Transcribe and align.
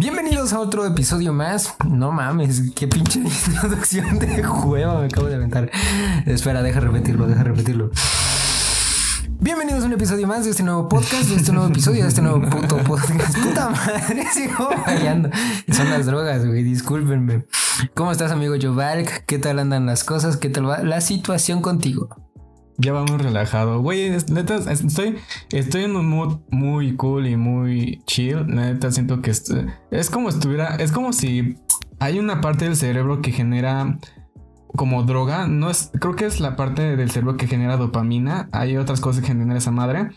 Bienvenidos 0.00 0.54
a 0.54 0.60
otro 0.60 0.86
episodio 0.86 1.34
más. 1.34 1.74
No 1.86 2.10
mames, 2.10 2.70
qué 2.74 2.88
pinche 2.88 3.18
introducción 3.50 4.18
de 4.18 4.42
juego 4.42 4.98
me 4.98 5.04
acabo 5.04 5.26
de 5.26 5.34
aventar. 5.34 5.70
Espera, 6.24 6.62
deja 6.62 6.80
repetirlo, 6.80 7.26
deja 7.26 7.44
repetirlo. 7.44 7.90
Bienvenidos 9.40 9.82
a 9.82 9.86
un 9.88 9.92
episodio 9.92 10.26
más 10.26 10.46
de 10.46 10.52
este 10.52 10.62
nuevo 10.62 10.88
podcast, 10.88 11.28
de 11.28 11.36
este 11.36 11.52
nuevo 11.52 11.68
episodio, 11.68 12.04
de 12.04 12.08
este 12.08 12.22
nuevo 12.22 12.40
puto 12.48 12.78
podcast. 12.78 13.38
Puta 13.44 13.68
madre, 13.68 14.24
sigo 14.32 14.70
fallando. 14.86 15.28
Son 15.70 15.90
las 15.90 16.06
drogas, 16.06 16.46
güey, 16.46 16.62
discúlpenme. 16.62 17.44
¿Cómo 17.92 18.10
estás, 18.10 18.32
amigo 18.32 18.54
Jovalk? 18.58 19.26
¿Qué 19.26 19.38
tal 19.38 19.58
andan 19.58 19.84
las 19.84 20.02
cosas? 20.02 20.38
¿Qué 20.38 20.48
tal 20.48 20.66
va 20.66 20.82
la 20.82 21.02
situación 21.02 21.60
contigo? 21.60 22.29
Ya 22.80 22.94
vamos 22.94 23.20
relajado. 23.20 23.80
Güey, 23.82 24.10
neta, 24.30 24.56
estoy, 24.72 25.16
estoy 25.52 25.84
en 25.84 25.96
un 25.96 26.08
mood 26.08 26.38
muy 26.48 26.96
cool 26.96 27.26
y 27.26 27.36
muy 27.36 28.02
chill. 28.06 28.46
Neta, 28.46 28.90
siento 28.90 29.20
que 29.20 29.30
es, 29.32 29.44
es 29.90 30.08
como 30.08 30.30
estuviera. 30.30 30.76
Es 30.76 30.90
como 30.90 31.12
si 31.12 31.56
hay 31.98 32.18
una 32.18 32.40
parte 32.40 32.64
del 32.64 32.76
cerebro 32.76 33.20
que 33.20 33.32
genera 33.32 33.98
como 34.68 35.02
droga. 35.02 35.46
No 35.46 35.68
es. 35.68 35.90
Creo 36.00 36.16
que 36.16 36.24
es 36.24 36.40
la 36.40 36.56
parte 36.56 36.96
del 36.96 37.10
cerebro 37.10 37.36
que 37.36 37.46
genera 37.46 37.76
dopamina. 37.76 38.48
Hay 38.50 38.78
otras 38.78 39.02
cosas 39.02 39.20
que 39.20 39.28
generan 39.28 39.58
esa 39.58 39.72
madre. 39.72 40.08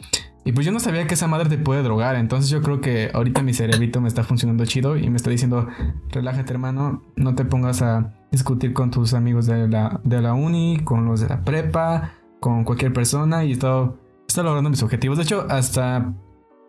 Y 0.45 0.53
pues 0.53 0.66
yo 0.66 0.72
no 0.72 0.80
sabía 0.80 1.05
que 1.05 1.16
esa 1.16 1.27
madre 1.27 1.50
te 1.50 1.58
puede 1.58 1.84
drogar. 1.84 2.16
Entonces 2.16 2.50
yo 2.50 2.61
creo 2.61 2.80
que 2.80 3.11
ahorita 3.14 3.44
mi 3.44 3.53
cerebrito 3.53 4.00
me 4.00 4.08
está 4.08 4.23
funcionando 4.23 4.66
chido 4.66 4.95
y 4.95 5.09
me 5.09 5.17
está 5.17 5.30
diciendo, 5.30 5.67
relájate 6.11 6.53
hermano, 6.53 7.02
no 7.17 7.36
te 7.36 7.44
pongas 7.44 7.81
a 7.81 8.14
discutir 8.31 8.72
con 8.72 8.89
tus 8.89 9.14
amigos 9.14 9.48
de 9.48 9.67
la, 9.67 10.00
de 10.05 10.22
la 10.22 10.34
uni, 10.34 10.80
con 10.86 11.05
los 11.05 11.20
de 11.20 11.27
la 11.27 11.44
prepa 11.44 12.14
con 12.43 12.65
cualquier 12.65 12.91
persona 12.91 13.45
y 13.45 13.52
he 13.52 13.53
estado, 13.53 13.97
logrando 14.35 14.70
mis 14.70 14.83
objetivos. 14.83 15.17
De 15.17 15.23
hecho, 15.23 15.47
hasta 15.49 16.13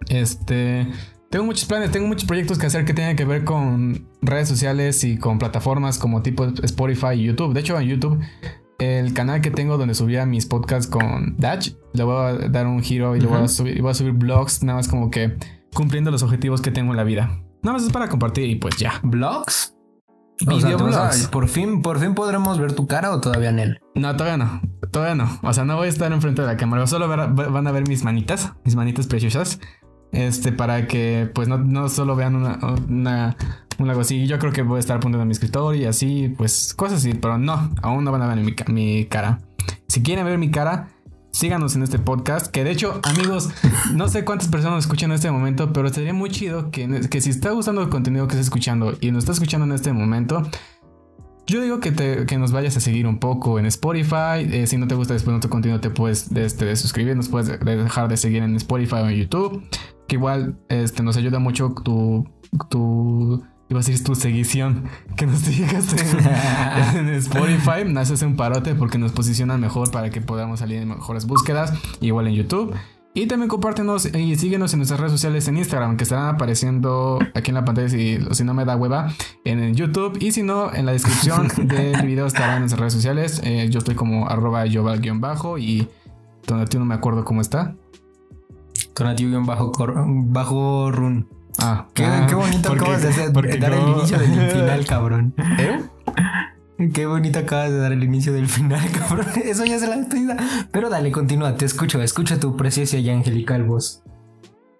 este 0.09 0.87
tengo 1.31 1.47
muchos 1.47 1.65
planes, 1.65 1.91
tengo 1.91 2.07
muchos 2.07 2.27
proyectos 2.27 2.59
que 2.59 2.67
hacer 2.67 2.85
que 2.85 2.95
tengan 2.95 3.17
que 3.17 3.25
ver 3.25 3.43
con 3.43 4.07
redes 4.23 4.47
sociales 4.47 5.03
y 5.03 5.19
con 5.19 5.41
plataformas 5.41 5.99
como 5.99 6.23
tipo 6.23 6.45
Spotify 6.45 7.15
y 7.15 7.25
YouTube. 7.25 7.55
De 7.55 7.61
hecho, 7.61 7.77
en 7.77 7.89
YouTube, 7.89 8.21
el 8.79 9.15
canal 9.15 9.41
que 9.41 9.51
tengo 9.51 9.77
donde 9.77 9.97
subía 9.97 10.27
mis 10.27 10.47
podcasts 10.47 10.87
con 10.87 11.35
Dutch, 11.39 11.73
le 11.93 12.05
voy 12.05 12.15
a 12.15 12.35
dar 12.49 12.69
un 12.69 12.81
giro 12.81 13.17
y 13.17 13.21
le 13.21 13.27
voy, 13.27 13.43
a 13.43 13.49
subir, 13.49 13.83
voy 13.83 13.91
a 13.91 13.95
subir 13.95 14.13
blogs, 14.13 14.63
nada 14.63 14.79
más 14.79 14.87
como 14.87 15.11
que 15.11 15.37
cumpliendo 15.75 16.13
los 16.13 16.23
objetivos 16.23 16.63
que 16.63 16.71
tengo 16.71 16.93
en 16.93 16.99
la 16.99 17.05
vida. 17.05 17.43
Nada 17.63 17.79
más 17.79 17.83
es 17.83 17.91
para 17.91 18.09
compartir 18.09 18.49
y 18.49 18.55
pues 18.55 18.77
ya. 18.77 19.01
¿Blogs? 19.03 19.74
Por 21.31 21.49
fin, 21.49 21.83
por 21.83 21.99
fin 22.01 22.15
podremos 22.15 22.59
ver 22.59 22.73
tu 22.73 22.87
cara 22.87 23.13
o 23.13 23.21
todavía 23.21 23.51
en 23.51 23.59
él. 23.59 23.81
No, 23.95 24.17
todavía 24.17 24.37
no. 24.37 24.61
Todavía 24.91 25.15
no. 25.15 25.39
O 25.43 25.53
sea, 25.53 25.65
no 25.65 25.77
voy 25.77 25.87
a 25.87 25.91
estar 25.91 26.13
enfrente 26.13 26.43
de 26.43 26.49
la 26.49 26.57
cámara. 26.57 26.87
Solo 26.87 27.09
van 27.09 27.67
a 27.67 27.73
ver 27.73 27.87
mis 27.89 28.05
manitas, 28.05 28.53
mis 28.65 28.75
manitas 28.75 29.07
preciosas. 29.07 29.61
Este, 30.13 30.53
para 30.53 30.87
que 30.87 31.29
pues 31.35 31.49
no, 31.49 31.89
solo 31.89 32.15
vean 32.15 32.37
una, 32.37 32.59
una, 32.89 33.37
una 33.79 33.91
algo 33.91 34.01
así. 34.01 34.27
Yo 34.27 34.39
creo 34.39 34.53
que 34.53 34.63
voy 34.63 34.77
a 34.77 34.81
estar 34.81 34.97
apuntando 34.97 35.23
a 35.23 35.27
mi 35.27 35.33
escritorio 35.33 35.83
y 35.83 35.85
así, 35.87 36.33
pues 36.37 36.75
cosas 36.75 36.99
así. 36.99 37.15
Pero 37.15 37.39
no, 37.39 37.71
aún 37.83 38.05
no 38.05 38.13
van 38.13 38.23
a 38.23 38.27
ver 38.27 38.39
mi, 38.39 38.55
mi 38.73 39.07
cara. 39.07 39.41
Si 39.89 40.03
quieren 40.03 40.25
ver 40.25 40.39
mi 40.39 40.51
cara, 40.51 40.89
síganos 41.35 41.75
en 41.75 41.83
este 41.83 41.99
podcast. 41.99 42.47
Que 42.47 42.65
de 42.65 42.71
hecho, 42.71 43.01
amigos, 43.03 43.51
no 43.93 44.09
sé 44.09 44.25
cuántas 44.25 44.49
personas 44.49 44.85
escuchan 44.85 45.11
en 45.11 45.17
este 45.17 45.31
momento, 45.31 45.73
pero 45.73 45.89
sería 45.89 46.15
muy 46.15 46.31
chido 46.31 46.71
que, 46.71 47.09
que 47.11 47.21
si 47.21 47.31
está 47.31 47.51
gustando 47.51 47.83
el 47.83 47.89
contenido 47.89 48.27
que 48.27 48.35
estás 48.35 48.47
escuchando 48.47 48.97
y 49.01 49.11
nos 49.11 49.25
está 49.25 49.33
escuchando 49.33 49.67
en 49.67 49.73
este 49.73 49.93
momento, 49.93 50.43
yo 51.47 51.61
digo 51.61 51.81
que, 51.81 52.25
que 52.27 52.39
nos 52.39 52.53
vayas 52.53 52.77
a 52.77 52.81
seguir 52.81 53.07
un 53.07 53.19
poco 53.19 53.59
en 53.59 53.67
Spotify. 53.67 54.47
Eh, 54.51 54.67
si 54.67 54.79
no 54.79 54.87
te 54.87 54.95
gusta 54.95 55.13
después 55.13 55.33
nuestro 55.33 55.51
contenido, 55.51 55.81
te 55.81 55.91
puedes 55.91 56.31
este, 56.33 56.75
suscribir, 56.77 57.17
nos 57.17 57.29
puedes 57.29 57.61
dejar 57.61 58.09
de 58.09 58.17
seguir 58.17 58.43
en 58.43 58.55
Spotify 58.57 58.97
o 58.97 59.09
en 59.09 59.17
YouTube. 59.17 59.63
Que 60.07 60.17
igual 60.17 60.57
este, 60.69 61.03
nos 61.03 61.17
ayuda 61.17 61.41
mucho 61.41 61.75
tu, 61.83 62.27
tu 62.71 63.43
iba 63.75 63.81
a 63.81 63.85
decir 63.85 64.05
tu 64.05 64.15
seguición, 64.15 64.85
que 65.17 65.27
nos 65.27 65.45
digas 65.45 65.93
en, 66.95 67.09
en 67.09 67.15
Spotify, 67.15 67.85
nos 67.87 68.11
hace 68.11 68.25
un 68.25 68.37
parote 68.37 68.75
porque 68.75 68.99
nos 68.99 69.13
posiciona 69.13 69.59
mejor 69.59 69.91
para 69.91 70.11
que 70.11 70.21
podamos 70.21 70.61
salir 70.61 70.81
en 70.81 70.89
mejores 70.89 71.27
búsquedas, 71.27 71.73
igual 72.01 72.29
en 72.29 72.35
YouTube. 72.35 72.75
Y 73.17 73.27
también 73.27 73.49
compártenos 73.49 74.07
y 74.07 74.37
síguenos 74.37 74.73
en 74.73 74.81
nuestras 74.81 74.99
redes 74.99 75.13
sociales 75.13 75.47
en 75.47 75.57
Instagram, 75.57 75.97
que 75.97 76.03
estarán 76.03 76.35
apareciendo 76.35 77.21
aquí 77.35 77.51
en 77.51 77.55
la 77.55 77.65
pantalla 77.65 77.89
si, 77.89 78.19
si 78.33 78.43
no 78.43 78.55
me 78.55 78.65
da 78.65 78.77
hueva, 78.77 79.13
en 79.45 79.73
YouTube. 79.75 80.19
Y 80.21 80.33
si 80.33 80.43
no, 80.43 80.75
en 80.75 80.85
la 80.85 80.93
descripción 80.93 81.47
del 81.57 82.05
video 82.05 82.27
estarán 82.27 82.55
en 82.55 82.61
nuestras 82.63 82.81
redes 82.81 82.93
sociales. 82.93 83.41
Eh, 83.45 83.69
yo 83.71 83.79
estoy 83.79 83.95
como 83.95 84.29
arroba 84.29 84.67
yoval-bajo 84.67 85.59
y 85.59 85.89
Tonatio 86.45 86.81
no 86.81 86.87
me 86.87 86.95
acuerdo 86.95 87.25
cómo 87.25 87.41
está. 87.41 87.77
Tonatio-bajo 88.95 90.91
run. 90.91 91.29
Ah, 91.59 91.87
qué, 91.95 92.05
ah, 92.05 92.27
qué 92.29 92.35
bonito 92.35 92.73
acabas 92.73 93.03
de 93.03 93.09
hacer, 93.09 93.33
dar 93.33 93.73
el 93.73 93.89
inicio 93.89 94.19
del 94.19 94.51
final, 94.53 94.87
cabrón. 94.87 95.35
¿Eh? 95.59 95.81
Qué 96.93 97.07
bonito 97.07 97.39
acabas 97.39 97.71
de 97.71 97.79
dar 97.79 97.93
el 97.93 98.03
inicio 98.03 98.33
del 98.33 98.49
final, 98.49 98.91
cabrón. 98.99 99.27
Eso 99.45 99.65
ya 99.65 99.77
es 99.77 99.89
la 99.89 99.97
despedida. 99.97 100.37
Pero 100.73 100.91
dale, 100.91 101.13
continúa, 101.13 101.57
te 101.57 101.65
escucho, 101.65 102.03
escucha 102.03 102.41
tu 102.41 102.57
preciosa 102.57 102.99
y 102.99 103.09
angelical 103.11 103.63
voz. 103.63 104.03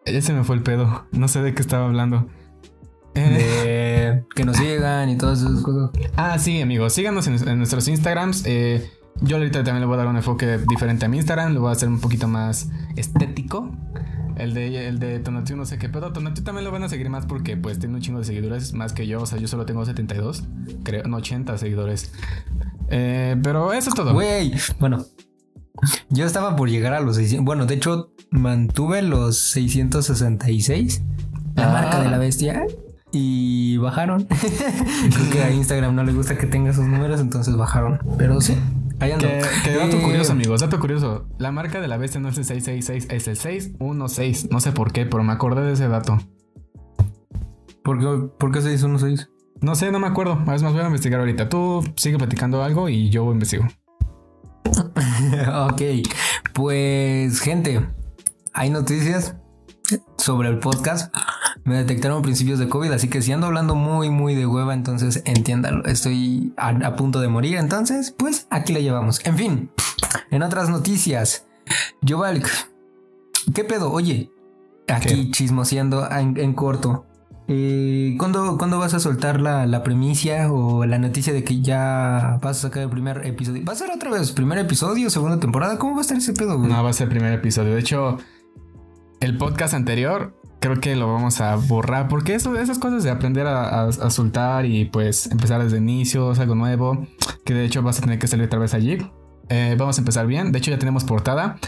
Ya 0.05 0.21
se 0.21 0.33
me 0.33 0.45
fue 0.45 0.57
el 0.57 0.63
pedo. 0.63 1.07
No 1.13 1.29
sé 1.29 1.41
de 1.41 1.55
qué 1.55 1.63
estaba 1.63 1.87
hablando. 1.87 2.29
De 3.15 4.25
que 4.35 4.45
nos 4.45 4.57
sigan 4.57 5.09
y 5.09 5.17
todas 5.17 5.41
esas 5.41 5.63
cosas. 5.63 5.91
Ah, 6.17 6.39
sí, 6.39 6.61
amigos. 6.61 6.93
Síganos 6.93 7.27
en, 7.29 7.59
nuestros 7.59 7.87
Instagrams. 7.89 8.43
Eh, 8.45 8.91
yo 9.21 9.37
ahorita 9.37 9.63
también 9.63 9.81
le 9.81 9.87
voy 9.87 9.95
a 9.95 9.99
dar 9.99 10.09
un 10.09 10.17
enfoque 10.17 10.59
diferente 10.69 11.07
a 11.07 11.09
mi 11.09 11.19
Instagram. 11.19 11.55
Lo 11.55 11.61
voy 11.61 11.71
a 11.71 11.73
hacer 11.73 11.89
un 11.89 12.01
poquito 12.01 12.27
más 12.27 12.69
estético. 12.97 13.71
El 14.37 14.55
de, 14.55 14.89
el 14.89 14.99
de 14.99 15.21
Tonatio 15.21 15.57
no 15.57 15.65
sé 15.65 15.79
qué 15.79 15.89
pedo. 15.89 16.13
Tonatio 16.13 16.43
también 16.45 16.65
lo 16.65 16.73
van 16.73 16.83
a 16.83 16.89
seguir 16.89 17.09
más 17.11 17.27
porque 17.27 17.57
pues 17.57 17.79
tiene 17.79 17.95
un 17.95 18.01
chingo 18.01 18.19
de 18.19 18.25
seguidores 18.25 18.73
más 18.73 18.93
que 18.93 19.07
yo. 19.07 19.23
O 19.23 19.27
sea, 19.27 19.39
yo 19.39 19.49
solo 19.49 19.67
tengo 19.67 19.85
72, 19.85 20.45
creo, 20.83 21.05
no 21.05 21.19
80 21.19 21.57
seguidores. 21.59 22.13
Eh, 22.89 23.37
pero 23.43 23.73
eso 23.73 23.91
es 23.91 23.95
todo. 23.95 24.13
Güey, 24.13 24.55
bueno. 24.81 25.05
Yo 26.09 26.25
estaba 26.25 26.57
por 26.57 26.71
llegar 26.71 26.95
a 26.95 27.01
los 27.01 27.17
600. 27.17 27.45
Bueno, 27.45 27.67
de 27.67 27.75
hecho, 27.75 28.13
mantuve 28.31 29.03
los 29.03 29.39
666. 29.39 31.03
La 31.57 31.69
marca 31.69 32.01
de 32.01 32.11
la 32.11 32.19
bestia. 32.19 32.65
Y 33.13 33.77
bajaron. 33.77 34.25
Creo 34.27 35.31
que 35.31 35.43
a 35.43 35.51
Instagram 35.53 35.95
no 35.95 36.03
le 36.03 36.13
gusta 36.13 36.37
que 36.37 36.47
tenga 36.47 36.71
esos 36.71 36.87
números, 36.87 37.21
entonces 37.21 37.57
bajaron. 37.57 38.01
Pero 38.19 38.41
sí, 38.41 38.57
que, 38.99 39.77
dato 39.77 40.01
curioso, 40.03 40.33
amigos, 40.33 40.61
dato 40.61 40.79
curioso. 40.81 41.27
La 41.39 41.53
marca 41.53 41.81
de 41.81 41.89
la 41.89 41.97
bestia 41.97 42.21
no 42.21 42.29
es 42.29 42.39
el 42.39 42.45
666, 42.45 43.07
es 43.11 43.29
el 43.29 43.37
616. 43.37 44.51
No 44.51 44.61
sé 44.61 44.73
por 44.73 44.93
qué, 44.93 45.07
pero 45.07 45.23
me 45.25 45.33
acordé 45.33 45.63
de 45.63 45.73
ese 45.73 45.89
dato. 45.89 46.19
¿Por 47.83 47.99
qué, 47.99 48.29
¿Por 48.39 48.53
qué 48.53 48.61
616? 48.61 49.31
No 49.61 49.75
sé, 49.75 49.91
no 49.91 49.99
me 49.99 50.07
acuerdo. 50.07 50.39
Es 50.53 50.63
más, 50.63 50.73
voy 50.73 50.83
a 50.83 50.87
investigar 50.87 51.21
ahorita. 51.21 51.49
Tú 51.49 51.85
sigue 51.97 52.19
platicando 52.19 52.63
algo 52.63 52.89
y 52.89 53.11
yo 53.11 53.31
investigo. 53.33 53.67
ok, 55.71 55.83
pues 56.53 57.41
gente, 57.41 57.87
hay 58.53 58.71
noticias 58.71 59.37
sobre 60.17 60.49
el 60.49 60.59
podcast. 60.59 61.15
Me 61.63 61.77
detectaron 61.77 62.23
principios 62.23 62.59
de 62.59 62.69
COVID, 62.69 62.91
así 62.93 63.09
que 63.09 63.23
si 63.23 63.33
ando 63.33 63.47
hablando 63.47 63.75
muy, 63.75 64.11
muy 64.11 64.35
de 64.35 64.47
hueva, 64.47 64.75
entonces 64.75 65.23
entiéndalo. 65.25 65.85
Estoy 65.85 66.53
a, 66.57 66.97
punto 66.97 67.21
de 67.21 67.29
morir, 67.29 67.57
entonces, 67.57 68.15
pues 68.17 68.47
aquí 68.51 68.73
la 68.73 68.81
llevamos. 68.81 69.25
En 69.25 69.37
fin, 69.37 69.71
en 70.31 70.43
otras 70.43 70.69
noticias, 70.69 71.47
Jovalk, 72.07 72.49
¿qué 73.55 73.65
pedo? 73.65 73.93
Oye, 73.93 74.31
aquí 74.89 75.31
chismoseando 75.31 76.09
en, 76.11 76.55
corto. 76.55 77.07
Eh, 77.47 78.17
¿cuándo, 78.19 78.79
vas 78.79 78.95
a 78.95 79.01
soltar 79.01 79.41
la, 79.41 79.67
la 79.67 79.83
premicia 79.83 80.51
o 80.51 80.87
la 80.87 80.99
noticia 80.99 81.33
de 81.33 81.45
que 81.45 81.61
ya 81.61 82.39
vas 82.43 82.59
a 82.59 82.61
sacar 82.63 82.83
el 82.83 82.91
primer 82.91 83.27
episodio? 83.27 83.65
¿Va 83.65 83.75
a 83.75 83.77
ser 83.77 83.91
otra 83.91 84.11
vez 84.11 84.33
primer 84.33 84.59
episodio, 84.59 85.09
segunda 85.09 85.39
temporada? 85.39 85.79
¿Cómo 85.79 85.93
va 85.93 85.99
a 85.99 86.03
estar 86.03 86.17
ese 86.17 86.33
pedo? 86.33 86.59
No, 86.59 86.83
va 86.83 86.91
a 86.91 86.93
ser 86.93 87.05
el 87.05 87.11
primer 87.11 87.33
episodio. 87.33 87.75
De 87.75 87.81
hecho, 87.81 88.19
el 89.21 89.39
podcast 89.39 89.75
anterior 89.75 90.35
creo 90.65 90.81
que 90.81 90.97
lo 90.97 91.13
vamos 91.13 91.43
a 91.43 91.57
borrar 91.57 92.09
porque 92.09 92.35
esas 92.35 92.79
cosas 92.79 93.05
de 93.05 93.11
aprender 93.11 93.47
a, 93.47 93.93
soltar 94.11 94.65
y 94.65 94.87
pues 94.87 95.27
empezar 95.27 95.63
desde 95.63 95.77
inicios, 95.77 96.39
algo 96.39 96.55
nuevo, 96.55 97.07
que 97.45 97.53
de 97.53 97.67
hecho 97.67 97.83
vas 97.83 97.99
a 97.99 98.01
tener 98.01 98.19
que 98.19 98.27
salir 98.27 98.47
otra 98.47 98.59
vez 98.59 98.73
allí. 98.73 98.97
Eh, 99.51 99.77
vamos 99.79 99.99
a 99.99 100.01
empezar 100.01 100.27
bien, 100.27 100.53
de 100.53 100.59
hecho 100.59 100.71
ya 100.71 100.79
tenemos 100.79 101.05
portada. 101.05 101.59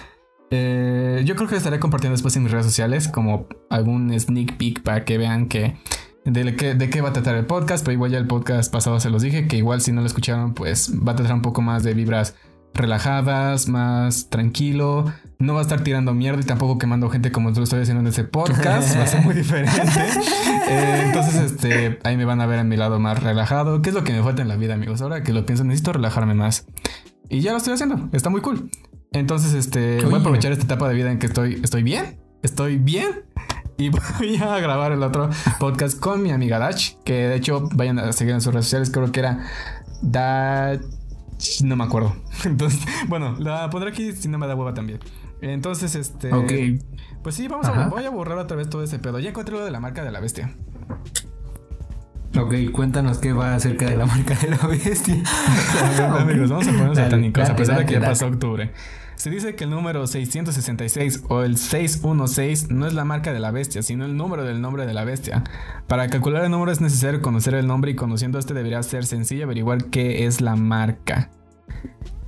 Eh, 0.51 1.23
yo 1.27 1.37
creo 1.37 1.47
que 1.47 1.57
estaré 1.57 1.79
compartiendo 1.79 2.15
después 2.15 2.37
en 2.37 2.45
mis 2.45 2.53
redes 2.53 2.65
sociales 2.65 3.07
como 3.07 3.49
algún 3.69 4.19
sneak 4.19 4.57
peek 4.57 4.83
para 4.83 5.05
que 5.05 5.19
vean 5.19 5.49
que 5.49 5.77
de, 6.25 6.45
de 6.45 6.91
qué 6.91 7.01
va 7.03 7.11
a 7.11 7.13
tratar 7.13 7.37
el 7.37 7.45
podcast, 7.45 7.85
pero 7.85 7.93
igual 7.93 8.13
ya 8.13 8.19
el 8.19 8.27
podcast 8.27 8.73
pasado 8.73 8.99
se 8.99 9.11
los 9.11 9.21
dije, 9.21 9.47
que 9.47 9.59
igual 9.59 9.83
si 9.83 9.93
no 9.93 10.01
lo 10.01 10.07
escucharon 10.07 10.55
pues 10.55 10.91
va 11.07 11.13
a 11.13 11.17
tratar 11.17 11.35
un 11.35 11.43
poco 11.43 11.61
más 11.61 11.83
de 11.83 11.93
vibras 11.93 12.35
relajadas, 12.77 13.69
más 13.69 14.29
tranquilo. 14.29 15.13
No 15.39 15.55
va 15.55 15.61
a 15.61 15.63
estar 15.63 15.83
tirando 15.83 16.15
mierda 16.15 16.41
y 16.41 16.45
tampoco 16.45 16.79
quemando 16.79 17.11
gente 17.11 17.31
como 17.31 17.51
lo 17.51 17.63
estoy 17.63 17.83
haciendo 17.83 18.01
en 18.01 18.07
ese 18.07 18.25
podcast. 18.25 18.97
va 18.97 19.03
a 19.03 19.07
ser 19.07 19.23
muy 19.23 19.35
diferente. 19.35 19.83
Eh, 20.69 21.03
entonces, 21.07 21.37
este, 21.37 21.99
ahí 22.05 22.17
me 22.17 22.25
van 22.25 22.41
a 22.41 22.47
ver 22.47 22.59
a 22.59 22.65
mi 22.65 22.77
lado 22.77 22.99
más 22.99 23.23
relajado. 23.23 23.83
¿Qué 23.83 23.91
es 23.91 23.95
lo 23.95 24.05
que 24.05 24.13
me 24.13 24.23
falta 24.23 24.43
en 24.43 24.49
la 24.49 24.57
vida, 24.57 24.75
amigos? 24.75 25.03
Ahora 25.03 25.23
que 25.23 25.33
lo 25.33 25.45
pienso, 25.47 25.65
necesito 25.65 25.93
relajarme 25.93 26.35
más. 26.35 26.67
Y 27.29 27.41
ya 27.41 27.53
lo 27.53 27.59
estoy 27.59 27.75
haciendo. 27.75 28.09
Está 28.13 28.31
muy 28.31 28.41
cool. 28.41 28.71
Entonces, 29.13 29.55
este, 29.55 30.03
voy 30.05 30.15
a 30.15 30.19
aprovechar 30.19 30.53
esta 30.53 30.65
etapa 30.65 30.89
de 30.89 30.95
vida 30.95 31.11
en 31.11 31.19
que 31.19 31.27
estoy, 31.27 31.61
estoy 31.63 31.83
bien. 31.83 32.19
Estoy 32.43 32.79
bien. 32.79 33.25
Y 33.79 33.91
voy 34.19 34.37
a 34.37 34.59
grabar 34.59 34.93
el 34.93 35.03
otro 35.03 35.31
podcast 35.59 35.99
con 35.99 36.23
mi 36.23 36.31
amiga 36.31 36.59
Dach, 36.59 36.95
que 37.05 37.13
de 37.29 37.35
hecho 37.37 37.69
vayan 37.75 37.99
a 37.99 38.13
seguir 38.13 38.35
en 38.35 38.41
sus 38.41 38.53
redes 38.53 38.67
sociales, 38.67 38.91
creo 38.91 39.13
que 39.13 39.21
era 39.21 39.47
Dach... 40.03 40.81
No 41.63 41.77
me 41.77 41.85
acuerdo. 41.85 42.17
Entonces, 42.45 42.81
bueno, 43.09 43.37
la 43.39 43.69
pondré 43.71 43.91
aquí 43.91 44.13
si 44.13 44.29
no 44.29 44.39
me 44.39 44.47
da 44.47 44.55
hueva 44.55 44.75
también. 44.75 45.01
Entonces, 45.41 45.95
este... 45.95 46.33
Ok. 46.33 46.53
Pues 47.23 47.35
sí, 47.35 47.49
vamos 47.49 47.67
a, 47.67 47.89
voy 47.89 48.05
a 48.05 48.11
borrar 48.11 48.39
otra 48.39 48.57
vez 48.57 48.71
todo 48.71 48.83
ese 48.83 48.99
pedo. 48.99 49.19
Ya 49.19 49.31
encontré 49.31 49.55
lo 49.55 49.65
de 49.65 49.71
la 49.71 49.81
marca 49.81 50.05
de 50.05 50.13
la 50.13 50.21
bestia. 50.21 50.55
Ok, 52.39 52.55
cuéntanos 52.73 53.19
qué 53.19 53.33
va 53.33 53.55
acerca 53.55 53.87
de 53.87 53.97
la 53.97 54.07
marca 54.07 54.35
de 54.35 54.51
la 54.51 54.67
bestia. 54.67 55.17
Amigos, 56.19 56.51
vamos 56.51 56.69
a 56.69 56.71
ponernos 56.71 56.97
satánicos, 56.97 57.49
a 57.49 57.57
pesar 57.57 57.79
de 57.79 57.87
que 57.87 57.95
ya 57.95 58.01
pasó 58.01 58.27
octubre. 58.27 58.73
Se 59.17 59.31
dice 59.31 59.55
que 59.55 59.65
el 59.65 59.71
número 59.71 60.07
666 60.07 61.25
o 61.29 61.43
el 61.43 61.57
616 61.57 62.71
no 62.71 62.87
es 62.87 62.93
la 62.95 63.05
marca 63.05 63.33
de 63.33 63.41
la 63.41 63.51
bestia, 63.51 63.83
sino 63.83 64.05
el 64.05 64.17
número 64.17 64.45
del 64.45 64.61
nombre 64.61 64.87
de 64.87 64.93
la 64.93 65.05
bestia. 65.05 65.43
Para 65.87 66.09
calcular 66.09 66.45
el 66.45 66.51
número 66.51 66.71
es 66.71 66.81
necesario 66.83 67.23
conocer 67.23 67.55
el 67.55 67.67
nombre 67.67 67.91
y 67.91 67.97
conociendo 67.97 68.39
este 68.39 68.53
debería 68.53 68.83
ser 68.83 69.07
sencillo 69.07 69.45
averiguar 69.45 69.87
qué 69.87 70.27
es 70.27 70.43
la 70.43 70.55
marca. 70.55 71.31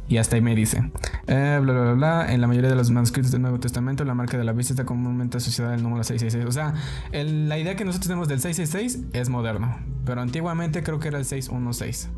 Y 0.09 0.17
hasta 0.17 0.37
ahí 0.37 0.43
me 0.43 0.55
dice. 0.55 0.91
Eh, 1.27 1.59
bla, 1.61 1.73
bla, 1.75 1.83
bla, 1.83 1.93
bla. 1.93 2.33
En 2.33 2.41
la 2.41 2.47
mayoría 2.47 2.71
de 2.71 2.77
los 2.77 2.91
manuscritos 2.91 3.31
del 3.31 3.43
Nuevo 3.43 3.61
Testamento, 3.61 4.05
la 4.05 4.15
marca 4.15 4.39
de 4.39 4.45
la 4.45 4.53
bestia 4.53 4.73
está 4.73 4.87
comúnmente 4.87 5.37
asociada 5.37 5.75
al 5.75 5.83
número 5.83 6.03
666. 6.03 6.49
O 6.49 6.53
sea, 6.53 6.73
la 7.13 7.59
idea 7.59 7.77
que 7.77 7.85
nosotros 7.85 8.09
tenemos 8.09 8.29
del 8.29 8.41
666 8.41 9.11
es 9.13 9.29
moderno. 9.29 9.79
Pero 10.07 10.23
antiguamente 10.23 10.83
creo 10.83 10.99
que 10.99 11.09
era 11.09 11.19
el 11.19 11.27
616. 11.27 12.09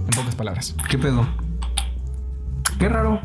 En 0.00 0.10
pocas 0.10 0.34
palabras. 0.34 0.76
¿Qué 0.90 0.98
pedo? 0.98 1.26
Qué 2.78 2.88
raro. 2.88 3.20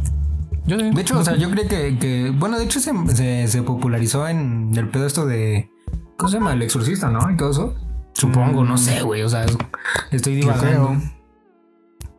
Yo 0.66 0.78
De 0.78 1.02
hecho, 1.02 1.18
o 1.20 1.24
sea, 1.24 1.36
yo 1.38 1.50
creo 1.50 1.68
que, 1.68 1.98
que- 1.98 2.32
bueno, 2.38 2.58
de 2.60 2.66
hecho 2.66 2.80
se, 2.80 2.92
se, 3.16 3.48
se 3.48 3.62
popularizó 3.62 4.28
en 4.28 4.72
el 4.76 4.90
pedo 4.90 5.06
esto 5.08 5.26
de, 5.26 5.70
¿cómo 6.18 6.30
se 6.30 6.38
llama? 6.38 6.54
El 6.54 6.62
exorcista, 6.62 7.10
¿no? 7.10 7.32
Y 7.32 7.38
todo 7.38 7.52
eso. 7.52 7.76
Supongo, 8.14 8.64
no 8.66 8.78
sé, 8.78 9.02
güey, 9.02 9.22
o 9.22 9.30
sea, 9.30 9.46
es- 9.46 9.58
estoy 10.12 10.34
Yo 10.36 10.42
divagando. 10.42 10.88
creo. 10.90 11.02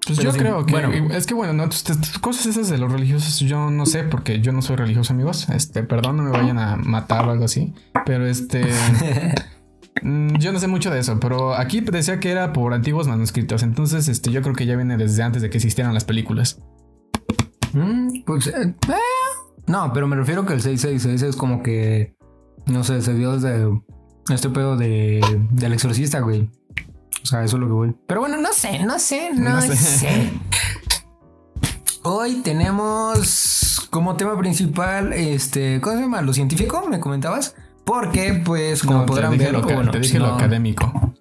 Pues 0.07 0.21
yo 0.21 0.33
sí, 0.33 0.39
creo 0.39 0.65
que 0.65 0.73
bueno. 0.73 1.13
es 1.15 1.27
que 1.27 1.35
bueno, 1.35 1.53
no, 1.53 1.69
tus- 1.69 1.85
tus 1.85 2.19
cosas 2.21 2.47
esas 2.47 2.71
de 2.71 2.79
los 2.79 2.91
religiosos 2.91 3.41
yo 3.41 3.71
no 3.71 3.85
sé 3.85 4.05
porque 4.05 4.41
yo 4.41 4.53
no 4.53 4.63
soy 4.63 4.77
religioso, 4.77 5.13
amigos. 5.13 5.51
Este, 5.51 5.83
perdón, 5.83 6.17
no 6.17 6.23
me 6.23 6.31
vayan 6.31 6.59
a 6.59 6.77
matar 6.77 7.29
o 7.29 7.33
algo 7.33 7.45
así, 7.45 7.75
pero 8.07 8.27
este 8.27 8.65
mm, 10.03 10.37
yo 10.39 10.53
no 10.53 10.61
sé 10.61 10.67
mucho 10.67 10.91
de 10.91 11.01
eso, 11.01 11.21
pero 11.21 11.55
aquí 11.55 11.81
decía 11.83 12.21
que 12.21 12.31
era 12.31 12.55
por 12.55 12.73
antiguos 12.73 13.07
manuscritos, 13.07 13.63
entonces 13.63 14.09
este 14.09 14.31
yo 14.31 14.41
creo 14.41 14.55
que 14.55 14.65
ya 14.65 14.77
viene 14.77 14.97
desde 14.97 15.23
antes 15.23 15.43
de 15.43 15.51
que 15.51 15.59
existieran 15.59 15.93
las 15.93 16.05
películas. 16.05 16.59
Mm, 17.73 18.23
pues, 18.25 18.47
eh, 18.49 18.75
eh. 18.89 18.95
no, 19.67 19.93
pero 19.93 20.07
me 20.07 20.17
refiero 20.17 20.45
que 20.47 20.55
el 20.55 20.61
666 20.63 21.23
es 21.23 21.37
como 21.37 21.63
que, 21.63 22.17
no 22.67 22.85
sé, 22.85 23.01
se 23.03 23.15
dio 23.15 23.39
desde 23.39 23.69
este 24.31 24.51
pedo 24.51 24.77
de, 24.77 25.21
del 25.51 25.73
exorcista, 25.73 26.21
güey. 26.21 26.51
O 27.23 27.27
sea, 27.27 27.45
eso 27.45 27.57
es 27.57 27.61
lo 27.61 27.67
que 27.67 27.73
voy. 27.73 27.97
Pero 28.07 28.21
bueno, 28.21 28.37
no 28.39 28.53
sé, 28.53 28.85
no 28.85 28.99
sé, 28.99 29.31
no, 29.35 29.51
No 29.51 29.61
sé. 29.63 29.77
sé. 29.77 30.33
Hoy 32.05 32.37
tenemos 32.43 33.87
como 33.91 34.17
tema 34.17 34.39
principal, 34.39 35.13
este, 35.13 35.81
¿cómo 35.81 35.97
se 35.97 36.03
llama? 36.03 36.23
Lo 36.23 36.33
científico, 36.33 36.87
me 36.89 37.01
comentabas. 37.01 37.55
Porque, 37.85 38.43
pues, 38.45 38.83
como 38.83 39.01
No, 39.01 39.07
podrán 39.07 39.37
ver, 39.39 39.53
lo, 39.53 39.63
bueno, 39.63 39.91
te 39.91 40.01
dije 40.01 40.19
lo 40.19 40.27
académico. 40.27 41.15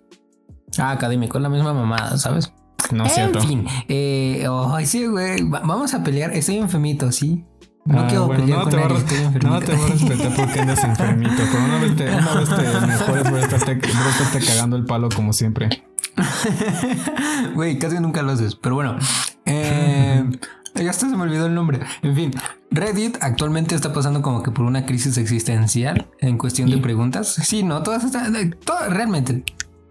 Ah, 0.77 0.91
académico, 0.91 1.37
es 1.37 1.41
la 1.41 1.49
misma 1.49 1.73
mamada, 1.73 2.17
¿sabes? 2.17 2.53
No 2.91 3.05
es 3.05 3.13
cierto. 3.13 3.39
En 3.39 3.47
fin, 3.47 3.65
eh, 3.87 4.47
ay, 4.73 4.85
sí, 4.85 5.05
güey, 5.05 5.43
va- 5.49 5.61
vamos 5.61 5.93
a 5.93 6.03
pelear. 6.03 6.31
Estoy 6.33 6.57
enfermito, 6.57 7.11
¿sí? 7.11 7.43
No 7.85 8.01
Ah, 8.01 8.07
quiero 8.07 8.27
bueno, 8.27 8.41
pelear 8.41 8.57
no 8.59 8.63
con 8.65 8.71
te, 8.73 8.77
nadie, 8.81 8.97
estoy 8.97 9.17
no 9.19 9.25
enfermito. 9.27 9.59
te 9.65 9.75
voy 9.75 9.85
a 9.85 9.87
respetar 9.93 10.35
porque 10.35 10.59
andas 10.59 10.83
enfermito. 10.83 11.43
Pero 11.51 11.63
una 11.63 11.77
vez 11.79 11.95
te, 11.95 12.03
una 12.09 12.33
vez 12.33 12.49
te 12.49 12.55
mejores, 12.87 13.25
a 13.27 13.39
estarte, 13.39 13.79
estarte 13.87 14.45
cagando 14.45 14.75
el 14.75 14.85
palo 14.85 15.07
como 15.09 15.31
siempre. 15.33 15.69
Güey, 17.55 17.79
casi 17.79 17.99
nunca 17.99 18.21
lo 18.23 18.31
haces. 18.31 18.55
Pero 18.55 18.75
bueno, 18.75 18.97
eh, 19.45 20.23
ya 20.75 20.89
hasta 20.89 21.09
se 21.09 21.15
me 21.15 21.23
olvidó 21.23 21.45
el 21.45 21.55
nombre. 21.55 21.79
En 22.01 22.15
fin, 22.15 22.31
Reddit 22.71 23.17
actualmente 23.21 23.75
está 23.75 23.93
pasando 23.93 24.21
como 24.21 24.43
que 24.43 24.51
por 24.51 24.65
una 24.65 24.85
crisis 24.85 25.17
existencial 25.17 26.09
en 26.19 26.37
cuestión 26.37 26.69
de 26.69 26.77
¿Y? 26.77 26.81
preguntas. 26.81 27.33
Sí, 27.43 27.63
no, 27.63 27.83
todas 27.83 28.03
están. 28.03 28.35
eh, 28.35 28.51
todo- 28.65 28.89
realmente. 28.89 29.43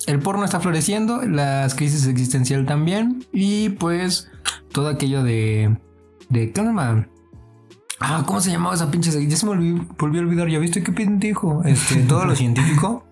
El 0.07 0.21
porno 0.21 0.45
está 0.45 0.61
floreciendo, 0.61 1.23
las 1.23 1.75
crisis 1.75 2.07
existencial 2.07 2.65
también. 2.65 3.25
Y 3.33 3.71
pues 3.71 4.31
todo 4.73 4.89
aquello 4.89 5.23
de. 5.23 5.77
de 6.29 6.53
¿Qué 6.53 6.61
se 6.61 6.67
llama? 6.67 7.09
Ah, 7.99 8.25
¿cómo 8.27 8.41
se 8.41 8.51
llamaba 8.51 8.75
esa 8.75 8.91
pinche? 8.91 9.11
Ya 9.27 9.37
se 9.37 9.47
me 9.47 9.53
olvidó, 9.53 9.85
volvió 9.99 10.21
a 10.21 10.25
olvidar. 10.25 10.49
¿Ya 10.49 10.59
viste 10.59 10.83
qué 10.83 10.93
pendejo? 10.93 11.63
Este, 11.65 11.97
todo 12.09 12.25
lo 12.25 12.37
científico. 12.37 13.05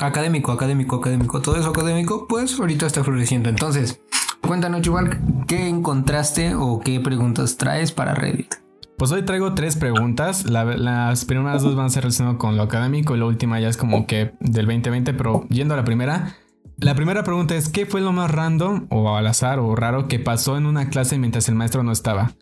Académico, 0.00 0.52
académico, 0.52 0.96
académico, 0.96 1.42
todo 1.42 1.56
eso 1.56 1.70
académico, 1.70 2.26
pues 2.28 2.58
ahorita 2.58 2.86
está 2.86 3.02
floreciendo. 3.02 3.48
Entonces, 3.48 4.00
cuéntanos, 4.40 4.82
Chuval, 4.82 5.18
¿qué 5.48 5.66
encontraste 5.66 6.54
o 6.54 6.78
qué 6.78 7.00
preguntas 7.00 7.56
traes 7.56 7.90
para 7.90 8.14
Reddit? 8.14 8.54
Pues 8.98 9.12
hoy 9.12 9.22
traigo 9.24 9.54
tres 9.54 9.76
preguntas. 9.76 10.44
La- 10.50 10.64
las 10.64 11.24
primeras 11.24 11.62
dos 11.62 11.76
van 11.76 11.86
a 11.86 11.90
ser 11.90 12.02
relacionadas 12.02 12.38
con 12.38 12.56
lo 12.56 12.62
académico 12.64 13.14
y 13.14 13.18
la 13.18 13.26
última 13.26 13.60
ya 13.60 13.68
es 13.68 13.76
como 13.76 14.06
que 14.06 14.32
del 14.40 14.66
2020, 14.66 15.14
pero 15.14 15.46
yendo 15.48 15.74
a 15.74 15.76
la 15.76 15.84
primera. 15.84 16.34
La 16.78 16.94
primera 16.94 17.22
pregunta 17.24 17.54
es, 17.56 17.68
¿qué 17.68 17.86
fue 17.86 18.00
lo 18.00 18.12
más 18.12 18.30
random 18.30 18.86
o 18.90 19.16
al 19.16 19.26
azar 19.26 19.58
o 19.60 19.74
raro 19.76 20.08
que 20.08 20.18
pasó 20.18 20.56
en 20.56 20.66
una 20.66 20.88
clase 20.90 21.18
mientras 21.18 21.48
el 21.48 21.54
maestro 21.54 21.82
no 21.82 21.92
estaba? 21.92 22.32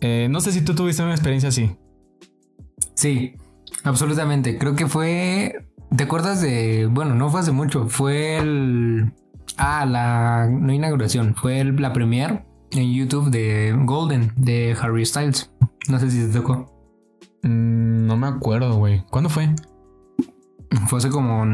Eh, 0.00 0.28
no 0.30 0.40
sé 0.40 0.52
si 0.52 0.62
tú 0.62 0.74
tuviste 0.74 1.02
una 1.02 1.12
experiencia 1.12 1.50
así. 1.50 1.76
Sí, 2.94 3.34
absolutamente. 3.84 4.58
Creo 4.58 4.74
que 4.74 4.86
fue. 4.86 5.66
¿Te 5.96 6.04
acuerdas 6.04 6.40
de.? 6.40 6.86
Bueno, 6.90 7.14
no 7.14 7.28
fue 7.30 7.40
hace 7.40 7.52
mucho. 7.52 7.88
Fue 7.88 8.38
el. 8.38 9.12
Ah, 9.58 9.84
la. 9.86 10.48
No 10.50 10.72
inauguración. 10.72 11.34
Fue 11.34 11.62
la 11.64 11.92
premiere 11.92 12.44
en 12.72 12.92
YouTube 12.92 13.30
de 13.30 13.74
Golden 13.84 14.32
de 14.36 14.76
Harry 14.80 15.04
Styles. 15.06 15.50
No 15.88 15.98
sé 15.98 16.10
si 16.10 16.26
te 16.26 16.32
tocó. 16.32 16.72
Mm, 17.42 18.06
no 18.06 18.16
me 18.16 18.26
acuerdo, 18.26 18.76
güey. 18.76 19.04
¿Cuándo 19.10 19.28
fue? 19.28 19.54
Fue 20.86 20.98
hace 20.98 21.10
como. 21.10 21.44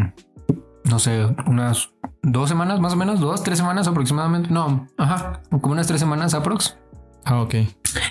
No 0.84 0.98
sé, 0.98 1.26
unas 1.46 1.90
dos 2.22 2.48
semanas 2.48 2.80
más 2.80 2.92
o 2.92 2.96
menos. 2.96 3.20
Dos, 3.20 3.42
tres 3.42 3.58
semanas 3.58 3.88
aproximadamente. 3.88 4.50
No, 4.50 4.86
ajá. 4.96 5.42
Como 5.50 5.72
unas 5.72 5.86
tres 5.86 6.00
semanas 6.00 6.34
aprox. 6.34 6.76
Ah, 7.24 7.40
ok. 7.40 7.54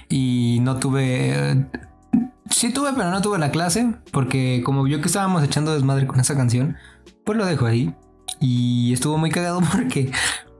Y 0.10 0.60
no 0.62 0.78
tuve. 0.78 1.66
Sí 2.50 2.72
tuve, 2.72 2.94
pero 2.94 3.12
no 3.12 3.22
tuve 3.22 3.38
la 3.38 3.52
clase. 3.52 3.94
Porque 4.12 4.62
como 4.66 4.84
vio 4.84 5.02
que 5.02 5.08
estábamos 5.08 5.44
echando 5.44 5.74
desmadre 5.74 6.08
con 6.08 6.20
esa 6.20 6.36
canción, 6.36 6.78
pues 7.26 7.38
lo 7.38 7.46
dejo 7.46 7.66
ahí. 7.66 7.94
Y 8.40 8.94
estuvo 8.94 9.18
muy 9.18 9.30
cagado 9.32 9.62
porque 9.72 10.12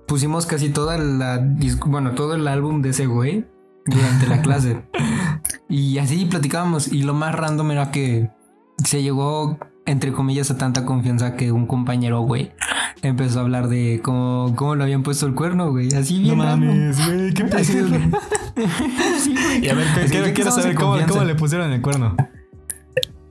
pusimos 0.08 0.46
casi 0.46 0.70
toda 0.70 0.98
la. 0.98 1.40
Bueno, 1.86 2.12
todo 2.12 2.36
el 2.36 2.48
álbum 2.48 2.82
de 2.82 2.90
ese 2.90 3.06
güey 3.06 3.46
durante 3.86 4.28
la 4.28 4.42
clase. 4.42 4.84
Y 5.70 5.98
así 5.98 6.26
platicábamos. 6.26 6.92
Y 6.92 7.04
lo 7.04 7.14
más 7.14 7.36
random 7.36 7.72
era 7.72 7.92
que 7.92 8.30
se 8.84 9.02
llegó, 9.02 9.58
entre 9.86 10.12
comillas, 10.12 10.52
a 10.52 10.58
tanta 10.58 10.86
confianza 10.86 11.36
que 11.36 11.52
un 11.52 11.68
compañero, 11.68 12.22
güey, 12.22 12.52
empezó 13.02 13.40
a 13.40 13.42
hablar 13.44 13.68
de 13.68 14.02
cómo, 14.04 14.54
cómo 14.56 14.76
le 14.76 14.84
habían 14.84 15.04
puesto 15.04 15.26
el 15.26 15.34
cuerno, 15.34 15.72
güey. 15.72 15.94
Así 15.94 16.20
bien. 16.20 16.40
random. 16.40 16.92
güey. 17.06 17.34
¿Qué 17.34 17.44
pedo? 17.46 17.64
Sí, 19.20 19.36
güey. 19.36 19.66
Y 19.66 19.70
a 19.70 19.76
ver, 19.76 19.88
Es 20.04 20.12
que 20.12 20.34
quiero, 20.34 20.52
saber 20.52 20.74
cómo 20.76 20.98
le 20.98 21.36
pusieron 21.36 21.72
el 21.72 21.82
cuerno. 21.82 22.16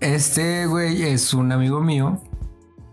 Este 0.00 0.66
güey 0.66 1.02
es 1.02 1.32
un 1.34 1.50
amigo 1.52 1.80
mío 1.80 2.20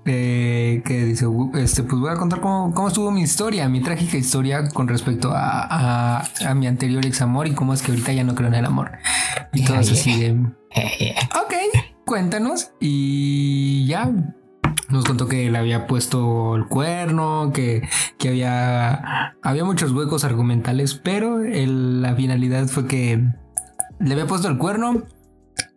eh, 0.06 0.82
que 0.86 1.06
dice, 1.06 1.26
"Gu- 1.28 1.56
este, 1.58 1.84
pues 1.84 2.00
voy 2.02 2.12
a 2.12 2.16
contar 2.16 2.42
cómo, 2.42 2.74
cómo 2.74 2.88
estuvo 2.90 3.12
mi 3.12 3.22
historia, 3.22 3.70
mi 3.70 3.82
trágica 3.82 4.18
historia 4.18 4.68
con 4.70 4.88
respecto 4.88 5.32
a, 5.34 6.20
a- 6.46 6.54
mi 6.56 6.68
anterior 6.68 7.06
ex 7.06 7.22
amor 7.22 7.48
y 7.48 7.54
cómo 7.54 7.74
es 7.74 7.82
que 7.82 7.92
ahorita 7.92 8.12
ya 8.14 8.24
no 8.24 8.36
creo 8.36 8.50
en 8.50 8.56
el 8.56 8.66
amor. 8.66 8.92
Y 9.54 9.64
todo 9.66 9.80
eso 9.80 9.94
así 9.94 10.20
de, 10.20 10.32
ok, 10.32 11.54
cuéntanos. 12.06 12.72
Y 12.80 13.86
ya 13.88 14.12
nos 14.90 15.06
contó 15.06 15.28
que 15.28 15.50
le 15.50 15.58
había 15.58 15.88
puesto 15.88 16.56
el 16.56 16.66
cuerno, 16.68 17.52
que, 17.54 17.88
que 18.20 18.30
había, 18.30 19.34
había 19.42 19.64
muchos 19.64 19.92
huecos 19.92 20.24
argumentales, 20.24 20.96
pero 20.96 21.40
la 21.40 22.14
finalidad 22.16 22.68
fue 22.68 22.88
que 22.88 23.24
le 24.00 24.14
había 24.14 24.28
puesto 24.28 24.48
el 24.50 24.58
cuerno. 24.58 25.04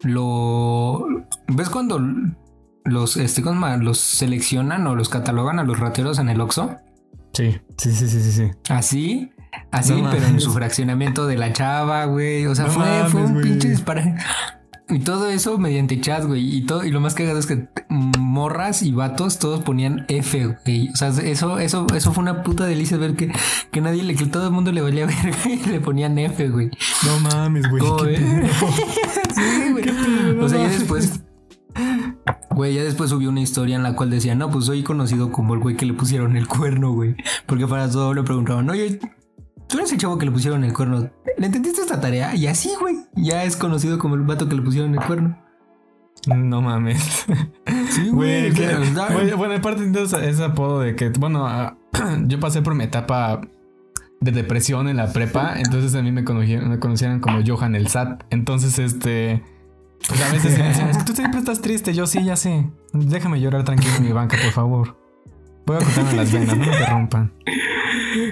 Lo 0.03 1.07
ves 1.49 1.69
cuando 1.71 2.01
los 2.87 3.17
este 3.17 3.43
¿cómo 3.43 3.67
los 3.79 3.99
seleccionan 3.99 4.87
o 4.87 4.95
los 4.95 5.09
catalogan 5.09 5.59
a 5.59 5.65
los 5.65 5.79
rateros 5.79 6.19
en 6.19 6.29
el 6.29 6.41
Oxxo, 6.41 6.77
Sí, 7.33 7.59
sí, 7.77 7.93
sí, 7.93 8.09
sí, 8.09 8.21
sí. 8.23 8.33
sí. 8.33 8.51
así, 8.71 9.31
así, 9.71 10.01
No 10.01 10.11
pero 10.11 10.27
en 10.27 10.41
su 10.41 10.53
fraccionamiento 10.53 11.27
de 11.27 11.37
la 11.37 11.53
chava, 11.53 12.05
güey. 12.07 12.47
O 12.47 12.55
sea, 12.55 12.65
No 12.67 12.71
fue, 12.73 12.85
fue 12.85 13.03
mames, 13.03 13.15
un 13.15 13.33
güey. 13.35 13.45
pinche 13.45 13.69
disparo. 13.69 14.03
Y 14.89 15.01
todo 15.01 15.29
eso 15.29 15.59
mediante 15.59 16.01
chat, 16.01 16.25
güey. 16.25 16.57
Y 16.57 16.65
todo, 16.65 16.85
y 16.85 16.91
lo 16.93 17.01
más 17.01 17.15
cagado 17.15 17.39
es 17.41 17.47
que 17.47 17.69
morras 17.91 18.83
y 18.83 18.93
vatos 18.93 19.39
todos 19.41 19.63
ponían 19.65 20.07
F, 20.09 20.47
güey. 20.65 20.89
O 20.91 20.97
sea, 20.97 21.09
eso, 21.09 21.59
eso, 21.59 21.87
eso 21.93 22.13
fue 22.13 22.23
una 22.23 22.43
puta 22.45 22.65
delicia 22.67 22.97
ver 22.97 23.17
que, 23.17 23.33
que 23.73 23.81
nadie 23.81 24.05
le, 24.05 24.15
que 24.15 24.27
todo 24.27 24.47
el 24.47 24.53
mundo 24.53 24.71
le 24.73 24.81
valía 24.81 25.05
ver, 25.07 25.35
güey. 25.45 25.57
Le 25.67 25.81
ponían 25.81 26.17
F, 26.19 26.49
güey. 26.49 26.71
No 27.05 27.19
mames, 27.21 27.69
güey. 27.69 27.83
Sí, 29.35 29.73
güey. 29.73 30.39
O 30.41 30.49
sea, 30.49 30.67
ya 30.67 30.71
no 32.57 32.63
después. 32.63 32.85
después 32.85 33.11
subió 33.11 33.29
una 33.29 33.41
historia 33.41 33.77
en 33.77 33.83
la 33.83 33.95
cual 33.95 34.11
decía, 34.11 34.35
no, 34.35 34.51
pues 34.51 34.67
soy 34.67 34.83
conocido 34.83 35.31
como 35.31 35.55
el 35.55 35.61
güey 35.61 35.77
que 35.77 35.87
le 35.87 35.93
pusieron 35.93 36.37
el 36.37 36.49
cuerno, 36.49 36.93
güey. 36.93 37.17
Porque 37.47 37.67
para 37.67 37.91
todo 37.91 38.15
le 38.15 38.23
preguntaban, 38.23 38.69
oye, 38.71 38.99
tú 39.69 39.79
eres 39.79 39.93
el 39.93 39.99
chavo 39.99 40.19
que 40.19 40.27
le 40.27 40.33
pusieron 40.33 40.65
el 40.65 40.73
cuerno. 40.73 41.11
¿Le 41.37 41.47
entendiste 41.47 41.83
esta 41.83 42.01
tarea? 42.01 42.35
Y 42.35 42.47
así, 42.47 42.73
güey, 42.81 42.97
ya 43.15 43.45
es 43.45 43.57
conocido 43.57 43.99
como 43.99 44.15
el 44.15 44.23
vato 44.23 44.49
que 44.49 44.55
le 44.55 44.63
pusieron 44.63 44.95
el 44.95 45.05
cuerno. 45.05 45.39
No 46.27 46.63
mames. 46.63 47.27
Sí, 47.91 48.09
güey. 48.11 48.51
Güey, 48.51 48.69
güey, 49.13 49.33
bueno, 49.35 49.55
aparte 49.55 49.83
entonces 49.85 50.21
ese 50.23 50.45
apodo 50.45 50.81
de 50.81 50.97
que, 50.97 51.11
bueno, 51.11 51.47
ah, 51.47 51.77
yo 52.27 52.41
pasé 52.41 52.61
por 52.61 52.75
mi 52.75 52.85
etapa 52.85 53.41
de 54.21 54.33
depresión 54.33 54.89
en 54.89 54.97
la 54.97 55.13
prepa, 55.13 55.55
entonces 55.57 55.95
a 55.95 56.03
mí 56.03 56.11
me 56.11 56.25
conocieron, 56.25 56.69
me 56.69 56.79
conocieron 56.79 57.21
como 57.21 57.41
Johan 57.47 57.75
el 57.75 57.87
SAT. 57.89 58.25
Entonces, 58.31 58.79
este, 58.79 59.43
pues 60.09 60.21
a 60.23 60.33
veces 60.33 60.59
me 60.59 60.69
decían, 60.69 60.89
es 60.91 60.99
que 60.99 61.05
tú 61.05 61.13
siempre 61.15 61.39
estás 61.41 61.61
triste. 61.61 61.95
Yo 61.95 62.07
sí, 62.07 62.23
ya 62.25 62.37
sé. 62.37 62.71
Déjame 62.93 63.41
llorar 63.41 63.65
tranquilo 63.65 63.95
en 63.97 64.05
mi 64.05 64.13
banca, 64.13 64.37
por 64.43 64.53
favor. 64.53 64.97
Voy 65.67 65.77
a 65.77 65.81
cortarme 65.81 66.13
las 66.15 66.33
venas, 66.33 66.57
no 66.57 66.65
me 66.65 66.73
interrumpan. 66.73 67.33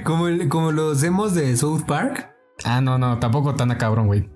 como, 0.05 0.29
el- 0.29 0.49
como 0.49 0.71
los 0.73 1.03
emos 1.03 1.35
de 1.35 1.57
South 1.57 1.83
Park. 1.87 2.31
Ah, 2.65 2.81
no, 2.81 2.99
no, 2.99 3.19
tampoco 3.19 3.57
tan 3.57 3.73
a 3.73 3.79
cabrón, 3.79 4.07
güey. 4.07 4.31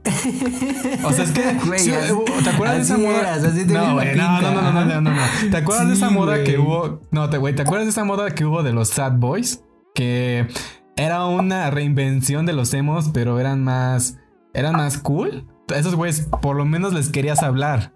O 1.04 1.12
sea, 1.12 1.23
es 1.25 1.30
que. 1.30 1.54
Güey, 1.64 1.78
sí, 1.78 1.92
así- 1.92 2.12
¿Te 2.42 2.50
acuerdas 2.50 2.76
de 2.78 2.83
esa 2.83 2.99
moda? 2.99 3.21
eras, 3.21 3.45
así 3.45 3.64
no, 3.64 3.95
güey, 3.95 4.16
no, 4.16 4.40
no, 4.42 4.50
no, 4.50 4.73
no, 4.73 4.85
no, 4.85 5.00
no, 5.00 5.11
no. 5.12 5.23
¿Te 5.50 5.57
acuerdas 5.57 5.87
de 5.87 5.95
esa 5.95 6.11
moda 6.11 6.42
que 6.42 6.59
hubo? 6.59 7.00
No, 7.12 7.30
te, 7.30 7.38
güey, 7.38 7.54
¿te 7.54 7.62
acuerdas 7.62 7.87
de 7.87 7.90
esa 7.90 8.02
moda 8.02 8.30
que 8.33 8.45
hubo 8.45 8.64
de 8.64 8.73
los 8.73 8.88
sad 8.88 9.12
boys? 9.12 9.62
Que 9.95 10.49
era 10.97 11.25
una 11.26 11.71
reinvención 11.71 12.45
de 12.45 12.52
los 12.54 12.75
emos, 12.75 13.11
pero 13.14 13.38
eran 13.38 13.62
más. 13.62 14.18
Eran 14.52 14.73
más 14.75 14.99
cool. 14.99 15.47
A 15.75 15.79
esos 15.79 15.95
güeyes, 15.95 16.29
por 16.43 16.57
lo 16.57 16.65
menos 16.65 16.93
les 16.93 17.09
querías 17.09 17.43
hablar. 17.43 17.93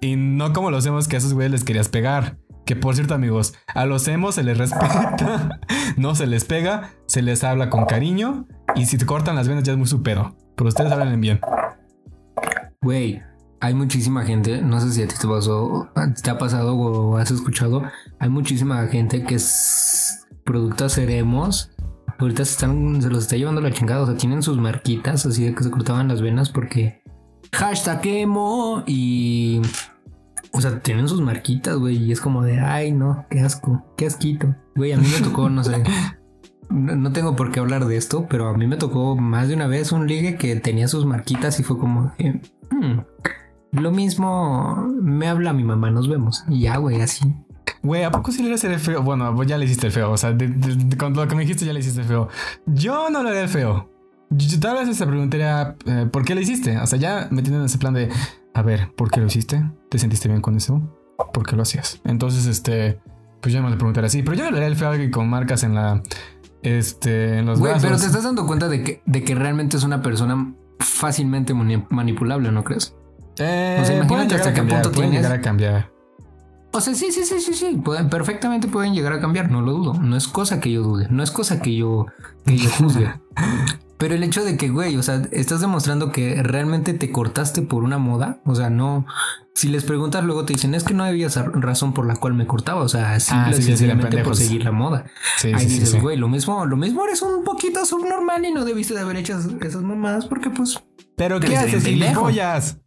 Y 0.00 0.16
no 0.16 0.52
como 0.52 0.70
los 0.70 0.84
emos 0.86 1.08
que 1.08 1.16
a 1.16 1.18
esos 1.18 1.34
güeyes 1.34 1.52
les 1.52 1.64
querías 1.64 1.88
pegar. 1.88 2.38
Que 2.66 2.76
por 2.76 2.94
cierto, 2.94 3.14
amigos, 3.14 3.54
a 3.74 3.84
los 3.84 4.08
emos 4.08 4.36
se 4.36 4.42
les 4.42 4.56
respeta, 4.56 5.60
no 5.96 6.14
se 6.14 6.26
les 6.26 6.44
pega, 6.44 6.90
se 7.06 7.22
les 7.22 7.44
habla 7.44 7.68
con 7.70 7.84
cariño. 7.84 8.46
Y 8.74 8.86
si 8.86 8.98
te 8.98 9.06
cortan 9.06 9.36
las 9.36 9.48
venas 9.48 9.64
ya 9.64 9.72
es 9.72 9.78
muy 9.78 9.86
su 9.86 10.02
pedo. 10.02 10.36
Pero 10.56 10.68
ustedes 10.68 10.92
hablan 10.92 11.20
bien. 11.20 11.40
Güey, 12.80 13.22
hay 13.60 13.74
muchísima 13.74 14.24
gente, 14.24 14.60
no 14.60 14.78
sé 14.80 14.92
si 14.92 15.02
a 15.02 15.08
ti 15.08 15.14
te 15.18 15.26
pasó, 15.26 15.88
te 16.22 16.30
ha 16.30 16.36
pasado 16.36 16.76
o 16.76 17.16
has 17.16 17.30
escuchado, 17.30 17.82
hay 18.18 18.28
muchísima 18.28 18.86
gente 18.88 19.24
que 19.24 19.36
es 19.36 20.26
producto 20.44 20.90
seremos. 20.90 21.70
Ahorita 22.18 22.44
se, 22.44 22.52
están, 22.52 23.00
se 23.00 23.08
los 23.08 23.24
está 23.24 23.36
llevando 23.36 23.62
la 23.62 23.72
chingada, 23.72 24.02
o 24.02 24.06
sea, 24.06 24.16
tienen 24.16 24.42
sus 24.42 24.58
marquitas 24.58 25.24
así 25.24 25.44
de 25.44 25.54
que 25.54 25.64
se 25.64 25.70
cortaban 25.70 26.08
las 26.08 26.20
venas 26.20 26.50
porque 26.50 27.02
hashtag 27.54 28.06
emo 28.06 28.82
y... 28.86 29.60
O 30.52 30.60
sea, 30.60 30.78
tienen 30.80 31.08
sus 31.08 31.20
marquitas, 31.20 31.76
güey, 31.76 31.96
y 31.96 32.12
es 32.12 32.20
como 32.20 32.42
de, 32.44 32.60
ay, 32.60 32.92
no, 32.92 33.26
qué 33.28 33.40
asco, 33.40 33.84
qué 33.96 34.06
asquito. 34.06 34.54
Güey, 34.76 34.92
a 34.92 34.96
mí 34.98 35.06
me 35.12 35.20
tocó, 35.26 35.50
no 35.50 35.64
sé, 35.64 35.82
no, 36.70 37.12
tengo 37.12 37.34
por 37.34 37.50
qué 37.50 37.58
hablar 37.58 37.86
de 37.86 37.96
esto, 37.96 38.26
pero 38.30 38.48
a 38.48 38.56
mí 38.56 38.66
me 38.68 38.76
tocó 38.76 39.16
más 39.16 39.48
de 39.48 39.54
una 39.54 39.66
vez 39.66 39.90
un 39.90 40.06
ligue 40.06 40.36
que 40.36 40.54
tenía 40.56 40.86
sus 40.86 41.06
marquitas 41.06 41.58
y 41.58 41.64
fue 41.64 41.76
como, 41.78 42.12
hmm, 42.70 43.00
lo 43.72 43.90
mismo 43.90 44.86
me 45.02 45.26
habla 45.26 45.52
mi 45.52 45.64
mamá, 45.64 45.90
nos 45.90 46.08
vemos. 46.08 46.44
Y 46.48 46.60
ya, 46.60 46.76
güey, 46.76 47.00
así. 47.00 47.34
Güey, 47.82 48.04
¿a 48.04 48.10
poco 48.12 48.30
sí 48.30 48.40
le 48.42 48.48
eres 48.48 48.62
el 48.64 48.78
feo? 48.78 49.02
Bueno, 49.02 49.34
pues 49.34 49.48
ya 49.48 49.58
le 49.58 49.64
hiciste 49.64 49.88
el 49.88 49.92
feo. 49.92 50.12
O 50.12 50.16
sea, 50.16 50.32
de- 50.32 50.96
con 50.96 51.12
lo 51.14 51.26
que 51.26 51.34
me 51.34 51.42
dijiste 51.42 51.66
ya 51.66 51.72
le 51.72 51.80
hiciste 51.80 52.00
el 52.00 52.06
feo. 52.06 52.28
Yo 52.66 53.10
no 53.10 53.22
le 53.24 53.30
haré 53.30 53.42
el 53.42 53.48
feo. 53.48 53.90
Yo, 54.30 54.58
tal 54.60 54.76
vez 54.86 54.96
se 54.96 55.06
preguntaría, 55.06 55.76
eh, 55.86 56.08
¿por 56.10 56.24
qué 56.24 56.34
le 56.34 56.42
hiciste? 56.42 56.76
O 56.78 56.86
sea, 56.86 56.98
ya 56.98 57.28
metiendo 57.30 57.60
en 57.60 57.66
ese 57.66 57.78
plan 57.78 57.94
de, 57.94 58.08
a 58.54 58.62
ver, 58.62 58.90
¿por 58.96 59.10
qué 59.10 59.20
lo 59.20 59.26
hiciste? 59.26 59.62
¿Te 59.90 59.98
sentiste 59.98 60.28
bien 60.28 60.40
con 60.40 60.56
eso? 60.56 60.80
¿Por 61.32 61.46
qué 61.46 61.54
lo 61.56 61.62
hacías? 61.62 62.00
Entonces, 62.04 62.46
este, 62.46 63.00
pues 63.40 63.54
yo 63.54 63.62
no 63.62 63.68
le 63.70 63.76
preguntaría 63.76 64.06
así. 64.06 64.22
Pero 64.22 64.36
yo 64.36 64.50
le 64.50 64.64
el 64.66 64.76
feo 64.76 64.88
a 64.88 64.92
alguien 64.92 65.10
con 65.10 65.28
marcas 65.28 65.62
en 65.62 65.74
la, 65.74 66.02
este, 66.62 67.38
en 67.38 67.46
los 67.46 67.60
Güey, 67.60 67.74
pero 67.80 67.96
te 67.96 68.06
estás 68.06 68.24
dando 68.24 68.46
cuenta 68.46 68.68
de 68.68 68.82
que, 68.82 69.02
de 69.06 69.22
que 69.22 69.34
realmente 69.34 69.76
es 69.76 69.84
una 69.84 70.02
persona 70.02 70.52
fácilmente 70.80 71.54
mani- 71.54 71.86
manipulable, 71.90 72.50
¿no 72.50 72.64
crees? 72.64 72.96
Eh, 73.38 73.78
O 73.80 73.84
sea, 73.84 73.96
imagínate 73.96 74.34
hasta 74.34 74.52
qué 74.54 74.62
punto 74.62 74.90
pueden 74.90 75.10
tienes- 75.10 75.22
llegar 75.22 75.32
a 75.38 75.40
cambiar. 75.40 75.92
O 76.72 76.80
sea, 76.80 76.92
sí, 76.94 77.12
sí, 77.12 77.22
sí, 77.24 77.40
sí, 77.40 77.54
sí. 77.54 77.80
Pueden, 77.84 78.08
perfectamente 78.08 78.66
pueden 78.66 78.94
llegar 78.94 79.12
a 79.12 79.20
cambiar, 79.20 79.48
no 79.50 79.60
lo 79.60 79.72
dudo. 79.72 79.94
No 79.94 80.16
es 80.16 80.26
cosa 80.26 80.58
que 80.60 80.72
yo 80.72 80.82
dude, 80.82 81.06
no 81.08 81.22
es 81.22 81.30
cosa 81.30 81.62
que 81.62 81.76
yo, 81.76 82.06
que 82.44 82.56
yo 82.56 82.68
juzgue. 82.70 83.12
Pero 83.98 84.14
el 84.14 84.22
hecho 84.22 84.44
de 84.44 84.56
que, 84.56 84.68
güey, 84.70 84.96
o 84.96 85.02
sea, 85.02 85.22
estás 85.30 85.60
demostrando 85.60 86.10
que 86.10 86.42
realmente 86.42 86.94
te 86.94 87.12
cortaste 87.12 87.62
por 87.62 87.84
una 87.84 87.98
moda. 87.98 88.40
O 88.44 88.54
sea, 88.54 88.70
no. 88.70 89.06
Si 89.54 89.68
les 89.68 89.84
preguntas, 89.84 90.24
luego 90.24 90.44
te 90.44 90.52
dicen, 90.52 90.74
es 90.74 90.82
que 90.82 90.94
no 90.94 91.04
había 91.04 91.28
razón 91.28 91.94
por 91.94 92.06
la 92.06 92.16
cual 92.16 92.34
me 92.34 92.46
cortaba. 92.46 92.82
O 92.82 92.88
sea, 92.88 93.18
simple 93.20 93.50
Ah, 93.50 93.52
sí, 93.52 93.62
sencillamente 93.62 94.18
por 94.24 94.36
seguir 94.36 94.64
la 94.64 94.72
moda. 94.72 95.04
Sí, 95.38 95.52
Ahí 95.54 95.68
sí, 95.68 95.78
dices, 95.78 96.00
güey, 96.02 96.16
lo 96.16 96.28
mismo, 96.28 96.66
lo 96.66 96.76
mismo 96.76 97.04
eres 97.04 97.22
un 97.22 97.44
poquito 97.44 97.84
subnormal 97.86 98.44
y 98.44 98.52
no 98.52 98.64
debiste 98.64 98.94
de 98.94 99.00
haber 99.00 99.16
hecho 99.16 99.38
esas, 99.60 99.82
mamadas 99.82 100.26
porque, 100.26 100.50
pues. 100.50 100.82
Pero 101.16 101.38
¿qué 101.38 101.56
haces, 101.56 101.84
gilipollas? 101.84 102.78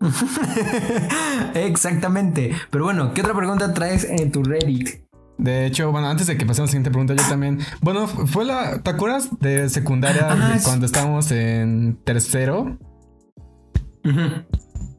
Exactamente. 1.54 2.54
Pero 2.70 2.84
bueno, 2.84 3.14
¿qué 3.14 3.22
otra 3.22 3.34
pregunta 3.34 3.72
traes 3.72 4.04
en 4.04 4.32
tu 4.32 4.42
Reddit? 4.42 5.09
De 5.40 5.64
hecho, 5.64 5.90
bueno, 5.90 6.08
antes 6.08 6.26
de 6.26 6.36
que 6.36 6.44
pasemos 6.44 6.58
a 6.58 6.62
la 6.64 6.72
siguiente 6.72 6.90
pregunta, 6.90 7.14
yo 7.14 7.26
también. 7.26 7.60
Bueno, 7.80 8.06
fue 8.06 8.44
la. 8.44 8.82
¿Te 8.82 8.90
acuerdas 8.90 9.30
de 9.40 9.70
secundaria 9.70 10.34
de 10.34 10.62
cuando 10.62 10.84
estábamos 10.84 11.30
en 11.32 11.98
tercero? 12.04 12.78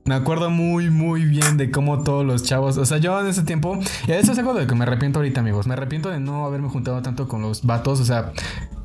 Me 0.04 0.16
acuerdo 0.16 0.50
muy, 0.50 0.90
muy 0.90 1.26
bien 1.26 1.58
de 1.58 1.70
cómo 1.70 2.04
todos 2.04 2.26
los 2.26 2.44
chavos. 2.44 2.78
O 2.78 2.86
sea, 2.86 2.98
yo 2.98 3.20
en 3.22 3.28
ese 3.28 3.44
tiempo. 3.44 3.78
Y 4.08 4.12
eso 4.14 4.32
es 4.32 4.40
algo 4.40 4.56
de 4.56 4.62
lo 4.62 4.68
que 4.68 4.74
me 4.74 4.84
arrepiento 4.84 5.20
ahorita, 5.20 5.42
amigos. 5.42 5.68
Me 5.68 5.74
arrepiento 5.74 6.10
de 6.10 6.20
no 6.20 6.44
haberme 6.46 6.70
juntado 6.70 7.04
tanto 7.04 7.28
con 7.28 7.44
los 7.44 7.64
vatos. 7.64 8.00
O 8.00 8.06
sea, 8.06 8.34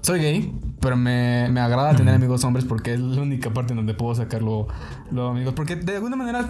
soy 0.06 0.20
gay, 0.20 0.54
pero 0.80 0.96
me, 0.96 1.48
me 1.50 1.60
agrada 1.60 1.96
tener 1.96 2.14
amigos 2.14 2.44
hombres 2.44 2.64
porque 2.64 2.94
es 2.94 3.00
la 3.00 3.22
única 3.22 3.52
parte 3.52 3.72
en 3.72 3.78
donde 3.78 3.92
puedo 3.92 4.14
sacarlo, 4.14 4.68
lo 5.10 5.28
amigos. 5.28 5.52
Porque 5.54 5.74
de 5.74 5.96
alguna 5.96 6.14
manera 6.14 6.48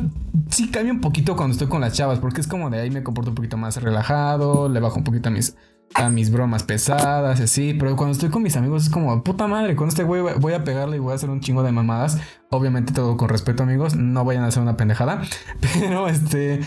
sí 0.50 0.70
cambia 0.70 0.92
un 0.92 1.00
poquito 1.00 1.36
cuando 1.36 1.52
estoy 1.52 1.66
con 1.66 1.80
las 1.80 1.94
chavas. 1.94 2.18
Porque 2.18 2.42
es 2.42 2.46
como 2.46 2.68
de 2.68 2.80
ahí 2.80 2.90
me 2.90 3.02
comporto 3.02 3.30
un 3.30 3.34
poquito 3.34 3.56
más 3.56 3.82
relajado. 3.82 4.68
Le 4.68 4.78
bajo 4.78 4.98
un 4.98 5.04
poquito 5.04 5.30
a 5.30 5.32
mis. 5.32 5.56
A 5.94 6.10
mis 6.10 6.32
bromas 6.32 6.64
pesadas 6.64 7.40
así, 7.40 7.72
pero 7.72 7.94
cuando 7.94 8.12
estoy 8.12 8.28
con 8.28 8.42
mis 8.42 8.56
amigos 8.56 8.82
es 8.82 8.90
como 8.90 9.22
puta 9.22 9.46
madre. 9.46 9.76
Con 9.76 9.86
este 9.86 10.02
güey 10.02 10.20
voy 10.20 10.52
a 10.52 10.64
pegarle 10.64 10.96
y 10.96 10.98
voy 10.98 11.12
a 11.12 11.14
hacer 11.14 11.30
un 11.30 11.40
chingo 11.40 11.62
de 11.62 11.70
mamadas. 11.70 12.18
Obviamente 12.50 12.92
todo 12.92 13.16
con 13.16 13.28
respeto, 13.28 13.62
amigos. 13.62 13.94
No 13.94 14.24
vayan 14.24 14.42
a 14.42 14.48
hacer 14.48 14.62
una 14.62 14.76
pendejada. 14.76 15.22
Pero 15.80 16.08
este. 16.08 16.60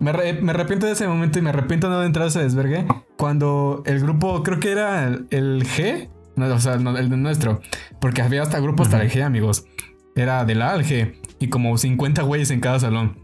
Me, 0.00 0.12
me 0.12 0.50
arrepiento 0.50 0.86
de 0.86 0.92
ese 0.92 1.06
momento 1.06 1.38
y 1.38 1.42
me 1.42 1.50
arrepiento 1.50 1.88
de 1.88 1.94
no 1.94 2.02
entrar 2.02 2.24
a 2.24 2.28
ese 2.28 2.40
desvergue. 2.42 2.84
Cuando 3.16 3.84
el 3.86 4.00
grupo, 4.00 4.42
creo 4.42 4.58
que 4.58 4.72
era 4.72 5.04
el, 5.06 5.28
el 5.30 5.64
G. 5.64 6.10
No, 6.36 6.52
o 6.52 6.58
sea, 6.58 6.74
el 6.74 7.10
de 7.10 7.16
nuestro. 7.16 7.60
Porque 8.00 8.22
había 8.22 8.42
hasta 8.42 8.58
grupos 8.60 8.92
el 8.92 9.10
G, 9.10 9.22
amigos. 9.22 9.66
Era 10.16 10.44
del 10.44 10.62
A 10.62 10.72
al 10.72 10.84
G. 10.84 11.14
Y 11.38 11.48
como 11.48 11.76
50 11.76 12.22
güeyes 12.22 12.50
en 12.50 12.60
cada 12.60 12.80
salón. 12.80 13.18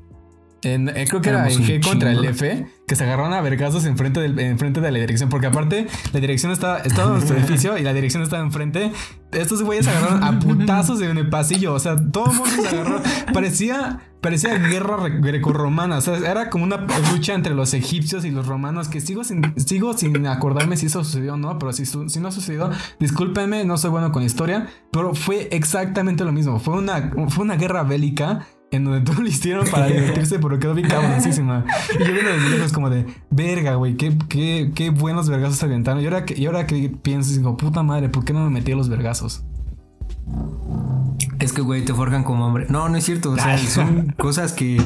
En- 0.62 0.88
eh, 0.90 1.07
creo 1.09 1.21
que 1.23 1.31
era 1.31 1.38
Éramos 1.47 1.55
el 1.57 1.61
un 1.62 1.67
G 1.81 1.85
contra 1.88 2.11
el. 2.12 2.25
F, 2.25 2.67
que 2.87 2.95
se 2.97 3.05
agarraron 3.05 3.33
a 3.33 3.40
vergazos 3.40 3.87
enfrente, 3.87 4.21
del, 4.21 4.38
enfrente 4.38 4.81
de 4.81 4.90
la 4.90 4.99
dirección. 4.99 5.29
Porque 5.31 5.47
aparte, 5.47 5.87
la 6.12 6.21
dirección 6.21 6.52
estaba, 6.52 6.79
estaba 6.79 7.09
en 7.09 7.14
nuestro 7.14 7.37
edificio 7.38 7.79
y 7.79 7.83
la 7.83 7.95
dirección 7.95 8.23
estaba 8.23 8.43
enfrente. 8.43 8.93
Estos 9.33 9.62
güeyes 9.62 9.87
se 9.87 9.90
agarraron 9.93 10.23
a 10.25 10.38
putazos 10.38 11.00
en 11.00 11.17
el 11.17 11.29
pasillo. 11.31 11.73
O 11.75 11.79
sea, 11.79 11.97
todo 11.97 12.31
el 12.31 12.37
mundo 12.37 12.50
se 12.61 12.69
agarró. 12.69 13.00
Parecía, 13.33 14.00
parecía 14.21 14.59
guerra 14.59 14.97
re- 14.97 15.21
grecorromana. 15.21 15.99
O 15.99 16.00
sea, 16.00 16.17
era 16.19 16.50
como 16.50 16.64
una 16.64 16.85
lucha 17.12 17.35
entre 17.35 17.55
los 17.55 17.73
egipcios 17.73 18.25
y 18.25 18.31
los 18.31 18.47
romanos. 18.47 18.88
Que 18.88 19.00
sigo 19.00 19.25
sin, 19.25 19.55
sigo 19.57 19.97
sin 19.97 20.26
acordarme 20.26 20.76
si 20.76 20.87
eso 20.87 21.05
sucedió 21.05 21.35
o 21.35 21.37
no. 21.37 21.59
Pero 21.59 21.73
si, 21.73 21.87
su- 21.87 22.09
si 22.09 22.21
no 22.21 22.33
sucedió, 22.33 22.71
discúlpenme, 22.99 23.64
no 23.64 23.79
soy 23.79 23.90
bueno 23.90 24.12
con 24.12 24.23
historia. 24.25 24.67
Pero 24.93 25.14
fue 25.14 25.49
exactamente 25.52 26.25
lo 26.25 26.33
mismo. 26.33 26.59
Fue 26.59 26.75
una, 26.76 27.12
fue 27.29 27.45
una 27.45 27.57
guerra 27.57 27.83
bélica 27.85 28.47
en 28.71 28.85
donde 28.85 29.00
todo 29.00 29.23
lo 29.23 29.29
hicieron 29.29 29.67
para 29.69 29.87
divertirse, 29.87 30.39
pero 30.39 30.59
quedó 30.59 30.75
bien 30.75 30.89
cabroncísima. 30.89 31.65
Y 31.95 32.05
yo 32.05 32.12
viendo 32.12 32.31
desde 32.33 32.50
lejos 32.50 32.73
como 32.73 32.91
de, 32.91 33.07
verga, 33.31 33.75
güey, 33.75 33.97
qué, 33.97 34.17
qué, 34.29 34.73
qué 34.75 34.91
buenos 34.91 35.29
vergazos 35.29 35.57
se 35.57 35.67
aventaron. 35.67 36.03
Y 36.03 36.07
ahora 36.07 36.25
que, 36.25 36.41
y 36.41 36.47
ahora 36.47 36.67
que 36.67 36.89
pienso, 36.89 37.33
digo, 37.33 37.57
puta 37.57 37.83
madre, 37.83 38.09
¿por 38.09 38.25
qué 38.25 38.33
no 38.33 38.45
me 38.45 38.50
metí 38.50 38.73
a 38.73 38.77
los 38.77 38.89
vergazos? 38.89 39.45
Es 41.39 41.53
que, 41.53 41.62
güey, 41.62 41.85
te 41.85 41.95
forjan 41.95 42.23
como 42.23 42.47
hombre. 42.47 42.67
No, 42.69 42.89
no 42.89 42.97
es 42.97 43.05
cierto. 43.05 43.33
O 43.33 43.37
sea, 43.37 43.55
Ay. 43.55 43.67
son 43.67 44.15
cosas 44.19 44.53
que, 44.53 44.81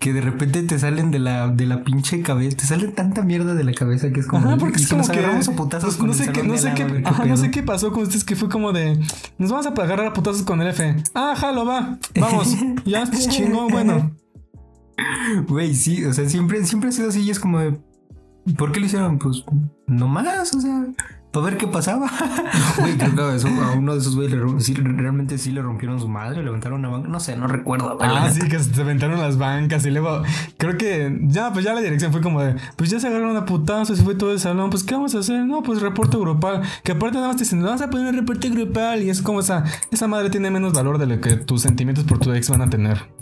que 0.00 0.12
de 0.12 0.20
repente 0.20 0.62
te 0.64 0.78
salen 0.78 1.10
de 1.10 1.18
la, 1.20 1.48
de 1.48 1.66
la 1.66 1.84
pinche 1.84 2.20
cabeza. 2.22 2.56
Te 2.56 2.64
sale 2.64 2.88
tanta 2.88 3.22
mierda 3.22 3.54
de 3.54 3.62
la 3.64 3.72
cabeza 3.72 4.10
que 4.10 4.20
es 4.20 4.26
como. 4.26 4.46
Ajá, 4.48 4.56
porque 4.56 4.80
"¿Y 4.80 4.82
es 4.82 4.88
como 4.88 5.06
que. 5.06 5.20
a 5.24 5.40
putazos 5.56 5.96
pues, 5.96 6.06
no 6.08 6.14
sé 6.14 6.26
qué, 6.32 6.40
salón 6.40 6.46
no 6.48 6.52
de 6.54 6.58
sé 6.58 6.68
al 6.70 6.74
qué, 6.74 6.82
lado, 6.82 6.94
a 6.94 6.98
ver 6.98 7.06
ajá, 7.06 7.24
no 7.26 7.36
sé 7.36 7.42
pedo?" 7.44 7.52
qué 7.52 7.62
pasó 7.62 7.92
con 7.92 8.02
ustedes 8.02 8.24
que 8.24 8.36
fue 8.36 8.48
como 8.48 8.72
de. 8.72 8.98
Nos 9.38 9.50
vamos 9.50 9.66
a 9.66 9.70
agarrar 9.70 10.06
a 10.06 10.12
putazos 10.12 10.42
con 10.42 10.60
el 10.60 10.68
F. 10.68 10.96
Ah, 11.14 11.34
jalo, 11.36 11.64
va. 11.64 11.98
Vamos. 12.18 12.56
Ya, 12.84 13.08
chingón, 13.10 13.68
bueno. 13.68 14.10
Güey, 15.46 15.74
sí, 15.74 16.04
o 16.04 16.12
sea, 16.12 16.28
siempre, 16.28 16.64
siempre 16.64 16.88
ha 16.88 16.92
sido 16.92 17.08
así 17.08 17.20
y 17.20 17.30
es 17.30 17.38
como 17.38 17.60
de. 17.60 17.78
¿Por 18.56 18.72
qué 18.72 18.80
lo 18.80 18.86
hicieron? 18.86 19.18
Pues 19.18 19.44
no 19.86 20.08
más, 20.08 20.54
o 20.54 20.60
sea, 20.60 20.86
para 21.30 21.46
ver 21.46 21.56
qué 21.56 21.66
pasaba. 21.66 22.10
Güey, 22.78 22.96
creo 22.96 23.14
que 23.14 23.36
eso, 23.36 23.48
a 23.48 23.72
uno 23.72 23.94
de 23.94 24.00
esos 24.00 24.14
güeyes 24.14 24.38
realmente 24.38 25.36
sí 25.38 25.50
le 25.50 25.62
rompieron 25.62 25.98
su 25.98 26.08
madre, 26.08 26.42
levantaron 26.42 26.78
una 26.78 26.88
banca, 26.88 27.08
no 27.08 27.20
sé, 27.20 27.36
no 27.36 27.48
recuerdo. 27.48 27.98
Ah, 28.00 28.30
sí, 28.30 28.48
que 28.48 28.58
se 28.58 28.80
aventaron 28.80 29.18
las 29.20 29.36
bancas 29.36 29.84
y 29.84 29.90
luego 29.90 30.22
creo 30.56 30.76
que 30.78 31.18
ya, 31.22 31.52
pues 31.52 31.64
ya 31.64 31.74
la 31.74 31.80
dirección 31.80 32.12
fue 32.12 32.20
como 32.20 32.40
de, 32.40 32.56
pues 32.76 32.90
ya 32.90 33.00
se 33.00 33.08
agarraron 33.08 33.36
a 33.36 33.44
putazos, 33.44 33.98
se 33.98 34.04
fue 34.04 34.14
todo 34.14 34.32
el 34.32 34.40
salón, 34.40 34.70
pues 34.70 34.84
¿qué 34.84 34.94
vamos 34.94 35.14
a 35.14 35.18
hacer? 35.18 35.44
No, 35.44 35.62
pues 35.62 35.82
reporte 35.82 36.16
grupal, 36.16 36.62
que 36.84 36.92
aparte 36.92 37.16
nada 37.16 37.28
más 37.28 37.36
te 37.36 37.44
dicen, 37.44 37.62
vas 37.62 37.80
a 37.80 37.90
poner 37.90 38.08
un 38.08 38.16
reporte 38.20 38.48
grupal 38.48 39.02
y 39.02 39.10
es 39.10 39.22
como 39.22 39.40
esa, 39.40 39.64
esa 39.90 40.06
madre 40.06 40.30
tiene 40.30 40.50
menos 40.50 40.72
valor 40.72 40.98
de 40.98 41.06
lo 41.06 41.20
que 41.20 41.36
tus 41.36 41.62
sentimientos 41.62 42.04
por 42.04 42.18
tu 42.18 42.32
ex 42.32 42.48
van 42.48 42.62
a 42.62 42.70
tener. 42.70 43.17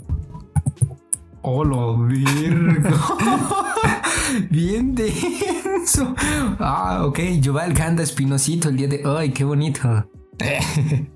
Oh, 1.49 1.63
lo 1.63 1.95
virgo. 1.95 2.89
Bien 4.49 4.93
denso. 4.93 6.13
Ah, 6.59 7.05
ok. 7.05 7.19
Yuval 7.39 7.73
Canda 7.73 8.03
Espinosito 8.03 8.67
el 8.67 8.75
día 8.75 8.89
de 8.89 9.05
hoy. 9.05 9.31
Qué 9.31 9.45
bonito. 9.45 10.09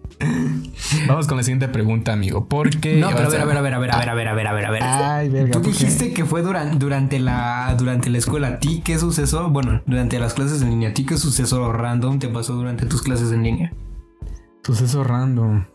Vamos 1.09 1.27
con 1.27 1.35
la 1.35 1.43
siguiente 1.43 1.67
pregunta, 1.67 2.13
amigo. 2.13 2.47
¿Por 2.47 2.69
qué? 2.79 2.95
No, 2.95 3.09
pero 3.09 3.27
a 3.27 3.29
ver, 3.29 3.41
a 3.41 3.45
ver, 3.45 3.57
a 3.57 3.61
ver, 3.61 3.73
a 3.73 3.79
ver, 3.79 3.91
a 3.91 3.95
ver, 3.95 4.09
a 4.09 4.15
ver, 4.15 4.27
a 4.29 4.33
ver, 4.33 4.47
a 4.47 4.53
ver, 4.53 4.65
a 4.65 4.71
ver. 4.71 4.83
Ay, 4.83 5.27
verga. 5.27 5.51
Tú 5.51 5.59
dijiste 5.67 6.13
que 6.13 6.23
fue 6.23 6.43
durante, 6.43 6.77
durante 6.77 7.19
la 7.19 7.75
durante 7.77 8.09
la 8.09 8.17
escuela. 8.17 8.47
¿A 8.47 8.59
ti 8.59 8.81
qué 8.85 8.97
suceso? 8.97 9.49
Bueno, 9.49 9.81
durante 9.85 10.17
las 10.17 10.33
clases 10.33 10.61
en 10.61 10.69
línea. 10.69 10.91
¿A 10.91 10.93
ti 10.93 11.05
qué 11.05 11.17
suceso 11.17 11.73
random 11.73 12.19
te 12.19 12.29
pasó 12.29 12.53
durante 12.53 12.85
tus 12.85 13.01
clases 13.01 13.33
en 13.33 13.43
línea? 13.43 13.73
Suceso 14.63 15.03
random. 15.03 15.65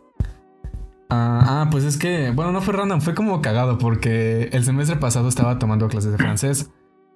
Ah, 1.09 1.63
ah, 1.63 1.69
pues 1.71 1.85
es 1.85 1.97
que, 1.97 2.31
bueno, 2.31 2.53
no 2.53 2.61
fue 2.61 2.75
random, 2.75 3.01
fue 3.01 3.15
como 3.15 3.41
cagado 3.41 3.79
porque 3.79 4.49
el 4.53 4.65
semestre 4.65 4.97
pasado 4.97 5.29
estaba 5.29 5.59
tomando 5.59 5.89
clases 5.89 6.13
de 6.13 6.19
francés. 6.19 6.71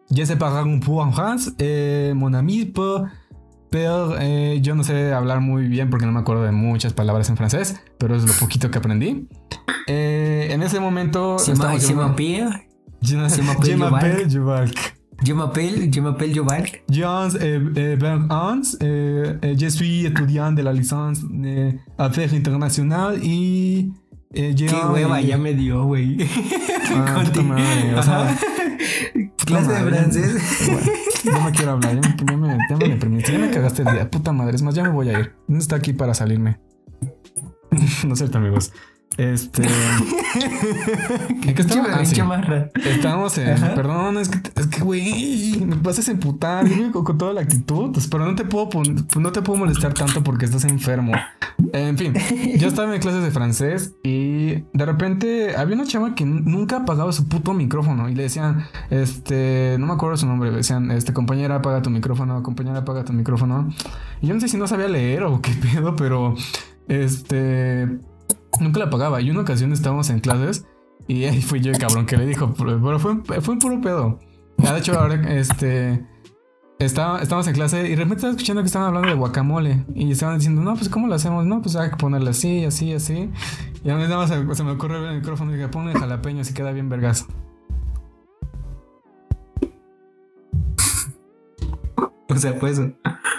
Ya 0.09 0.27
se 0.27 0.37
pagaron 0.37 0.71
un 0.71 0.81
peu 0.81 1.03
en 1.03 1.13
France, 1.13 1.53
eh, 1.59 2.13
mon 2.17 2.35
ami 2.35 2.73
pero 3.71 4.17
eh, 4.19 4.59
yo 4.61 4.75
no 4.75 4.83
sé 4.83 5.13
hablar 5.13 5.41
muy 5.41 5.69
bien 5.69 5.91
porque 5.91 6.05
no 6.05 6.13
me 6.13 6.19
acuerdo 6.19 6.43
de 6.43 6.51
muchas 6.51 6.93
palabras 6.93 7.31
en 7.31 7.37
francés, 7.37 7.81
pero 7.99 8.17
es 8.17 8.25
lo 8.25 8.33
poquito 8.35 8.71
que 8.71 8.79
aprendí. 8.79 9.29
Eh, 9.87 10.49
en 10.51 10.63
ese 10.63 10.81
momento... 10.81 11.39
Se 11.39 11.55
m'appelle 13.79 14.27
Juvalk. 14.29 15.00
Je 15.25 15.33
m'appelle, 15.35 15.93
je 15.93 16.01
m'appelle 16.01 16.35
Jovalk. 16.35 16.83
Jans 16.89 17.35
eh, 17.41 17.61
eh, 17.77 17.99
Hans, 18.31 18.77
eh, 18.81 19.35
eh, 19.43 19.55
je 19.59 19.67
suis 19.69 20.07
étudiant 20.07 20.53
de 20.53 20.63
la 20.63 20.73
licence 20.73 21.21
de 21.23 21.73
Affaires 21.99 22.33
Internacionales 22.33 23.21
y... 23.23 23.93
Eh, 24.33 24.55
Qué 24.55 24.69
hueva, 24.69 25.21
ya 25.21 25.37
me 25.37 25.55
dio, 25.55 25.85
güey. 25.85 26.17
Ah, 26.95 27.25
madre, 27.43 27.95
o 27.97 28.03
sea, 28.03 28.39
Clase 29.45 29.73
de 29.73 29.91
francés. 29.91 30.69
Bueno, 30.71 31.39
no 31.39 31.45
me 31.45 31.51
quiero 31.51 31.73
hablar, 31.73 32.01
ya 32.01 32.09
me, 32.09 32.17
ya 32.17 32.37
me, 32.37 32.59
ya 32.69 32.77
me, 32.77 32.97
permití, 32.97 33.33
ya 33.33 33.39
me 33.39 33.51
cagaste 33.51 33.83
el 33.83 33.93
día. 33.93 34.09
Puta 34.09 34.33
madre, 34.33 34.55
es 34.55 34.63
más, 34.63 34.75
ya 34.75 34.85
me 34.85 34.91
voy 34.91 35.09
a 35.11 35.19
ir. 35.19 35.33
No 35.49 35.59
está 35.59 35.77
aquí 35.77 35.93
para 35.93 36.15
salirme. 36.15 36.61
no 38.07 38.13
es 38.13 38.19
cierto, 38.19 38.39
amigos. 38.39 38.73
Este. 39.21 39.63
¿En 41.29 41.55
qué 41.55 41.61
estaba? 41.61 41.89
Ah, 41.93 42.05
sí. 42.07 42.19
Estábamos 42.87 43.37
en. 43.37 43.61
Perdón, 43.75 44.17
es 44.17 44.31
que, 44.31 44.39
es 44.59 44.67
que, 44.69 44.81
güey, 44.81 45.61
me 45.61 45.77
pasas 45.77 46.09
a 46.09 46.13
emputar 46.13 46.67
con, 46.91 47.05
con, 47.05 47.19
toda 47.19 47.35
la 47.35 47.43
actitud. 47.43 47.93
Pues, 47.93 48.07
pero 48.07 48.25
no 48.25 48.35
te 48.35 48.47
puedo 48.47 48.71
no 49.17 49.33
te 49.33 49.43
puedo 49.43 49.59
molestar 49.59 49.93
tanto 49.93 50.25
porque 50.25 50.47
estás 50.47 50.65
enfermo. 50.65 51.13
En 51.75 51.99
fin, 51.99 52.15
yo 52.57 52.69
estaba 52.69 52.95
en 52.95 53.01
clases 53.03 53.23
de 53.23 53.31
francés 53.31 53.95
y 54.03 54.63
de 54.73 54.87
repente 54.87 55.55
había 55.55 55.77
una 55.77 55.85
chava 55.85 56.15
que 56.15 56.25
nunca 56.25 56.77
apagaba 56.79 57.13
su 57.13 57.29
puto 57.29 57.53
micrófono 57.53 58.09
y 58.09 58.15
le 58.15 58.23
decían, 58.23 58.69
este, 58.89 59.77
no 59.79 59.87
me 59.87 59.93
acuerdo 59.93 60.17
su 60.17 60.27
nombre, 60.27 60.51
le 60.51 60.57
decían, 60.59 60.91
este, 60.93 61.13
compañera, 61.13 61.57
apaga 61.57 61.83
tu 61.83 61.91
micrófono, 61.91 62.43
compañera, 62.43 62.79
apaga 62.79 63.05
tu 63.05 63.13
micrófono. 63.13 63.69
Y 64.23 64.29
yo 64.29 64.35
no 64.35 64.41
sé 64.41 64.49
si 64.49 64.57
no 64.57 64.67
sabía 64.67 64.89
leer 64.89 65.25
o 65.25 65.43
qué 65.43 65.53
pedo, 65.75 65.95
pero 65.95 66.35
este 66.89 68.01
Nunca 68.61 68.81
la 68.81 68.91
pagaba. 68.91 69.21
Y 69.21 69.31
una 69.31 69.41
ocasión 69.41 69.73
estábamos 69.73 70.11
en 70.11 70.21
clases 70.21 70.67
y 71.09 71.25
ahí 71.25 71.43
fui 71.43 71.61
yo 71.61 71.73
el 71.73 71.79
cabrón 71.79 72.07
que 72.07 72.17
le 72.17 72.27
dijo, 72.27 72.55
pero 72.57 72.99
fue, 72.99 73.17
fue 73.41 73.55
un 73.55 73.59
puro 73.59 73.81
pedo. 73.81 74.19
De 74.59 74.79
hecho, 74.79 74.99
ahora 74.99 75.15
este. 75.35 76.07
Estaba, 76.79 77.21
estábamos 77.21 77.47
en 77.47 77.55
clase 77.55 77.87
y 77.87 77.91
de 77.91 77.97
repente 77.97 78.17
estaba 78.17 78.31
escuchando 78.31 78.63
que 78.63 78.67
estaban 78.67 78.89
hablando 78.89 79.09
de 79.09 79.15
guacamole. 79.15 79.85
Y 79.95 80.13
estaban 80.13 80.37
diciendo, 80.37 80.63
no, 80.63 80.75
pues 80.75 80.89
¿cómo 80.89 81.09
lo 81.09 81.15
hacemos? 81.15 81.45
No, 81.45 81.61
pues 81.61 81.77
hay 81.77 81.91
que 81.91 81.97
ponerle 81.97 82.31
así, 82.31 82.65
así, 82.65 82.93
así. 82.95 83.31
Y 83.85 83.91
a 83.91 83.97
mí 83.97 84.03
nada 84.05 84.17
más 84.19 84.31
se, 84.31 84.55
se 84.55 84.65
me 84.65 84.71
ocurre 84.71 84.97
el 85.09 85.17
micrófono 85.17 85.51
y 85.51 85.57
dije, 85.57 85.69
ponle 85.69 85.93
jalapeño 85.93 86.41
así 86.41 86.55
queda 86.55 86.73
bien 86.73 86.89
vergazo. 86.89 87.27
O 92.29 92.37
sea, 92.37 92.57
pues. 92.61 92.81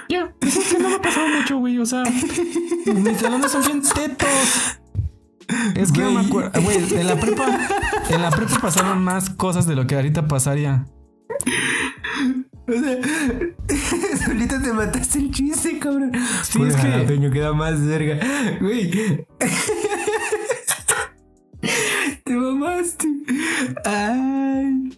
Ya, 0.09 0.33
pues 0.37 0.57
es 0.57 0.73
que 0.73 0.77
no 0.77 0.89
me 0.89 0.95
ha 0.95 1.01
pasado 1.01 1.25
mucho, 1.29 1.57
güey. 1.59 1.79
O 1.79 1.85
sea, 1.85 2.03
mis 2.03 3.17
salones 3.17 3.49
son 3.49 3.63
bien 3.63 3.81
tetos. 3.81 4.80
Es 5.75 5.91
que 5.91 6.01
no 6.01 6.11
me 6.11 6.21
acuerdo. 6.21 6.61
Güey, 6.61 6.77
en 6.93 7.07
la 7.07 7.15
prepa. 7.15 7.67
En 8.09 8.21
la 8.21 8.29
prepa 8.29 8.59
pasaron 8.59 9.03
más 9.03 9.29
cosas 9.29 9.65
de 9.67 9.75
lo 9.75 9.87
que 9.87 9.95
ahorita 9.95 10.27
pasaría. 10.27 10.85
O 12.67 12.73
sea, 12.73 12.97
solita 14.25 14.61
te 14.61 14.73
mataste 14.73 15.19
el 15.19 15.31
chiste, 15.31 15.79
cabrón. 15.79 16.11
Sí, 16.43 16.61
es 16.61 16.75
que. 16.75 16.87
Peño 17.07 17.31
queda 17.31 17.53
más 17.53 17.79
cerca. 17.79 18.25
Güey. 18.59 18.91
te 22.23 22.33
mamaste. 22.33 23.07
Ay. 23.85 24.97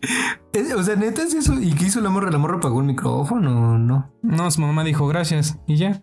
O 0.75 0.83
sea, 0.83 0.95
neta 0.95 1.23
es 1.23 1.33
eso. 1.33 1.59
¿Y 1.59 1.73
qué 1.73 1.85
hizo 1.85 2.01
la 2.01 2.09
morra? 2.09 2.29
¿La 2.29 2.37
morra 2.37 2.57
apagó 2.57 2.81
el 2.81 2.87
micrófono 2.87 3.73
o 3.73 3.77
no? 3.77 4.11
No, 4.21 4.51
su 4.51 4.61
mamá 4.61 4.83
dijo 4.83 5.07
gracias 5.07 5.57
y 5.67 5.77
ya. 5.77 6.01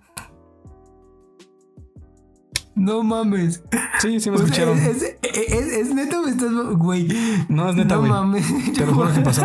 No 2.81 3.03
mames. 3.03 3.63
Sí, 4.01 4.19
sí 4.21 4.31
me 4.31 4.37
escucharon. 4.37 4.79
Es, 4.79 5.03
es, 5.23 5.95
neta 5.95 6.19
me 6.23 6.31
estás. 6.31 6.51
Güey. 6.77 7.09
No, 7.51 7.69
es 7.69 7.77
neta, 7.77 7.97
güey. 7.97 8.11
No 8.11 8.23
mames. 8.23 8.47
Te 8.73 8.87
lo 8.87 8.95
juro 8.95 9.13
que 9.13 9.21
pasó. 9.21 9.45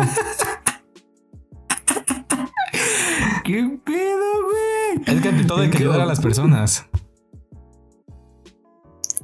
¿Qué 3.44 3.78
pedo, 3.84 4.24
güey? 4.42 5.02
Es 5.04 5.20
que 5.20 5.44
todo 5.44 5.60
hay 5.60 5.68
que 5.68 5.76
ayudar 5.76 6.00
a 6.00 6.06
las 6.06 6.18
personas. 6.18 6.86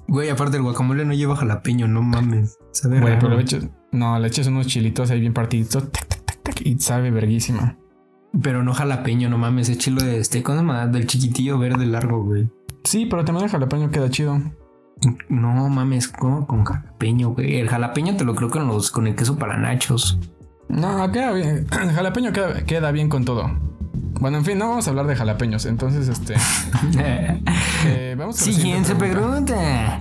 Güey, 0.08 0.28
aparte 0.28 0.58
el 0.58 0.62
guacamole 0.62 1.06
no 1.06 1.14
lleva 1.14 1.34
jalapeño, 1.34 1.88
no 1.88 2.02
mames. 2.02 2.58
Sabe 2.72 3.00
Güey, 3.00 3.18
pero 3.18 3.34
le 3.34 3.40
echas. 3.40 3.66
No, 3.92 4.18
le 4.18 4.28
echas 4.28 4.46
unos 4.46 4.66
chilitos 4.66 5.10
ahí 5.10 5.20
bien 5.20 5.32
partiditos. 5.32 5.84
y 6.62 6.78
sabe 6.80 7.10
verguísima. 7.10 7.78
Pero 8.42 8.62
no 8.62 8.74
jalapeño, 8.74 9.30
no 9.30 9.38
mames. 9.38 9.70
Es 9.70 9.78
chilo 9.78 10.02
de 10.02 10.18
este. 10.18 10.42
¿Cómo 10.42 10.58
se 10.58 10.64
llama? 10.64 10.86
Del 10.86 11.06
chiquitillo 11.06 11.58
verde 11.58 11.86
largo, 11.86 12.22
güey. 12.22 12.50
Sí, 12.84 13.06
pero 13.06 13.24
también 13.24 13.44
el 13.44 13.50
jalapeño 13.50 13.90
queda 13.90 14.10
chido. 14.10 14.40
No 15.28 15.68
mames, 15.68 16.08
¿cómo 16.08 16.46
con 16.46 16.64
jalapeño, 16.64 17.30
güey? 17.30 17.56
El 17.56 17.68
jalapeño 17.68 18.16
te 18.16 18.24
lo 18.24 18.34
creo 18.34 18.50
con 18.50 18.68
los 18.68 18.90
con 18.90 19.06
el 19.06 19.14
queso 19.14 19.36
para 19.36 19.56
nachos. 19.56 20.18
No, 20.68 21.10
queda 21.12 21.32
bien. 21.32 21.66
El 21.82 21.92
jalapeño 21.92 22.32
queda, 22.32 22.90
bien 22.92 23.08
con 23.08 23.24
todo. 23.24 23.50
Bueno, 24.20 24.38
en 24.38 24.44
fin, 24.44 24.56
no 24.58 24.68
vamos 24.68 24.86
a 24.86 24.90
hablar 24.90 25.06
de 25.06 25.16
jalapeños. 25.16 25.66
Entonces, 25.66 26.08
este. 26.08 26.34
eh, 26.98 28.14
vamos 28.16 28.40
a 28.40 28.44
Siguiente 28.44 28.94
pregunta. 28.94 30.00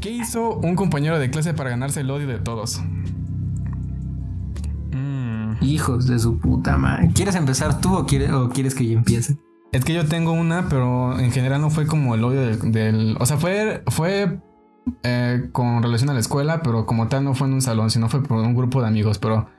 ¿Qué 0.00 0.10
hizo 0.10 0.58
un 0.58 0.76
compañero 0.76 1.18
de 1.18 1.30
clase 1.30 1.54
para 1.54 1.70
ganarse 1.70 2.00
el 2.00 2.10
odio 2.10 2.28
de 2.28 2.38
todos? 2.38 2.80
Mm. 4.92 5.54
Hijos 5.62 6.06
de 6.06 6.18
su 6.18 6.38
puta 6.38 6.76
madre. 6.76 7.10
¿Quieres 7.12 7.34
empezar 7.34 7.80
tú 7.80 7.96
o 7.96 8.06
quieres, 8.06 8.30
o 8.30 8.50
quieres 8.50 8.74
que 8.74 8.86
yo 8.86 8.92
empiece? 8.96 9.36
Es 9.76 9.84
que 9.84 9.92
yo 9.92 10.06
tengo 10.06 10.32
una, 10.32 10.70
pero 10.70 11.18
en 11.18 11.30
general 11.30 11.60
no 11.60 11.68
fue 11.68 11.86
como 11.86 12.14
el 12.14 12.24
odio 12.24 12.56
del. 12.56 13.14
o 13.20 13.26
sea, 13.26 13.36
fue, 13.36 13.82
fue 13.88 14.40
eh, 15.02 15.50
con 15.52 15.82
relación 15.82 16.08
a 16.08 16.14
la 16.14 16.20
escuela, 16.20 16.62
pero 16.62 16.86
como 16.86 17.08
tal 17.08 17.24
no 17.24 17.34
fue 17.34 17.46
en 17.46 17.52
un 17.52 17.60
salón, 17.60 17.90
sino 17.90 18.08
fue 18.08 18.22
por 18.22 18.38
un 18.38 18.54
grupo 18.54 18.80
de 18.80 18.88
amigos. 18.88 19.18
Pero 19.18 19.50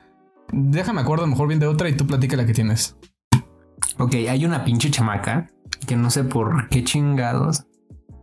déjame 0.52 1.02
acuerdo 1.02 1.24
mejor 1.28 1.46
bien 1.46 1.60
de 1.60 1.68
otra 1.68 1.88
y 1.88 1.96
tú 1.96 2.04
platica 2.04 2.36
la 2.36 2.46
que 2.46 2.52
tienes. 2.52 2.96
Ok, 3.98 4.14
hay 4.28 4.44
una 4.44 4.64
pinche 4.64 4.90
chamaca 4.90 5.46
que 5.86 5.94
no 5.94 6.10
sé 6.10 6.24
por 6.24 6.68
qué 6.68 6.82
chingados. 6.82 7.66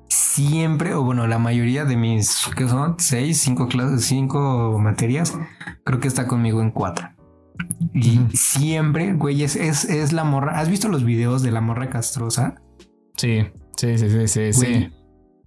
Siempre, 0.09 0.95
o 0.95 1.03
bueno, 1.03 1.27
la 1.27 1.39
mayoría 1.39 1.85
de 1.85 1.95
mis, 1.95 2.45
que 2.57 2.67
son? 2.67 2.95
Seis, 2.99 3.39
cinco 3.39 3.69
clases, 3.69 4.03
cinco 4.03 4.77
materias, 4.79 5.33
creo 5.85 6.01
que 6.01 6.09
está 6.09 6.27
conmigo 6.27 6.61
en 6.61 6.71
cuatro. 6.71 7.14
Y 7.93 8.19
siempre, 8.33 9.13
güey, 9.13 9.43
es, 9.43 9.55
es, 9.55 10.13
la 10.13 10.23
morra. 10.23 10.59
¿Has 10.59 10.69
visto 10.69 10.89
los 10.89 11.03
videos 11.03 11.41
de 11.43 11.51
la 11.51 11.61
morra 11.61 11.89
castrosa? 11.89 12.61
Sí, 13.15 13.45
sí, 13.77 13.97
sí, 13.97 14.27
sí, 14.27 14.53
sí. 14.53 14.89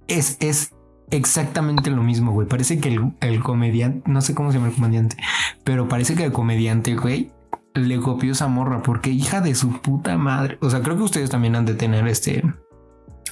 Es, 0.07 0.39
es 0.41 0.73
exactamente 1.11 1.91
lo 1.91 2.03
mismo, 2.03 2.33
güey. 2.33 2.49
Parece 2.49 2.81
que 2.81 2.99
el, 3.21 3.43
comediante, 3.43 4.11
no 4.11 4.21
sé 4.21 4.35
cómo 4.35 4.51
se 4.51 4.59
llama 4.59 4.71
el 4.71 4.75
comediante, 4.75 5.17
pero 5.65 5.89
parece 5.89 6.15
que 6.15 6.25
el 6.25 6.33
comediante, 6.33 6.95
güey, 6.95 7.31
le 7.75 7.99
copió 7.99 8.33
esa 8.33 8.49
morra 8.49 8.83
porque 8.83 9.11
hija 9.11 9.41
de 9.41 9.55
su 9.55 9.81
puta 9.81 10.17
madre. 10.17 10.59
O 10.61 10.71
sea, 10.71 10.83
creo 10.83 10.97
que 10.97 11.03
ustedes 11.03 11.31
también 11.31 11.57
han 11.57 11.67
de 11.67 11.75
tener 11.75 12.07
este 12.09 12.43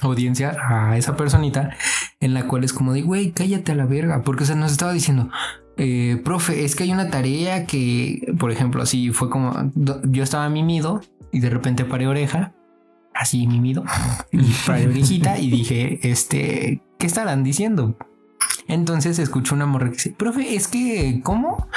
audiencia 0.01 0.55
a 0.61 0.95
esa 0.97 1.15
personita 1.15 1.71
en 2.19 2.33
la 2.33 2.47
cual 2.47 2.63
es 2.63 2.73
como 2.73 2.93
de, 2.93 3.01
güey, 3.01 3.31
cállate 3.31 3.71
a 3.71 3.75
la 3.75 3.85
verga, 3.85 4.21
porque 4.21 4.45
se 4.45 4.55
nos 4.55 4.71
estaba 4.71 4.93
diciendo, 4.93 5.29
eh, 5.77 6.19
profe, 6.23 6.65
es 6.65 6.75
que 6.75 6.83
hay 6.83 6.91
una 6.91 7.09
tarea 7.09 7.65
que, 7.65 8.33
por 8.39 8.51
ejemplo, 8.51 8.81
así 8.81 9.11
fue 9.11 9.29
como 9.29 9.71
yo 9.75 10.23
estaba 10.23 10.49
mimido 10.49 11.01
y 11.31 11.39
de 11.39 11.49
repente 11.49 11.85
paré 11.85 12.07
oreja. 12.07 12.53
así 13.13 13.47
mimido, 13.47 13.83
y 14.31 14.43
para 14.65 14.83
orejita 14.83 15.39
y 15.39 15.49
dije, 15.49 15.99
este, 16.03 16.81
¿qué 16.97 17.07
estarán 17.07 17.43
diciendo? 17.43 17.97
Entonces 18.67 19.17
escucho 19.19 19.55
una 19.55 19.65
morra 19.65 19.87
que 19.87 19.93
dice, 19.93 20.15
profe, 20.17 20.55
es 20.55 20.67
que, 20.67 21.21
¿cómo? 21.23 21.67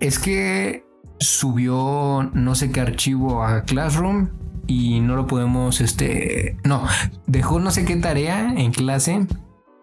Es 0.00 0.18
que 0.18 0.84
subió 1.18 2.30
no 2.34 2.54
sé 2.54 2.70
qué 2.72 2.80
archivo 2.80 3.44
a 3.44 3.62
Classroom 3.62 4.28
y 4.66 5.00
no 5.00 5.16
lo 5.16 5.26
podemos, 5.26 5.80
este, 5.80 6.58
no, 6.64 6.86
dejó 7.26 7.60
no 7.60 7.70
sé 7.70 7.84
qué 7.84 7.96
tarea 7.96 8.52
en 8.56 8.72
clase, 8.72 9.26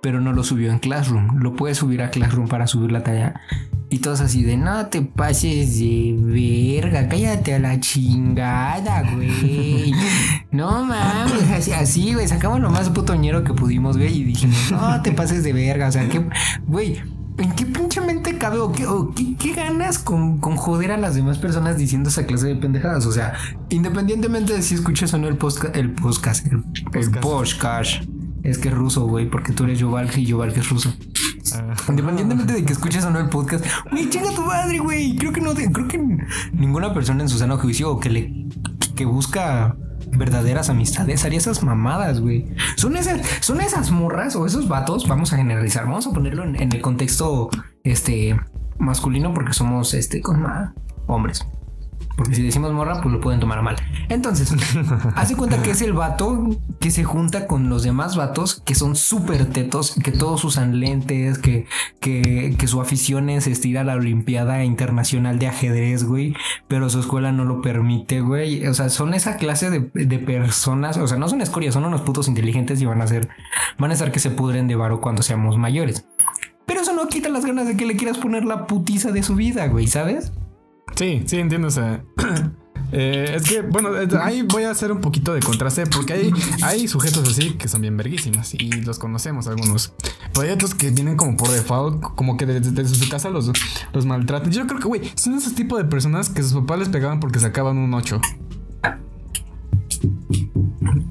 pero 0.01 0.19
no 0.19 0.33
lo 0.33 0.43
subió 0.43 0.71
en 0.71 0.79
Classroom. 0.79 1.37
Lo 1.39 1.55
puede 1.55 1.75
subir 1.75 2.01
a 2.01 2.09
Classroom 2.09 2.47
para 2.47 2.67
subir 2.67 2.91
la 2.91 3.03
tarea. 3.03 3.41
Y 3.89 3.99
todos 3.99 4.21
así 4.21 4.43
de, 4.43 4.55
no 4.55 4.87
te 4.87 5.01
pases 5.01 5.77
de 5.77 6.15
verga, 6.17 7.09
cállate 7.09 7.55
a 7.55 7.59
la 7.59 7.79
chingada, 7.79 9.03
güey. 9.13 9.93
No 10.51 10.83
mames, 10.83 11.49
así, 11.51 11.71
así 11.71 12.13
güey, 12.13 12.27
sacamos 12.27 12.59
lo 12.59 12.69
más 12.69 12.89
putoñero 12.89 13.43
que 13.43 13.53
pudimos, 13.53 13.97
güey, 13.97 14.17
y 14.17 14.23
dijimos, 14.25 14.71
no 14.71 15.01
te 15.01 15.13
pases 15.13 15.43
de 15.43 15.53
verga, 15.53 15.87
o 15.87 15.91
sea, 15.91 16.09
que, 16.09 16.25
güey, 16.67 17.01
¿En 17.37 17.53
qué 17.53 17.65
pinche 17.65 18.01
mente 18.01 18.37
cabe 18.37 18.59
o 18.59 18.71
qué, 18.71 18.85
qué, 19.39 19.53
ganas 19.53 19.97
con, 19.97 20.39
con, 20.39 20.57
joder 20.57 20.91
a 20.91 20.97
las 20.97 21.15
demás 21.15 21.37
personas 21.37 21.77
diciendo 21.77 22.09
esa 22.09 22.25
clase 22.25 22.47
de 22.47 22.55
pendejadas? 22.55 23.05
O 23.05 23.11
sea, 23.11 23.33
independientemente 23.69 24.53
de 24.53 24.61
si 24.61 24.75
escuchas 24.75 25.13
o 25.13 25.17
no 25.17 25.27
el 25.27 25.37
podcast, 25.37 25.75
el 25.75 25.91
podcast, 25.91 26.45
el, 26.45 26.61
podcast. 27.21 28.03
Es 28.43 28.57
que 28.57 28.69
es 28.69 28.73
ruso, 28.73 29.05
güey, 29.07 29.29
porque 29.29 29.53
tú 29.53 29.65
eres 29.65 29.79
Yovalk 29.79 30.17
y 30.17 30.25
Yovalk 30.25 30.57
es 30.57 30.69
ruso. 30.69 30.93
Ah. 31.53 31.73
Independientemente 31.89 32.53
de 32.53 32.65
que 32.65 32.73
escuches 32.73 33.03
o 33.05 33.11
no 33.11 33.19
el 33.19 33.29
podcast, 33.29 33.65
güey, 33.91 34.09
chinga 34.09 34.33
tu 34.33 34.41
madre, 34.41 34.79
güey. 34.79 35.15
Creo 35.15 35.31
que 35.31 35.41
no, 35.41 35.53
creo 35.53 35.87
que 35.87 35.99
ninguna 36.53 36.93
persona 36.93 37.23
en 37.23 37.29
su 37.29 37.37
sano 37.37 37.57
juicio 37.57 37.91
o 37.91 37.99
que 37.99 38.09
le 38.09 38.47
que 38.95 39.05
busca 39.05 39.75
verdaderas 40.17 40.69
amistades 40.69 41.23
haría 41.25 41.37
esas 41.37 41.63
mamadas, 41.63 42.19
güey. 42.19 42.53
Son 42.75 42.97
esas, 42.97 43.21
son 43.41 43.61
esas 43.61 43.91
morras 43.91 44.35
o 44.35 44.45
esos 44.45 44.67
vatos, 44.67 45.07
vamos 45.07 45.33
a 45.33 45.37
generalizar, 45.37 45.85
vamos 45.85 46.07
a 46.07 46.11
ponerlo 46.11 46.43
en, 46.43 46.55
el 46.55 46.81
contexto 46.81 47.49
este 47.83 48.39
masculino 48.77 49.33
porque 49.33 49.53
somos 49.53 49.93
este 49.93 50.21
con 50.21 50.45
hombres. 51.07 51.45
Porque 52.15 52.35
si 52.35 52.43
decimos 52.43 52.73
morra, 52.73 53.01
pues 53.01 53.13
lo 53.13 53.21
pueden 53.21 53.39
tomar 53.39 53.61
mal. 53.61 53.75
Entonces, 54.09 54.53
hace 55.15 55.35
cuenta 55.35 55.61
que 55.61 55.71
es 55.71 55.81
el 55.81 55.93
vato 55.93 56.49
que 56.79 56.91
se 56.91 57.03
junta 57.03 57.47
con 57.47 57.69
los 57.69 57.83
demás 57.83 58.15
vatos 58.15 58.61
que 58.65 58.75
son 58.75 58.95
súper 58.95 59.45
tetos, 59.45 59.95
que 60.03 60.11
todos 60.11 60.43
usan 60.43 60.79
lentes, 60.79 61.37
que, 61.37 61.67
que, 61.99 62.55
que 62.57 62.67
su 62.67 62.81
afición 62.81 63.29
es 63.29 63.47
ir 63.65 63.77
a 63.77 63.83
la 63.83 63.95
Olimpiada 63.95 64.63
Internacional 64.63 65.39
de 65.39 65.47
Ajedrez, 65.47 66.03
güey. 66.03 66.35
Pero 66.67 66.89
su 66.89 66.99
escuela 66.99 67.31
no 67.31 67.45
lo 67.45 67.61
permite, 67.61 68.21
güey. 68.21 68.65
O 68.67 68.73
sea, 68.73 68.89
son 68.89 69.13
esa 69.13 69.37
clase 69.37 69.69
de, 69.69 69.79
de 69.93 70.19
personas. 70.19 70.97
O 70.97 71.07
sea, 71.07 71.17
no 71.17 71.29
son 71.29 71.41
escorias, 71.41 71.73
son 71.73 71.85
unos 71.85 72.01
putos 72.01 72.27
inteligentes 72.27 72.81
y 72.81 72.85
van 72.85 73.01
a 73.01 73.07
ser, 73.07 73.29
van 73.77 73.91
a 73.91 73.93
estar 73.93 74.11
que 74.11 74.19
se 74.19 74.31
pudren 74.31 74.67
de 74.67 74.75
varo 74.75 75.01
cuando 75.01 75.23
seamos 75.23 75.57
mayores. 75.57 76.05
Pero 76.65 76.81
eso 76.81 76.93
no 76.93 77.07
quita 77.07 77.29
las 77.29 77.45
ganas 77.45 77.67
de 77.67 77.75
que 77.75 77.85
le 77.85 77.97
quieras 77.97 78.17
poner 78.17 78.45
la 78.45 78.67
putiza 78.67 79.11
de 79.11 79.23
su 79.23 79.35
vida, 79.35 79.67
güey, 79.67 79.87
¿sabes? 79.87 80.31
Sí, 80.95 81.23
sí, 81.25 81.37
entiendo. 81.37 81.69
Eh, 82.93 83.35
es 83.37 83.43
que, 83.43 83.61
bueno, 83.61 83.89
ahí 84.21 84.41
voy 84.41 84.63
a 84.63 84.71
hacer 84.71 84.91
un 84.91 84.99
poquito 84.99 85.33
de 85.33 85.39
contraste 85.39 85.87
porque 85.87 86.11
hay, 86.11 86.33
hay 86.61 86.89
sujetos 86.89 87.25
así 87.25 87.51
que 87.51 87.69
son 87.69 87.81
bien 87.81 87.95
verguísimas 87.95 88.53
y 88.53 88.69
los 88.81 88.99
conocemos 88.99 89.47
algunos. 89.47 89.93
Pero 90.33 90.47
hay 90.47 90.53
otros 90.53 90.75
que 90.75 90.89
vienen 90.89 91.15
como 91.15 91.37
por 91.37 91.49
default, 91.49 92.01
como 92.01 92.35
que 92.35 92.45
desde, 92.45 92.85
su 92.85 93.09
casa 93.09 93.29
los, 93.29 93.49
los 93.93 94.05
maltratan. 94.05 94.51
Yo 94.51 94.67
creo 94.67 94.79
que, 94.79 94.87
güey, 94.87 95.01
son 95.15 95.35
esos 95.35 95.55
tipos 95.55 95.77
de 95.77 95.85
personas 95.85 96.29
que 96.29 96.43
sus 96.43 96.53
papás 96.53 96.79
les 96.79 96.89
pegaban 96.89 97.21
porque 97.21 97.39
sacaban 97.39 97.77
un 97.77 97.93
8. 97.93 98.19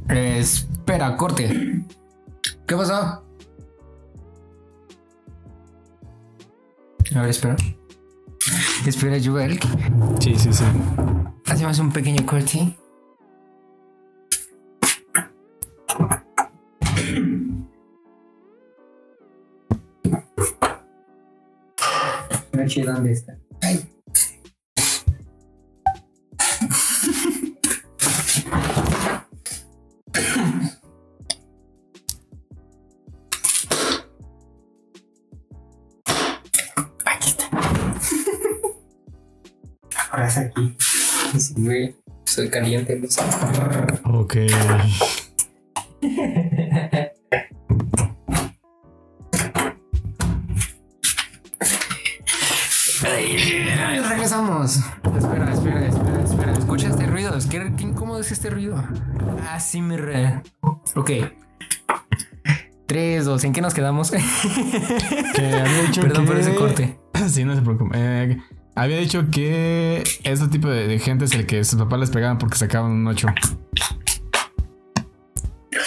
espera, 0.08 1.16
corte. 1.16 1.86
¿Qué 2.66 2.76
pasó? 2.76 3.24
A 7.14 7.20
ver, 7.22 7.30
espera. 7.30 7.56
Espera, 8.86 9.18
Joel. 9.22 9.58
Sí, 10.20 10.34
sí, 10.36 10.52
sí. 10.52 10.64
Hacemos 11.46 11.78
un 11.78 11.92
pequeño 11.92 12.24
corte. 12.26 12.76
¿dónde 22.78 23.12
está? 23.12 23.36
Ay. 23.62 23.84
Aquí. 40.38 40.76
Sí, 41.38 41.54
güey. 41.56 41.96
Soy 42.24 42.48
caliente, 42.48 42.98
no 42.98 43.08
sé. 43.08 43.22
Ok. 44.04 44.36
regresamos. 54.20 54.76
Espera, 54.76 55.52
espera, 55.52 55.86
espera, 55.86 56.22
espera. 56.22 56.52
Escucha 56.52 56.88
este 56.88 57.06
ruido. 57.06 57.34
Es 57.34 57.46
que 57.46 57.72
qué 57.76 57.84
incómodo 57.84 58.20
es 58.20 58.30
este 58.32 58.50
ruido. 58.50 58.82
Así 59.48 59.80
me 59.80 59.96
re. 59.96 60.42
Ok. 60.94 61.10
Tres, 62.86 63.24
dos. 63.24 63.44
¿En 63.44 63.52
qué 63.52 63.60
nos 63.60 63.72
quedamos? 63.72 64.10
que 64.10 64.18
había 64.18 65.82
dicho 65.82 66.02
Perdón 66.02 66.26
por 66.26 66.36
ese 66.36 66.54
corte. 66.54 66.98
Sí, 67.28 67.44
no 67.44 67.54
se 67.54 67.60
preocupe. 67.60 67.94
Eh, 67.94 68.38
había 68.74 68.98
dicho 68.98 69.30
que 69.30 70.02
este 70.24 70.48
tipo 70.48 70.68
de, 70.68 70.98
gente 70.98 71.24
es 71.24 71.32
el 71.32 71.46
que 71.46 71.64
sus 71.64 71.78
papás 71.78 72.00
les 72.00 72.10
pegaban 72.10 72.38
porque 72.38 72.56
sacaban 72.56 72.92
un 72.92 73.06
8. 73.06 73.28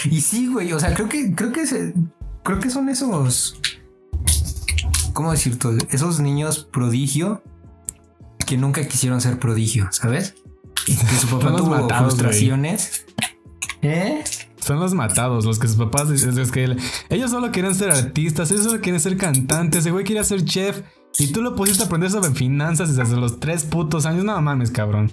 Y 0.06 0.22
sí, 0.22 0.48
güey, 0.48 0.74
o 0.74 0.80
sea, 0.80 0.94
creo 0.94 1.08
que 1.08 1.34
creo 1.34 1.52
que 1.52 1.64
creo 2.44 2.60
que 2.60 2.70
son 2.70 2.90
esos 2.90 3.60
¿cómo 5.14 5.32
decir 5.32 5.58
todo? 5.58 5.78
Esos 5.92 6.20
niños 6.20 6.68
prodigio 6.72 7.44
que 8.46 8.58
nunca 8.58 8.86
quisieron 8.88 9.22
ser 9.22 9.40
prodigio, 9.40 9.88
¿sabes? 9.92 10.36
Que 10.86 10.94
su 10.94 11.28
papá 11.28 11.56
tuvo 11.56 11.88
frustraciones. 11.88 13.06
¿Eh? 13.82 14.24
Son 14.60 14.80
los 14.80 14.94
matados, 14.94 15.46
los 15.46 15.60
que 15.60 15.68
sus 15.68 15.78
papás, 15.78 16.10
que 16.52 16.78
ellos 17.10 17.32
solo 17.32 17.52
quieren 17.52 17.76
ser 17.76 17.92
artistas, 17.92 18.50
ellos 18.52 18.64
solo 18.64 18.82
quieren 18.82 19.00
ser 19.00 19.18
cantantes, 19.18 19.82
ese 19.82 19.92
güey 19.92 20.06
quería 20.06 20.24
ser 20.24 20.44
chef 20.46 20.82
y 21.20 21.32
tú 21.32 21.42
lo 21.42 21.56
pusiste 21.56 21.84
a 21.84 21.86
aprender 21.86 22.10
sobre 22.10 22.32
finanzas 22.32 22.96
desde 22.96 23.16
los 23.16 23.40
tres 23.40 23.64
putos 23.64 24.06
años. 24.06 24.24
No 24.24 24.40
mames, 24.42 24.72
cabrón. 24.72 25.12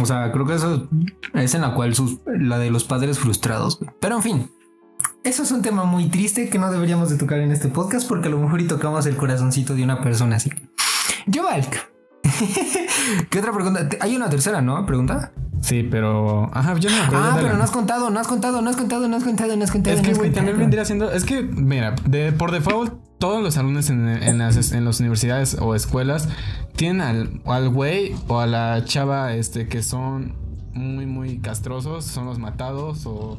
O 0.00 0.06
sea, 0.06 0.30
creo 0.32 0.46
que 0.46 0.54
eso 0.54 0.88
es 1.34 1.54
en 1.54 1.62
la 1.62 1.74
cual 1.74 1.94
sus, 1.94 2.18
la 2.26 2.58
de 2.58 2.70
los 2.70 2.84
padres 2.84 3.18
frustrados. 3.18 3.80
Pero 4.00 4.16
en 4.16 4.22
fin, 4.22 4.50
eso 5.24 5.42
es 5.42 5.50
un 5.50 5.62
tema 5.62 5.84
muy 5.84 6.08
triste 6.08 6.48
que 6.48 6.58
no 6.58 6.70
deberíamos 6.70 7.10
de 7.10 7.16
tocar 7.16 7.40
en 7.40 7.50
este 7.50 7.68
podcast 7.68 8.06
porque 8.06 8.28
a 8.28 8.30
lo 8.30 8.38
mejor 8.38 8.60
y 8.60 8.66
tocamos 8.66 9.06
el 9.06 9.16
corazoncito 9.16 9.74
de 9.74 9.82
una 9.82 10.00
persona 10.00 10.36
así. 10.36 10.50
Yo, 11.26 11.44
Valk. 11.44 11.90
¿Qué 13.30 13.38
otra 13.38 13.52
pregunta? 13.52 13.88
Hay 14.00 14.14
una 14.14 14.28
tercera, 14.28 14.60
¿no? 14.60 14.84
Pregunta. 14.86 15.32
Sí, 15.60 15.82
pero. 15.90 16.50
Ajá, 16.54 16.76
yo 16.76 16.90
no 16.90 16.96
me 16.96 17.02
acuerdo. 17.02 17.24
Ah, 17.24 17.38
pero 17.40 17.56
no 17.56 17.64
has 17.64 17.70
contado, 17.70 18.10
no 18.10 18.20
has 18.20 18.28
contado, 18.28 18.62
no 18.62 18.70
has 18.70 18.76
contado, 18.76 19.08
no 19.08 19.16
has 19.16 19.24
contado, 19.24 19.56
no 19.56 19.64
has 19.64 19.70
contado. 19.72 19.96
Es 19.96 20.02
que, 20.02 20.14
güey, 20.14 20.32
también 20.32 20.58
vendría 20.58 20.84
siendo. 20.84 21.10
Es 21.10 21.24
que, 21.24 21.42
mira, 21.42 21.96
de, 22.04 22.32
por 22.32 22.52
default, 22.52 22.94
todos 23.18 23.42
los 23.42 23.56
alumnos 23.56 23.90
en, 23.90 24.38
las, 24.38 24.72
en 24.72 24.84
las 24.84 25.00
universidades 25.00 25.56
o 25.60 25.74
escuelas 25.74 26.28
tienen 26.76 27.00
al, 27.00 27.40
al 27.46 27.68
güey 27.68 28.14
o 28.28 28.38
a 28.38 28.46
la 28.46 28.84
chava 28.84 29.34
este, 29.34 29.66
que 29.66 29.82
son 29.82 30.34
muy, 30.72 31.06
muy 31.06 31.38
castrosos, 31.38 32.04
son 32.04 32.26
los 32.26 32.38
matados 32.38 33.04
o 33.06 33.38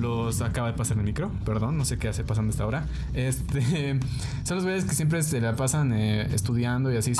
los 0.00 0.40
acaba 0.42 0.68
de 0.68 0.74
pasar 0.74 0.98
el 0.98 1.04
micro, 1.04 1.30
perdón, 1.44 1.76
no 1.76 1.84
sé 1.84 1.98
qué 1.98 2.08
hace 2.08 2.24
pasando 2.24 2.50
esta 2.50 2.66
hora. 2.66 2.86
Este, 3.14 4.00
son 4.44 4.56
los 4.56 4.64
güeyes 4.64 4.84
que 4.84 4.94
siempre 4.94 5.22
se 5.22 5.40
la 5.40 5.54
pasan 5.54 5.92
eh, 5.92 6.22
estudiando 6.34 6.92
y 6.92 6.96
así, 6.96 7.12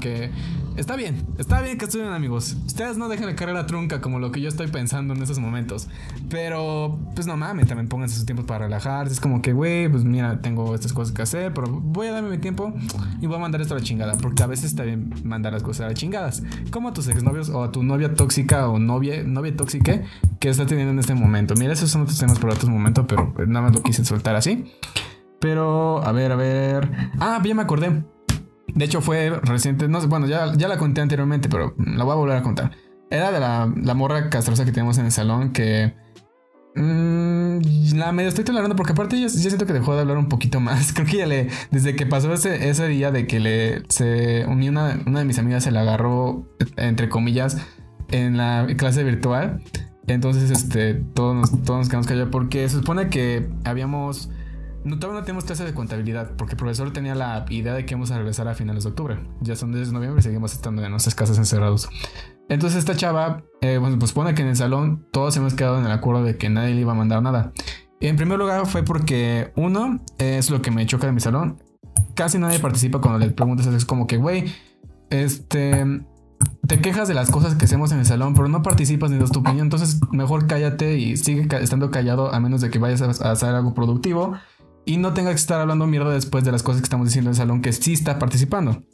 que 0.00 0.30
está 0.76 0.96
bien, 0.96 1.24
está 1.38 1.60
bien 1.60 1.78
que 1.78 1.86
estudien 1.86 2.08
amigos. 2.08 2.56
Ustedes 2.66 2.96
no 2.96 3.08
dejen 3.08 3.26
de 3.26 3.34
carrera 3.34 3.66
trunca 3.66 4.00
como 4.00 4.18
lo 4.18 4.30
que 4.30 4.40
yo 4.40 4.48
estoy 4.48 4.68
pensando 4.68 5.14
en 5.14 5.22
esos 5.22 5.38
momentos. 5.38 5.88
Pero, 6.28 6.98
pues 7.14 7.26
no 7.26 7.36
mames, 7.36 7.66
también 7.66 7.88
pónganse 7.88 8.16
sus 8.16 8.26
tiempos 8.26 8.46
para 8.46 8.66
relajarse. 8.66 9.14
Es 9.14 9.20
como 9.20 9.42
que, 9.42 9.52
güey, 9.52 9.88
pues 9.88 10.04
mira, 10.04 10.40
tengo 10.40 10.74
estas 10.74 10.92
cosas 10.92 11.14
que 11.14 11.22
hacer, 11.22 11.54
pero 11.54 11.68
voy 11.68 12.08
a 12.08 12.12
darme 12.12 12.30
mi 12.30 12.38
tiempo 12.38 12.74
y 13.20 13.26
voy 13.26 13.36
a 13.36 13.40
mandar 13.40 13.60
esto 13.60 13.74
a 13.74 13.78
la 13.78 13.84
chingada. 13.84 14.16
Porque 14.18 14.42
a 14.42 14.46
veces 14.46 14.66
está 14.66 14.84
bien 14.84 15.14
mandar 15.24 15.52
las 15.52 15.62
cosas 15.62 15.86
a 15.86 15.88
la 15.88 15.94
chingadas. 15.94 16.42
Como 16.70 16.88
a 16.88 16.92
tus 16.92 17.08
exnovios 17.08 17.48
o 17.48 17.62
a 17.62 17.72
tu 17.72 17.82
novia 17.82 18.14
tóxica 18.14 18.68
o 18.68 18.78
novia, 18.78 19.22
novia 19.24 19.56
tóxica 19.56 20.02
que 20.40 20.48
está 20.48 20.66
teniendo 20.66 20.92
en 20.92 20.98
este 20.98 21.14
momento. 21.14 21.54
Mira, 21.54 21.72
esos 21.72 21.90
son 21.90 22.02
otros 22.02 22.22
temas 22.26 22.38
por 22.38 22.50
otros 22.50 22.68
momentos, 22.68 23.04
pero 23.08 23.32
pues, 23.32 23.48
nada 23.48 23.66
más 23.66 23.74
lo 23.74 23.82
quise 23.82 24.04
soltar 24.04 24.36
así. 24.36 24.72
Pero, 25.40 26.02
a 26.04 26.12
ver, 26.12 26.32
a 26.32 26.36
ver. 26.36 26.90
Ah, 27.20 27.40
ya 27.44 27.54
me 27.54 27.62
acordé. 27.62 28.04
De 28.68 28.84
hecho, 28.84 29.00
fue 29.00 29.30
reciente. 29.42 29.88
No 29.88 30.00
sé, 30.00 30.06
bueno, 30.06 30.26
ya, 30.26 30.52
ya 30.54 30.68
la 30.68 30.76
conté 30.76 31.00
anteriormente, 31.00 31.48
pero 31.48 31.74
la 31.78 32.04
voy 32.04 32.12
a 32.12 32.16
volver 32.16 32.36
a 32.36 32.42
contar. 32.42 32.72
Era 33.10 33.30
de 33.30 33.40
la, 33.40 33.72
la 33.76 33.94
morra 33.94 34.30
castrosa 34.30 34.64
que 34.64 34.72
tenemos 34.72 34.98
en 34.98 35.06
el 35.06 35.12
salón 35.12 35.52
que... 35.52 35.94
mm, 36.74 37.96
la 37.96 38.10
medio 38.12 38.28
estoy 38.28 38.44
tolerando 38.44 38.74
porque 38.74 38.92
aparte 38.92 39.16
yo, 39.16 39.28
yo 39.28 39.28
siento 39.28 39.64
que 39.64 39.72
dejó 39.72 39.94
de 39.94 40.00
hablar 40.00 40.18
un 40.18 40.28
poquito 40.28 40.58
más. 40.58 40.92
Creo 40.94 41.06
que 41.06 41.18
ya 41.18 41.26
le... 41.26 41.48
Desde 41.70 41.94
que 41.94 42.06
pasó 42.06 42.32
ese, 42.32 42.68
ese 42.68 42.88
día 42.88 43.10
de 43.10 43.26
que 43.26 43.40
le... 43.40 43.82
Se 43.88 44.44
unió 44.46 44.72
una, 44.72 44.98
una 45.06 45.20
de 45.20 45.24
mis 45.24 45.38
amigas, 45.38 45.64
se 45.64 45.70
la 45.70 45.82
agarró, 45.82 46.48
entre 46.76 47.08
comillas, 47.08 47.58
en 48.10 48.36
la 48.36 48.66
clase 48.76 49.04
virtual. 49.04 49.62
Entonces, 50.06 50.50
este, 50.50 50.94
todos 50.94 51.34
nos, 51.34 51.50
todos 51.62 51.80
nos 51.80 51.88
quedamos 51.88 52.06
callados 52.06 52.28
porque 52.30 52.68
se 52.68 52.78
supone 52.78 53.08
que 53.08 53.48
habíamos... 53.64 54.30
No, 54.84 55.00
todavía 55.00 55.20
no 55.20 55.24
tenemos 55.24 55.44
clase 55.44 55.64
de 55.64 55.74
contabilidad 55.74 56.30
porque 56.36 56.52
el 56.52 56.58
profesor 56.58 56.92
tenía 56.92 57.16
la 57.16 57.44
idea 57.50 57.74
de 57.74 57.84
que 57.84 57.94
íbamos 57.94 58.12
a 58.12 58.18
regresar 58.18 58.46
a 58.46 58.54
finales 58.54 58.84
de 58.84 58.90
octubre. 58.90 59.18
Ya 59.40 59.56
son 59.56 59.72
desde 59.72 59.92
noviembre 59.92 60.20
y 60.20 60.22
seguimos 60.22 60.52
estando 60.52 60.84
en 60.84 60.92
nuestras 60.92 61.16
casas 61.16 61.38
encerrados. 61.38 61.88
Entonces 62.48 62.78
esta 62.78 62.94
chava, 62.94 63.42
eh, 63.62 63.78
bueno, 63.78 63.98
pues 63.98 64.12
pone 64.12 64.34
que 64.34 64.42
en 64.42 64.48
el 64.48 64.56
salón 64.56 65.04
todos 65.10 65.36
hemos 65.36 65.54
quedado 65.54 65.78
en 65.80 65.86
el 65.86 65.90
acuerdo 65.90 66.22
de 66.22 66.36
que 66.36 66.48
nadie 66.48 66.74
le 66.74 66.82
iba 66.82 66.92
a 66.92 66.94
mandar 66.94 67.20
nada. 67.20 67.52
En 68.00 68.16
primer 68.16 68.38
lugar 68.38 68.66
fue 68.66 68.84
porque 68.84 69.52
uno, 69.56 70.00
es 70.18 70.50
lo 70.50 70.62
que 70.62 70.70
me 70.70 70.86
choca 70.86 71.06
de 71.06 71.12
mi 71.12 71.20
salón. 71.20 71.60
Casi 72.14 72.38
nadie 72.38 72.60
participa 72.60 73.00
cuando 73.00 73.18
le 73.18 73.32
preguntas, 73.32 73.66
es 73.66 73.84
como 73.84 74.06
que, 74.06 74.18
güey, 74.18 74.52
este, 75.10 75.84
te 76.66 76.80
quejas 76.80 77.08
de 77.08 77.14
las 77.14 77.30
cosas 77.30 77.54
que 77.54 77.64
hacemos 77.64 77.92
en 77.92 78.00
el 78.00 78.06
salón, 78.06 78.34
pero 78.34 78.48
no 78.48 78.62
participas 78.62 79.10
ni 79.10 79.18
das 79.18 79.30
tu 79.30 79.40
opinión. 79.40 79.66
Entonces, 79.66 80.00
mejor 80.10 80.46
cállate 80.46 80.98
y 80.98 81.16
sigue 81.16 81.46
estando 81.60 81.90
callado 81.90 82.32
a 82.34 82.40
menos 82.40 82.60
de 82.60 82.70
que 82.70 82.78
vayas 82.78 83.02
a, 83.02 83.28
a 83.28 83.32
hacer 83.32 83.54
algo 83.54 83.74
productivo 83.74 84.34
y 84.84 84.96
no 84.96 85.14
tengas 85.14 85.34
que 85.34 85.40
estar 85.40 85.60
hablando 85.60 85.86
mierda 85.86 86.10
después 86.10 86.44
de 86.44 86.52
las 86.52 86.62
cosas 86.62 86.80
que 86.80 86.86
estamos 86.86 87.06
diciendo 87.06 87.30
en 87.30 87.32
el 87.34 87.36
salón 87.36 87.62
que 87.62 87.72
sí 87.72 87.92
está 87.92 88.18
participando. 88.18 88.84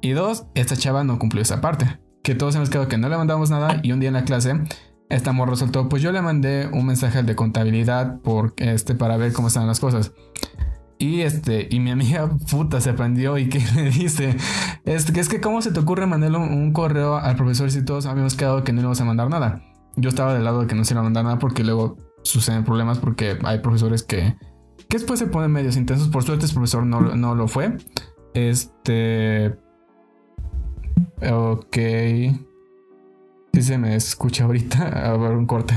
Y 0.00 0.10
dos, 0.10 0.46
esta 0.54 0.76
chava 0.76 1.04
no 1.04 1.18
cumplió 1.18 1.42
esa 1.42 1.60
parte. 1.60 1.98
Que 2.22 2.34
todos 2.34 2.54
hemos 2.56 2.70
quedado 2.70 2.88
que 2.88 2.98
no 2.98 3.08
le 3.08 3.16
mandamos 3.16 3.50
nada 3.50 3.80
y 3.82 3.92
un 3.92 4.00
día 4.00 4.08
en 4.08 4.14
la 4.14 4.24
clase 4.24 4.60
esta 5.08 5.32
morra 5.32 5.56
soltó, 5.56 5.88
pues 5.88 6.02
yo 6.02 6.12
le 6.12 6.22
mandé 6.22 6.68
un 6.72 6.86
mensaje 6.86 7.18
al 7.18 7.26
de 7.26 7.36
contabilidad 7.36 8.20
por 8.20 8.54
este 8.56 8.94
para 8.94 9.16
ver 9.16 9.32
cómo 9.32 9.48
están 9.48 9.66
las 9.66 9.80
cosas. 9.80 10.12
Y 10.98 11.22
este, 11.22 11.68
y 11.70 11.80
mi 11.80 11.90
amiga 11.90 12.30
puta 12.50 12.80
se 12.80 12.92
prendió 12.92 13.36
y 13.38 13.48
que 13.48 13.58
le 13.74 13.90
dice, 13.90 14.36
este, 14.84 15.12
que 15.12 15.20
es 15.20 15.28
que 15.28 15.40
cómo 15.40 15.60
se 15.62 15.72
te 15.72 15.80
ocurre 15.80 16.06
mandarle 16.06 16.38
un, 16.38 16.72
correo 16.72 17.16
al 17.16 17.36
profesor 17.36 17.70
si 17.70 17.84
todos 17.84 18.06
habíamos 18.06 18.34
quedado 18.34 18.64
que 18.64 18.72
no 18.72 18.80
íbamos 18.80 19.00
a 19.00 19.04
mandar 19.04 19.28
nada. 19.28 19.62
Yo 19.96 20.08
estaba 20.08 20.34
del 20.34 20.44
lado 20.44 20.62
de 20.62 20.66
que 20.66 20.74
no 20.74 20.84
se 20.84 20.94
iba 20.94 21.00
a 21.00 21.04
mandar 21.04 21.24
nada 21.24 21.38
porque 21.38 21.64
luego 21.64 21.96
suceden 22.22 22.64
problemas 22.64 22.98
porque 22.98 23.38
hay 23.44 23.58
profesores 23.58 24.02
que, 24.02 24.36
que 24.88 24.98
después 24.98 25.18
se 25.18 25.26
ponen 25.26 25.52
medios 25.52 25.76
intensos. 25.76 26.08
Por 26.08 26.24
suerte, 26.24 26.46
ese 26.46 26.54
profesor 26.54 26.84
no, 26.84 27.00
no 27.00 27.34
lo 27.34 27.48
fue. 27.48 27.76
Este. 28.34 29.56
Ok. 31.30 31.76
Si 33.52 33.62
se 33.62 33.78
me 33.78 33.94
escucha 33.94 34.44
ahorita, 34.44 34.88
a 35.12 35.16
ver 35.16 35.32
un 35.32 35.46
corte. 35.46 35.74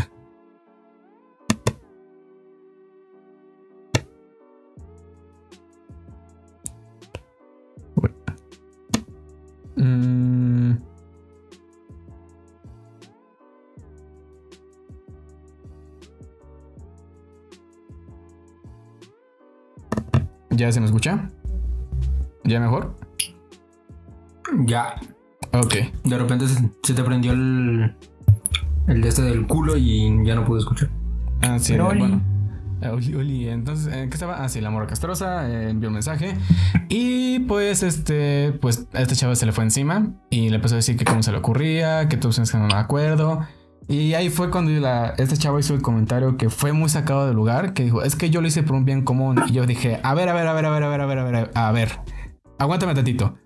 ¿Ya 20.57 20.71
se 20.71 20.79
me 20.79 20.87
escucha? 20.87 21.29
¿Ya 22.43 22.59
mejor? 22.59 22.95
Ya. 24.65 24.95
Ok. 25.53 25.75
De 26.03 26.17
repente 26.17 26.47
se, 26.47 26.69
se 26.83 26.93
te 26.95 27.03
prendió 27.03 27.31
el. 27.33 27.95
El 28.87 29.01
de 29.01 29.07
este 29.07 29.21
del 29.21 29.45
culo 29.45 29.77
y 29.77 30.25
ya 30.25 30.33
no 30.33 30.45
pude 30.45 30.59
escuchar. 30.59 30.89
Ah, 31.41 31.59
sí, 31.59 31.73
Pero 31.73 31.85
bueno. 31.85 32.05
Oli. 32.05 32.21
Eh, 32.81 32.89
Oli, 32.89 33.15
Oli. 33.15 33.49
Entonces, 33.49 33.93
¿en 33.93 34.09
¿qué 34.09 34.15
estaba? 34.15 34.43
Ah, 34.43 34.49
sí, 34.49 34.59
la 34.59 34.71
morra 34.71 34.87
castrosa 34.87 35.47
eh, 35.47 35.69
envió 35.69 35.89
un 35.89 35.93
mensaje. 35.93 36.35
Y 36.89 37.39
pues, 37.41 37.83
este, 37.83 38.53
pues 38.53 38.87
a 38.93 39.01
esta 39.01 39.13
chava 39.13 39.35
se 39.35 39.45
le 39.45 39.51
fue 39.51 39.63
encima 39.63 40.07
y 40.31 40.49
le 40.49 40.55
empezó 40.55 40.73
a 40.73 40.77
decir 40.77 40.97
que 40.97 41.05
cómo 41.05 41.21
se 41.21 41.31
le 41.31 41.37
ocurría, 41.37 42.07
que 42.07 42.17
todos 42.17 42.39
que 42.39 42.57
no 42.57 42.67
me 42.67 42.73
acuerdo. 42.73 43.45
Y 43.87 44.13
ahí 44.13 44.29
fue 44.29 44.51
cuando 44.51 44.71
la, 44.71 45.13
esta 45.17 45.37
chava 45.37 45.59
hizo 45.59 45.73
el 45.73 45.81
comentario 45.81 46.35
que 46.35 46.49
fue 46.49 46.73
muy 46.73 46.89
sacado 46.89 47.25
del 47.25 47.35
lugar, 47.35 47.73
que 47.73 47.83
dijo, 47.83 48.03
es 48.03 48.15
que 48.15 48.29
yo 48.29 48.41
lo 48.41 48.47
hice 48.47 48.63
por 48.63 48.75
un 48.75 48.83
bien 48.83 49.03
común. 49.03 49.41
Y 49.47 49.53
yo 49.53 49.65
dije, 49.65 49.99
a 50.03 50.13
ver, 50.13 50.27
a 50.27 50.33
ver, 50.33 50.47
a 50.47 50.53
ver, 50.53 50.65
a 50.65 50.71
ver, 50.71 50.83
a 50.83 50.89
ver, 50.89 51.01
a 51.01 51.05
ver, 51.05 51.19
a 51.19 51.23
ver, 51.23 51.51
a 51.53 51.71
ver, 51.71 51.91
aguántame 52.59 52.93
tantito. 52.95 53.37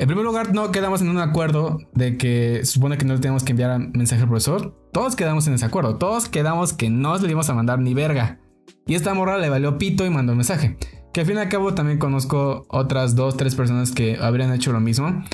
En 0.00 0.06
primer 0.06 0.24
lugar, 0.24 0.54
no 0.54 0.70
quedamos 0.70 1.02
en 1.02 1.08
un 1.08 1.18
acuerdo 1.18 1.78
de 1.92 2.16
que 2.16 2.64
supone 2.64 2.96
que 2.98 3.04
no 3.04 3.14
le 3.14 3.20
tenemos 3.20 3.42
que 3.42 3.50
enviar 3.50 3.80
mensaje 3.80 4.22
al 4.22 4.28
profesor. 4.28 4.72
Todos 4.92 5.16
quedamos 5.16 5.48
en 5.48 5.54
ese 5.54 5.64
acuerdo. 5.64 5.96
Todos 5.96 6.28
quedamos 6.28 6.72
que 6.72 6.88
no 6.88 7.18
le 7.18 7.26
íbamos 7.26 7.50
a 7.50 7.54
mandar 7.54 7.80
ni 7.80 7.94
verga. 7.94 8.38
Y 8.86 8.94
esta 8.94 9.12
morra 9.12 9.38
le 9.38 9.50
valió 9.50 9.76
pito 9.76 10.06
y 10.06 10.10
mandó 10.10 10.32
el 10.32 10.36
mensaje. 10.36 10.76
Que 11.12 11.22
al 11.22 11.26
fin 11.26 11.34
y 11.36 11.40
al 11.40 11.48
cabo 11.48 11.74
también 11.74 11.98
conozco 11.98 12.64
otras 12.68 13.16
dos, 13.16 13.36
tres 13.36 13.56
personas 13.56 13.90
que 13.90 14.18
habrían 14.20 14.52
hecho 14.52 14.70
lo 14.70 14.78
mismo. 14.78 15.24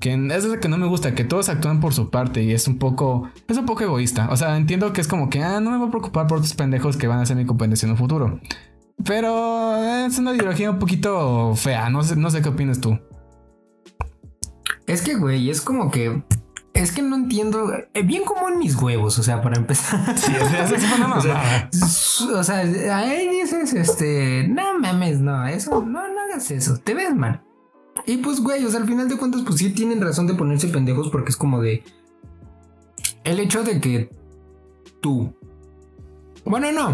Que 0.00 0.12
es 0.12 0.44
lo 0.44 0.60
que 0.60 0.68
no 0.68 0.76
me 0.76 0.86
gusta, 0.86 1.14
que 1.14 1.24
todos 1.24 1.48
actúan 1.48 1.80
por 1.80 1.94
su 1.94 2.10
parte 2.10 2.42
y 2.42 2.52
es 2.52 2.68
un 2.68 2.78
poco, 2.78 3.30
es 3.48 3.56
un 3.56 3.64
poco 3.64 3.82
egoísta. 3.82 4.28
O 4.30 4.36
sea, 4.36 4.56
entiendo 4.56 4.92
que 4.92 5.00
es 5.00 5.08
como 5.08 5.30
que, 5.30 5.42
ah, 5.42 5.60
no 5.60 5.70
me 5.70 5.78
voy 5.78 5.88
a 5.88 5.90
preocupar 5.90 6.26
por 6.26 6.38
otros 6.38 6.54
pendejos 6.54 6.96
que 6.96 7.06
van 7.06 7.20
a 7.20 7.26
ser 7.26 7.36
mi 7.36 7.46
competencia 7.46 7.86
en 7.86 7.92
un 7.92 7.98
futuro. 7.98 8.40
Pero 9.04 9.76
es 10.06 10.18
una 10.18 10.34
ideología 10.34 10.70
un 10.70 10.78
poquito 10.78 11.54
fea, 11.54 11.88
no 11.90 12.02
sé, 12.02 12.16
no 12.16 12.30
sé 12.30 12.42
qué 12.42 12.48
opinas 12.50 12.80
tú. 12.80 12.98
Es 14.86 15.02
que, 15.02 15.14
güey, 15.14 15.50
es 15.50 15.60
como 15.60 15.90
que. 15.90 16.22
Es 16.74 16.92
que 16.92 17.02
no 17.02 17.16
entiendo. 17.16 17.72
eh, 17.94 18.02
bien 18.02 18.24
como 18.24 18.48
en 18.48 18.58
mis 18.58 18.76
huevos, 18.76 19.18
o 19.18 19.22
sea, 19.22 19.40
para 19.40 19.56
empezar. 19.56 20.14
Sí, 20.18 20.32
o 20.42 20.48
sea, 20.48 20.64
eso 20.64 20.76
fue 20.76 21.04
una 21.04 21.16
O 21.16 21.20
sea, 21.20 21.68
o 22.34 22.44
sea, 22.44 22.58
ahí 22.98 23.28
dices, 23.28 23.72
este, 23.72 24.46
no 24.48 24.78
mames, 24.78 25.20
no, 25.20 25.46
eso, 25.46 25.82
no, 25.82 26.08
no 26.08 26.20
hagas 26.20 26.50
eso, 26.50 26.78
te 26.78 26.94
ves 26.94 27.14
mal. 27.14 27.42
Y 28.04 28.18
pues, 28.18 28.40
güey, 28.40 28.64
o 28.64 28.70
sea, 28.70 28.80
al 28.80 28.86
final 28.86 29.08
de 29.08 29.16
cuentas, 29.16 29.42
pues 29.46 29.58
sí 29.58 29.70
tienen 29.70 30.00
razón 30.00 30.26
de 30.26 30.34
ponerse 30.34 30.68
pendejos 30.68 31.08
porque 31.10 31.30
es 31.30 31.36
como 31.36 31.60
de. 31.60 31.82
El 33.24 33.40
hecho 33.40 33.62
de 33.64 33.80
que 33.80 34.10
tú. 35.00 35.34
Bueno, 36.44 36.70
no. 36.72 36.92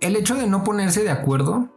El 0.00 0.16
hecho 0.16 0.34
de 0.34 0.46
no 0.46 0.64
ponerse 0.64 1.02
de 1.02 1.10
acuerdo, 1.10 1.68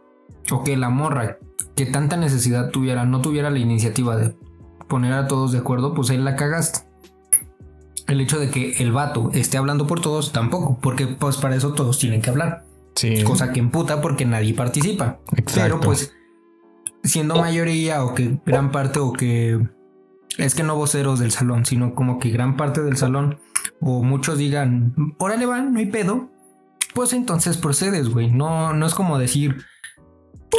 o 0.50 0.64
que 0.64 0.76
la 0.76 0.88
morra 0.88 1.38
que 1.74 1.86
tanta 1.86 2.16
necesidad 2.16 2.70
tuviera, 2.70 3.04
no 3.04 3.20
tuviera 3.20 3.50
la 3.50 3.58
iniciativa 3.58 4.16
de 4.16 4.34
poner 4.88 5.12
a 5.12 5.26
todos 5.26 5.52
de 5.52 5.58
acuerdo, 5.58 5.94
pues 5.94 6.10
ahí 6.10 6.18
la 6.18 6.36
cagaste. 6.36 6.80
El 8.06 8.20
hecho 8.20 8.38
de 8.38 8.50
que 8.50 8.74
el 8.82 8.92
vato 8.92 9.30
esté 9.32 9.56
hablando 9.56 9.86
por 9.86 10.00
todos, 10.00 10.32
tampoco, 10.32 10.78
porque 10.80 11.06
pues 11.06 11.38
para 11.38 11.56
eso 11.56 11.72
todos 11.72 11.98
tienen 11.98 12.20
que 12.22 12.30
hablar. 12.30 12.64
Sí. 12.94 13.22
Cosa 13.24 13.52
que 13.52 13.60
emputa 13.60 14.00
porque 14.00 14.24
nadie 14.24 14.54
participa. 14.54 15.18
Exacto. 15.36 15.62
Pero 15.62 15.80
pues, 15.80 16.12
siendo 17.04 17.36
mayoría 17.36 18.04
o 18.04 18.14
que 18.14 18.40
gran 18.44 18.72
parte 18.72 18.98
o 18.98 19.12
que... 19.12 19.68
Es 20.36 20.56
que 20.56 20.64
no 20.64 20.74
voceros 20.74 21.20
del 21.20 21.30
salón, 21.30 21.64
sino 21.64 21.94
como 21.94 22.18
que 22.18 22.30
gran 22.30 22.56
parte 22.56 22.82
del 22.82 22.96
salón 22.96 23.38
o 23.80 24.02
muchos 24.02 24.36
digan, 24.36 25.14
órale 25.18 25.46
va, 25.46 25.60
no 25.60 25.78
hay 25.78 25.86
pedo. 25.86 26.28
Pues 26.92 27.12
entonces 27.12 27.56
procedes, 27.56 28.08
güey. 28.08 28.32
No, 28.32 28.72
no 28.72 28.86
es 28.86 28.94
como 28.94 29.18
decir, 29.18 29.64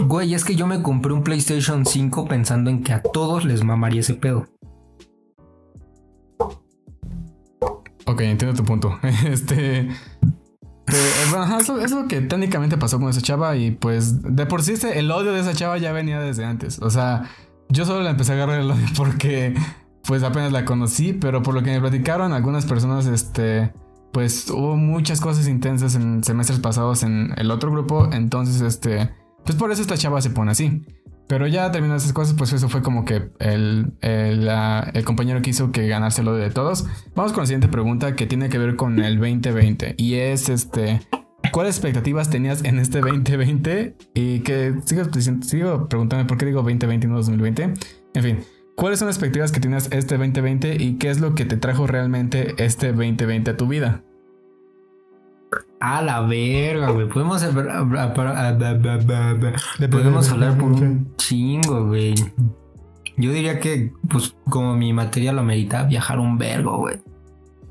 güey, 0.05 0.34
es 0.34 0.45
que 0.45 0.55
yo 0.55 0.65
me 0.67 0.81
compré 0.81 1.12
un 1.12 1.23
PlayStation 1.23 1.86
5 1.86 2.25
pensando 2.27 2.69
en 2.69 2.84
que 2.84 2.93
a 2.93 3.01
todos 3.01 3.43
les 3.43 3.63
mamaría 3.65 3.99
ese 3.99 4.13
pedo. 4.13 4.47
Ok, 8.08 8.21
entiendo 8.21 8.55
tu 8.55 8.63
punto. 8.63 8.97
Este. 9.25 9.89
Pero, 10.86 10.98
eh, 11.00 11.58
eso 11.60 11.80
es 11.80 11.91
lo 11.91 12.08
que 12.08 12.21
técnicamente 12.21 12.78
pasó 12.78 13.00
con 13.00 13.10
esa 13.10 13.21
chava 13.21 13.56
y 13.56 13.71
pues 13.71 14.21
de 14.24 14.45
por 14.45 14.62
sí 14.63 14.74
ese- 14.74 15.00
el 15.00 15.10
odio 15.12 15.34
de 15.34 15.39
esa 15.41 15.54
chava 15.54 15.78
ya 15.78 15.91
venía 15.91 16.19
desde 16.19 16.45
antes. 16.45 16.80
O 16.80 16.89
sea, 16.89 17.24
yo 17.69 17.86
solo 17.86 18.02
la 18.04 18.12
empecé 18.12 18.34
a 18.34 18.36
agarrar 18.36 18.60
el 18.60 18.69
odio 18.69 18.86
porque 18.98 19.56
pues 20.08 20.21
apenas 20.24 20.52
la 20.52 20.65
conocí, 20.65 21.13
pero 21.13 21.41
por 21.41 21.54
lo 21.56 21.63
que 21.63 21.71
me 21.71 21.82
platicaron 21.82 22.32
algunas 22.34 22.65
personas, 22.67 23.08
este, 23.08 23.74
pues 24.13 24.50
hubo 24.52 24.76
muchas 24.76 25.19
cosas 25.19 25.48
intensas 25.48 25.95
en 25.95 26.24
semestres 26.24 26.60
pasados 26.60 27.02
en 27.04 27.34
el 27.38 27.50
otro 27.50 27.71
grupo, 27.71 28.10
entonces 28.12 28.62
este, 28.62 29.10
pues 29.43 29.58
por 29.58 29.71
eso 29.71 29.82
esta 29.82 29.98
chava 29.98 30.21
se 30.21 30.30
pone 30.30 30.52
así. 30.52 30.84
Pero 31.27 31.47
ya 31.47 31.71
terminando 31.71 31.97
esas 31.97 32.13
cosas, 32.13 32.35
pues 32.38 32.53
eso 32.53 32.69
fue 32.69 32.81
como 32.81 33.03
que 33.03 33.29
el, 33.39 33.93
el, 34.01 34.47
el 34.93 35.05
compañero 35.05 35.41
que 35.41 35.49
hizo 35.49 35.71
que 35.71 35.88
ganarse 35.88 36.21
el 36.21 36.27
odio 36.27 36.43
de 36.43 36.51
todos. 36.51 36.85
Vamos 37.15 37.33
con 37.33 37.41
la 37.41 37.47
siguiente 37.47 37.67
pregunta 37.67 38.15
que 38.15 38.27
tiene 38.27 38.49
que 38.49 38.57
ver 38.57 38.75
con 38.75 38.99
el 38.99 39.17
2020 39.17 39.95
y 39.97 40.15
es 40.15 40.49
este, 40.49 41.01
¿cuáles 41.51 41.75
expectativas 41.75 42.29
tenías 42.29 42.63
en 42.63 42.77
este 42.77 43.01
2020? 43.01 43.95
Y 44.13 44.39
que 44.41 44.75
sigo, 44.85 45.03
sigo 45.41 45.89
preguntándome 45.89 46.27
por 46.27 46.38
qué 46.38 46.45
digo 46.45 46.61
2020 46.61 47.07
y 47.07 47.09
no 47.09 47.15
2020. 47.15 47.73
En 48.13 48.23
fin, 48.23 48.39
¿cuáles 48.75 48.99
son 48.99 49.07
las 49.07 49.15
expectativas 49.15 49.51
que 49.51 49.59
tienes 49.59 49.89
este 49.91 50.17
2020 50.17 50.75
y 50.75 50.97
qué 50.97 51.09
es 51.09 51.19
lo 51.19 51.33
que 51.33 51.45
te 51.45 51.57
trajo 51.57 51.88
realmente 51.88 52.53
este 52.63 52.88
2020 52.93 53.51
a 53.51 53.57
tu 53.57 53.67
vida? 53.67 54.03
A 55.79 56.01
la 56.01 56.21
verga, 56.21 56.91
güey. 56.91 57.07
Podemos 57.07 57.43
hablar, 57.43 57.88
podemos 59.89 60.29
hablar 60.29 60.57
por 60.57 60.71
un 60.71 61.15
chingo, 61.17 61.88
güey. 61.88 62.15
Yo 63.17 63.31
diría 63.31 63.59
que, 63.59 63.93
pues, 64.09 64.35
como 64.49 64.75
mi 64.75 64.93
materia 64.93 65.31
lo 65.31 65.41
amerita, 65.41 65.83
viajar 65.83 66.19
un 66.19 66.38
vergo, 66.38 66.77
güey. 66.77 66.97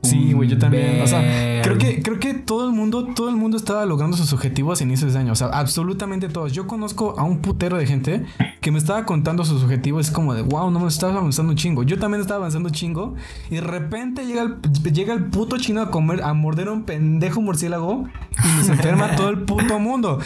Sí, 0.04 0.32
güey, 0.32 0.48
yo 0.48 0.58
también. 0.58 1.00
O 1.02 1.06
sea, 1.06 1.62
creo 1.62 1.78
que, 1.78 2.02
creo 2.02 2.18
que 2.18 2.34
todo 2.34 2.66
el 2.66 2.72
mundo, 2.72 3.14
todo 3.14 3.28
el 3.28 3.36
mundo 3.36 3.56
estaba 3.56 3.84
logrando 3.86 4.16
sus 4.16 4.32
objetivos 4.32 4.80
a 4.80 4.84
inicios 4.84 5.12
de 5.12 5.18
año. 5.20 5.32
O 5.32 5.36
sea, 5.36 5.48
absolutamente 5.48 6.28
todos. 6.28 6.52
Yo 6.52 6.66
conozco 6.66 7.18
a 7.18 7.24
un 7.24 7.40
putero 7.40 7.76
de 7.76 7.86
gente 7.86 8.24
que 8.60 8.70
me 8.70 8.78
estaba 8.78 9.04
contando 9.04 9.44
sus 9.44 9.62
objetivos. 9.62 10.06
Es 10.06 10.12
como 10.12 10.34
de, 10.34 10.42
wow, 10.42 10.70
no 10.70 10.80
me 10.80 10.88
estaba 10.88 11.14
avanzando 11.16 11.52
un 11.52 11.56
chingo. 11.56 11.82
Yo 11.82 11.98
también 11.98 12.20
estaba 12.20 12.38
avanzando 12.38 12.68
un 12.68 12.74
chingo. 12.74 13.14
Y 13.50 13.56
de 13.56 13.60
repente 13.60 14.26
llega 14.26 14.42
el, 14.42 14.60
llega 14.92 15.14
el 15.14 15.24
puto 15.26 15.58
chino 15.58 15.80
a 15.80 15.90
comer, 15.90 16.22
a 16.22 16.34
morder 16.34 16.68
un 16.68 16.84
pendejo 16.84 17.40
murciélago. 17.40 18.04
Y 18.44 18.58
nos 18.58 18.68
enferma 18.68 19.16
todo 19.16 19.30
el 19.30 19.42
puto 19.44 19.78
mundo. 19.78 20.18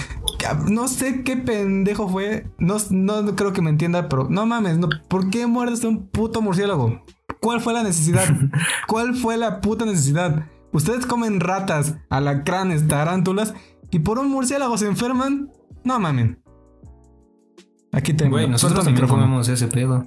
No 0.69 0.89
sé 0.89 1.23
qué 1.23 1.37
pendejo 1.37 2.09
fue. 2.09 2.47
No, 2.59 2.77
no 2.91 3.37
creo 3.37 3.53
que 3.53 3.63
me 3.63 3.71
entienda, 3.71 4.09
pero 4.09 4.29
no 4.29 4.47
mames, 4.47 4.79
no, 4.79 4.89
¿por 5.09 5.31
qué 5.31 5.47
muerdes 5.47 5.85
a 5.85 5.89
un 5.89 6.07
puto 6.07 6.41
murciélago? 6.41 7.03
¿Cuál 7.41 7.61
fue 7.61 7.73
la 7.73 7.83
necesidad? 7.83 8.27
¿Cuál 8.87 9.15
fue 9.15 9.37
la 9.37 9.61
puta 9.61 9.85
necesidad? 9.85 10.47
Ustedes 10.73 11.07
comen 11.07 11.41
ratas, 11.41 11.97
alacranes, 12.11 12.87
tarántulas 12.89 13.55
y 13.91 14.01
por 14.01 14.19
un 14.19 14.31
murciélago 14.31 14.77
se 14.77 14.87
enferman. 14.87 15.51
No 15.85 15.99
mamen. 15.99 16.43
Aquí 17.93 18.13
tengo. 18.13 18.33
Güey, 18.33 18.49
nosotros 18.49 18.85
también 18.85 19.09
comemos 19.09 19.49
ese 19.49 19.67
pedo. 19.69 20.07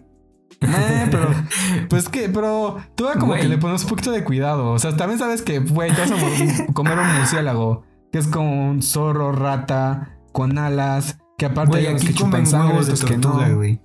Eh, 0.61 1.07
pero, 1.09 1.29
pues 1.89 2.09
que, 2.09 2.29
pero 2.29 2.77
tú 2.95 3.05
como 3.19 3.33
que 3.33 3.47
le 3.47 3.57
pones 3.57 3.83
un 3.83 3.89
poquito 3.89 4.11
de 4.11 4.23
cuidado. 4.23 4.71
O 4.71 4.79
sea, 4.79 4.95
también 4.95 5.19
sabes 5.19 5.41
que, 5.41 5.59
güey, 5.59 5.91
te 5.93 6.01
vas 6.01 6.11
a 6.11 6.73
comer 6.73 6.99
un 6.99 7.15
murciélago, 7.17 7.83
que 8.11 8.19
es 8.19 8.27
como 8.27 8.69
un 8.69 8.83
zorro, 8.83 9.31
rata, 9.31 10.17
con 10.31 10.57
alas, 10.57 11.19
que 11.37 11.45
aparte 11.45 11.87
hay 11.87 11.95
que 11.95 12.13
chupan 12.13 12.45
sangre, 12.45 12.85
de 12.85 12.93
que 12.93 13.17
no. 13.17 13.55
Güey. 13.55 13.81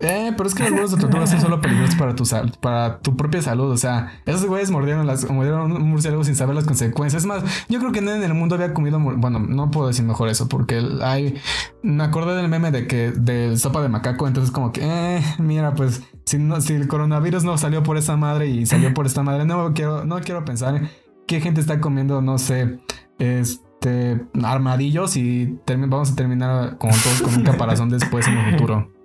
Eh, 0.00 0.32
pero 0.36 0.46
es 0.46 0.54
que 0.54 0.70
huevos 0.70 0.90
de 0.90 0.98
tortuga 0.98 1.26
son 1.26 1.40
solo 1.40 1.60
peligrosos 1.60 1.94
para 1.94 2.14
tu, 2.14 2.24
para 2.60 2.98
tu 2.98 3.16
propia 3.16 3.40
salud. 3.40 3.70
O 3.70 3.76
sea, 3.76 4.20
esos 4.26 4.44
güeyes 4.44 4.70
mordieron, 4.70 5.06
las, 5.06 5.28
mordieron 5.30 5.72
un 5.72 5.88
murciélago 5.88 6.22
sin 6.22 6.36
saber 6.36 6.54
las 6.54 6.64
consecuencias. 6.64 7.22
Es 7.22 7.26
más, 7.26 7.42
yo 7.68 7.78
creo 7.78 7.92
que 7.92 8.02
nadie 8.02 8.18
en 8.18 8.24
el 8.24 8.34
mundo 8.34 8.56
había 8.56 8.74
comido. 8.74 8.98
Bueno, 8.98 9.38
no 9.38 9.70
puedo 9.70 9.88
decir 9.88 10.04
mejor 10.04 10.28
eso 10.28 10.48
porque 10.48 10.82
hay. 11.02 11.36
Me 11.82 12.04
acordé 12.04 12.36
del 12.36 12.48
meme 12.48 12.70
de 12.70 12.86
que 12.86 13.10
de 13.12 13.56
sopa 13.56 13.80
de 13.80 13.88
macaco. 13.88 14.26
Entonces, 14.26 14.50
como 14.50 14.72
que, 14.72 14.82
eh, 14.82 15.22
mira, 15.38 15.74
pues 15.74 16.02
si, 16.24 16.38
no, 16.38 16.60
si 16.60 16.74
el 16.74 16.88
coronavirus 16.88 17.44
no 17.44 17.56
salió 17.56 17.82
por 17.82 17.96
esa 17.96 18.16
madre 18.16 18.48
y 18.48 18.66
salió 18.66 18.92
por 18.92 19.06
esta 19.06 19.22
madre, 19.22 19.46
no 19.46 19.72
quiero, 19.72 20.04
no 20.04 20.20
quiero 20.20 20.44
pensar 20.44 20.90
qué 21.26 21.40
gente 21.40 21.60
está 21.60 21.80
comiendo, 21.80 22.20
no 22.20 22.38
sé, 22.38 22.78
este 23.18 24.20
armadillos 24.42 25.16
y 25.16 25.58
vamos 25.66 26.10
a 26.10 26.16
terminar 26.16 26.76
como 26.78 26.92
todos 26.96 27.22
con 27.22 27.34
un 27.34 27.42
caparazón 27.44 27.88
después 27.88 28.26
en 28.26 28.38
el 28.38 28.52
futuro. 28.52 28.95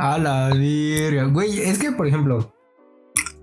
A 0.00 0.18
la 0.18 0.48
verga. 0.48 1.24
Güey, 1.24 1.60
es 1.60 1.78
que, 1.78 1.92
por 1.92 2.06
ejemplo, 2.06 2.54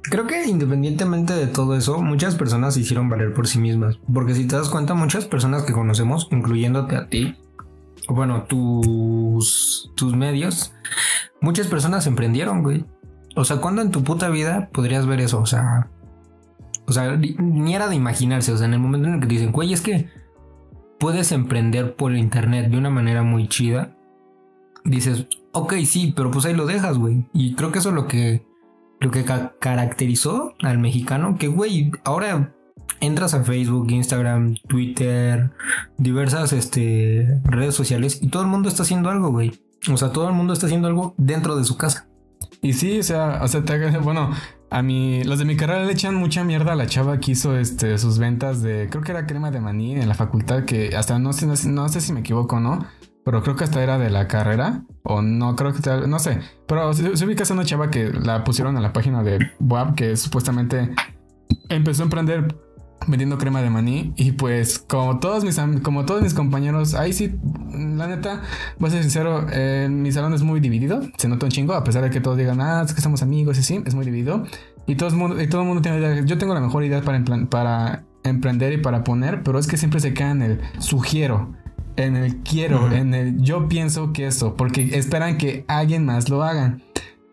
creo 0.04 0.26
que 0.26 0.46
independientemente 0.48 1.34
de 1.34 1.48
todo 1.48 1.76
eso, 1.76 2.02
muchas 2.02 2.36
personas 2.36 2.74
se 2.74 2.82
hicieron 2.82 3.10
valer 3.10 3.34
por 3.34 3.48
sí 3.48 3.60
mismas. 3.60 4.00
Porque 4.12 4.34
si 4.34 4.48
te 4.48 4.56
das 4.56 4.70
cuenta, 4.70 4.96
muchas 4.96 5.26
personas 5.26 5.64
que 5.64 5.74
conocemos, 5.74 6.28
incluyéndote 6.32 6.96
a 6.96 7.10
ti, 7.10 7.36
bueno, 8.10 8.44
tus, 8.44 9.92
tus 9.96 10.16
medios, 10.16 10.74
muchas 11.42 11.68
personas 11.68 12.08
emprendieron, 12.08 12.64
güey. 12.64 12.86
O 13.36 13.46
sea, 13.46 13.58
¿cuándo 13.58 13.84
en 13.84 13.92
tu 13.92 14.04
puta 14.04 14.30
vida 14.30 14.70
podrías 14.74 15.06
ver 15.06 15.22
eso? 15.22 15.40
O 15.40 15.46
sea, 15.46 15.92
o 16.88 16.92
sea, 16.92 17.16
ni 17.18 17.76
era 17.76 17.88
de 17.88 17.96
imaginarse. 17.96 18.52
O 18.52 18.58
sea, 18.58 18.66
en 18.66 18.74
el 18.74 18.80
momento 18.80 19.10
en 19.10 19.16
el 19.16 19.20
que 19.20 19.28
dicen, 19.28 19.52
güey, 19.52 19.74
es 19.74 19.82
que 19.82 20.10
puedes 21.00 21.32
emprender 21.32 21.96
por 21.96 22.16
internet 22.16 22.72
de 22.72 22.78
una 22.78 22.90
manera 22.90 23.22
muy 23.22 23.48
chida 23.48 23.94
dices, 24.88 25.28
ok, 25.58 25.74
sí, 25.86 26.14
pero 26.16 26.32
pues 26.32 26.46
ahí 26.46 26.54
lo 26.54 26.66
dejas, 26.66 26.98
güey. 26.98 27.26
Y 27.34 27.56
creo 27.56 27.72
que 27.72 27.80
eso 27.80 27.90
es 27.90 27.96
lo 27.96 28.08
que, 28.08 28.46
lo 29.00 29.12
que 29.12 29.26
caracterizó 29.60 30.56
al 30.62 30.78
mexicano, 30.80 31.38
que, 31.38 31.48
güey, 31.48 31.92
ahora 32.04 32.54
entras 33.00 33.34
a 33.34 33.44
Facebook, 33.44 33.92
Instagram, 33.92 34.56
Twitter, 34.68 35.52
diversas 35.98 36.54
este, 36.54 37.42
redes 37.44 37.76
sociales 37.76 38.20
y 38.22 38.30
todo 38.30 38.44
el 38.44 38.50
mundo 38.50 38.70
está 38.70 38.84
haciendo 38.84 39.10
algo, 39.10 39.30
güey. 39.30 39.60
O 39.92 39.98
sea, 39.98 40.12
todo 40.12 40.28
el 40.28 40.34
mundo 40.34 40.54
está 40.54 40.66
haciendo 40.66 40.88
algo 40.88 41.14
dentro 41.18 41.56
de 41.56 41.64
su 41.64 41.78
casa. 41.78 42.08
Y 42.62 42.74
sí, 42.74 43.00
o 43.00 43.04
sea, 43.04 43.42
o 43.44 43.48
sea, 43.48 43.62
bueno, 44.04 44.32
a 44.70 44.82
mí, 44.82 45.24
los 45.24 45.40
de 45.40 45.46
mi 45.46 45.56
carrera 45.56 45.86
le 45.86 45.94
echan 45.94 46.16
mucha 46.16 46.44
mierda 46.44 46.74
a 46.74 46.76
la 46.76 46.88
chava 46.88 47.20
que 47.20 47.32
hizo 47.32 47.58
este, 47.58 47.98
sus 47.98 48.18
ventas 48.18 48.62
de, 48.62 48.88
creo 48.90 49.04
que 49.04 49.12
era 49.12 49.26
crema 49.26 49.52
de 49.52 49.62
maní 49.62 49.94
en 49.94 50.08
la 50.08 50.16
facultad, 50.16 50.66
que 50.66 50.96
hasta 50.96 51.20
no 51.20 51.34
sé, 51.34 51.48
no 51.68 51.90
sé 51.90 52.02
si 52.02 52.14
me 52.14 52.22
equivoco, 52.22 52.60
¿no? 52.60 52.86
Pero 53.28 53.44
creo 53.44 53.58
que 53.58 53.66
hasta 53.66 53.84
era 53.84 53.98
de 53.98 54.10
la 54.10 54.30
carrera, 54.30 54.84
o 55.04 55.22
no, 55.22 55.58
creo 55.58 55.74
que, 55.74 55.82
no 56.08 56.18
sé, 56.18 56.40
pero 56.66 56.94
se, 56.94 57.26
ubica 57.26 57.44
a 57.44 57.54
una 57.54 57.66
chava 57.66 57.92
que 57.92 58.10
la 58.14 58.46
pusieron 58.46 58.78
en 58.78 58.84
la 58.84 58.94
página 58.94 59.22
de 59.22 59.52
WAP, 59.60 59.96
que 59.96 60.16
supuestamente 60.16 60.92
empezó 61.68 62.04
a 62.04 62.06
emprender 62.06 62.56
vendiendo 63.06 63.38
crema 63.38 63.62
de 63.62 63.70
maní 63.70 64.14
y 64.16 64.32
pues 64.32 64.80
como 64.80 65.20
todos 65.20 65.44
mis 65.44 65.60
como 65.84 66.06
todos 66.06 66.22
mis 66.22 66.34
compañeros 66.34 66.94
ahí 66.94 67.12
sí 67.12 67.36
la 67.72 68.08
neta 68.08 68.44
voy 68.80 68.88
a 68.88 68.92
ser 68.92 69.02
sincero 69.04 69.46
mi 69.90 70.12
salón 70.12 70.34
es 70.34 70.42
muy 70.42 70.60
dividido 70.60 71.02
se 71.18 71.28
nota 71.28 71.46
un 71.46 71.52
chingo 71.52 71.74
a 71.74 71.84
pesar 71.84 72.04
de 72.04 72.10
que 72.10 72.22
todos 72.22 72.38
digan 72.38 72.60
ah 72.60 72.82
es 72.86 72.94
que 72.94 73.02
somos 73.02 73.22
amigos 73.22 73.58
y 73.60 73.64
sí 73.64 73.84
es 73.86 73.94
muy 73.94 74.04
dividido 74.04 74.44
y 74.88 74.96
todo 74.96 75.10
el 75.10 75.16
mundo 75.16 75.42
y 75.42 75.48
todo 75.48 75.62
el 75.62 75.68
mundo 75.68 75.82
tiene 75.82 76.00
idea 76.00 76.22
yo 76.22 76.38
tengo 76.38 76.54
la 76.54 76.62
mejor 76.62 76.84
idea 76.84 77.02
para 77.02 77.24
para 77.50 78.04
emprender 78.24 78.74
y 78.74 78.78
para 78.78 79.04
poner 79.04 79.44
pero 79.44 79.60
es 79.60 79.68
que 79.68 79.78
siempre 79.78 80.00
se 80.00 80.14
queda 80.14 80.32
en 80.32 80.42
el 80.42 80.62
sugiero 80.80 81.54
en 81.98 82.16
el 82.16 82.38
quiero, 82.38 82.92
en 82.92 83.14
el 83.14 83.42
yo 83.42 83.68
pienso 83.68 84.14
que 84.14 84.28
eso, 84.28 84.56
porque 84.56 84.98
esperan 84.98 85.38
que 85.38 85.66
alguien 85.68 86.06
más 86.06 86.30
lo 86.30 86.44
haga. 86.44 86.78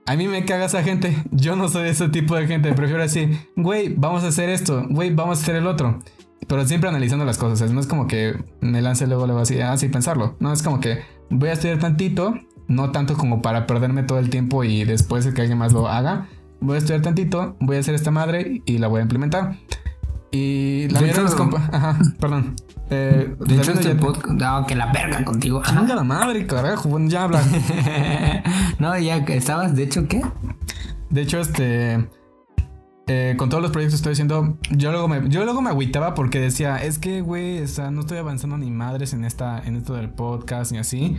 A 0.06 0.16
mí 0.16 0.28
me 0.28 0.44
caga 0.44 0.66
esa 0.66 0.82
gente. 0.82 1.16
Yo 1.30 1.56
no 1.56 1.68
soy 1.68 1.88
ese 1.88 2.08
tipo 2.08 2.34
de 2.34 2.46
gente. 2.46 2.72
Prefiero 2.74 3.02
decir, 3.02 3.48
güey, 3.56 3.94
vamos 3.94 4.24
a 4.24 4.28
hacer 4.28 4.50
esto, 4.50 4.84
güey, 4.90 5.14
vamos 5.14 5.38
a 5.38 5.42
hacer 5.42 5.56
el 5.56 5.66
otro. 5.66 6.00
Pero 6.46 6.66
siempre 6.66 6.90
analizando 6.90 7.24
las 7.24 7.38
cosas. 7.38 7.70
No 7.70 7.80
es 7.80 7.86
como 7.86 8.06
que 8.06 8.34
me 8.60 8.82
lance 8.82 9.06
luego, 9.06 9.26
luego 9.26 9.40
así, 9.40 9.60
así 9.60 9.88
pensarlo. 9.88 10.36
No 10.40 10.52
es 10.52 10.62
como 10.62 10.80
que 10.80 11.00
voy 11.30 11.48
a 11.48 11.52
estudiar 11.52 11.78
tantito, 11.78 12.34
no 12.68 12.90
tanto 12.92 13.16
como 13.16 13.40
para 13.40 13.66
perderme 13.66 14.02
todo 14.02 14.18
el 14.18 14.28
tiempo 14.28 14.62
y 14.64 14.84
después 14.84 15.26
que 15.26 15.40
alguien 15.40 15.58
más 15.58 15.72
lo 15.72 15.88
haga. 15.88 16.28
Voy 16.60 16.76
a 16.76 16.78
estudiar 16.78 17.00
tantito, 17.00 17.56
voy 17.60 17.76
a 17.76 17.80
hacer 17.80 17.94
esta 17.94 18.10
madre 18.10 18.62
y 18.66 18.78
la 18.78 18.88
voy 18.88 19.00
a 19.00 19.02
implementar. 19.02 19.56
Y 20.32 20.88
la 20.88 21.00
mayoría 21.00 21.16
de 21.16 21.22
los 21.22 21.34
compas. 21.34 21.62
Ajá, 21.72 21.98
perdón. 22.18 22.56
Eh, 22.90 23.34
de 23.38 23.56
hecho, 23.56 23.72
este 23.72 23.94
podcast. 23.94 24.34
No, 24.34 24.66
que 24.66 24.74
la 24.74 24.92
verga 24.92 25.24
contigo. 25.24 25.62
Chinga 25.64 25.94
la 25.94 26.04
madre, 26.04 26.46
carajo. 26.46 26.88
Bueno, 26.88 27.08
ya 27.08 27.24
habla. 27.24 27.42
no, 28.78 28.98
ya 28.98 29.16
estabas, 29.16 29.74
de 29.74 29.84
hecho, 29.84 30.06
¿qué? 30.08 30.22
De 31.10 31.22
hecho, 31.22 31.40
este. 31.40 32.08
Eh, 33.06 33.34
con 33.36 33.50
todos 33.50 33.62
los 33.62 33.70
proyectos 33.70 33.96
estoy 33.96 34.12
diciendo, 34.12 34.56
yo 34.70 34.90
luego 34.90 35.08
me, 35.08 35.28
yo 35.28 35.44
luego 35.44 35.60
me 35.60 35.68
agüitaba 35.68 36.14
porque 36.14 36.40
decía, 36.40 36.78
es 36.82 36.98
que, 36.98 37.20
güey, 37.20 37.60
o 37.60 37.68
sea, 37.68 37.90
no 37.90 38.00
estoy 38.00 38.16
avanzando 38.16 38.56
ni 38.56 38.70
madres 38.70 39.12
en 39.12 39.26
esta, 39.26 39.58
en 39.58 39.76
esto 39.76 39.92
del 39.92 40.08
podcast 40.08 40.72
ni 40.72 40.78
así. 40.78 41.18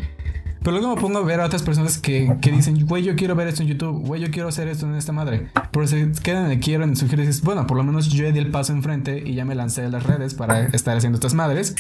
Pero 0.66 0.80
luego 0.80 0.96
me 0.96 1.00
pongo 1.00 1.20
a 1.20 1.24
ver 1.24 1.42
a 1.42 1.46
otras 1.46 1.62
personas 1.62 2.00
que, 2.00 2.38
que 2.42 2.52
dicen, 2.52 2.88
güey, 2.88 3.04
yo 3.04 3.16
quiero 3.16 3.36
ver 3.36 3.48
esto 3.48 3.62
en 3.62 3.68
YouTube, 3.68 4.04
güey, 4.04 4.20
yo 4.20 4.32
quiero 4.32 4.50
hacer 4.50 4.68
esto 4.68 4.88
en 4.88 4.96
esta 4.96 5.12
madre. 5.12 5.52
Pero 5.70 5.86
se 5.86 6.12
quedan 6.24 6.46
en 6.48 6.54
el 6.54 6.60
quiero, 6.60 6.84
en 6.84 6.96
sugiere, 6.96 7.24
dices, 7.24 7.44
bueno, 7.44 7.68
por 7.68 7.78
lo 7.78 7.84
menos 7.84 8.10
yo 8.10 8.32
di 8.32 8.40
el 8.40 8.50
paso 8.50 8.74
enfrente 8.74 9.22
y 9.24 9.36
ya 9.36 9.46
me 9.46 9.54
lancé 9.54 9.86
a 9.86 9.90
las 9.90 10.08
redes 10.08 10.34
para 10.34 10.66
estar 10.66 10.98
haciendo 10.98 11.18
estas 11.18 11.36
madres. 11.36 11.76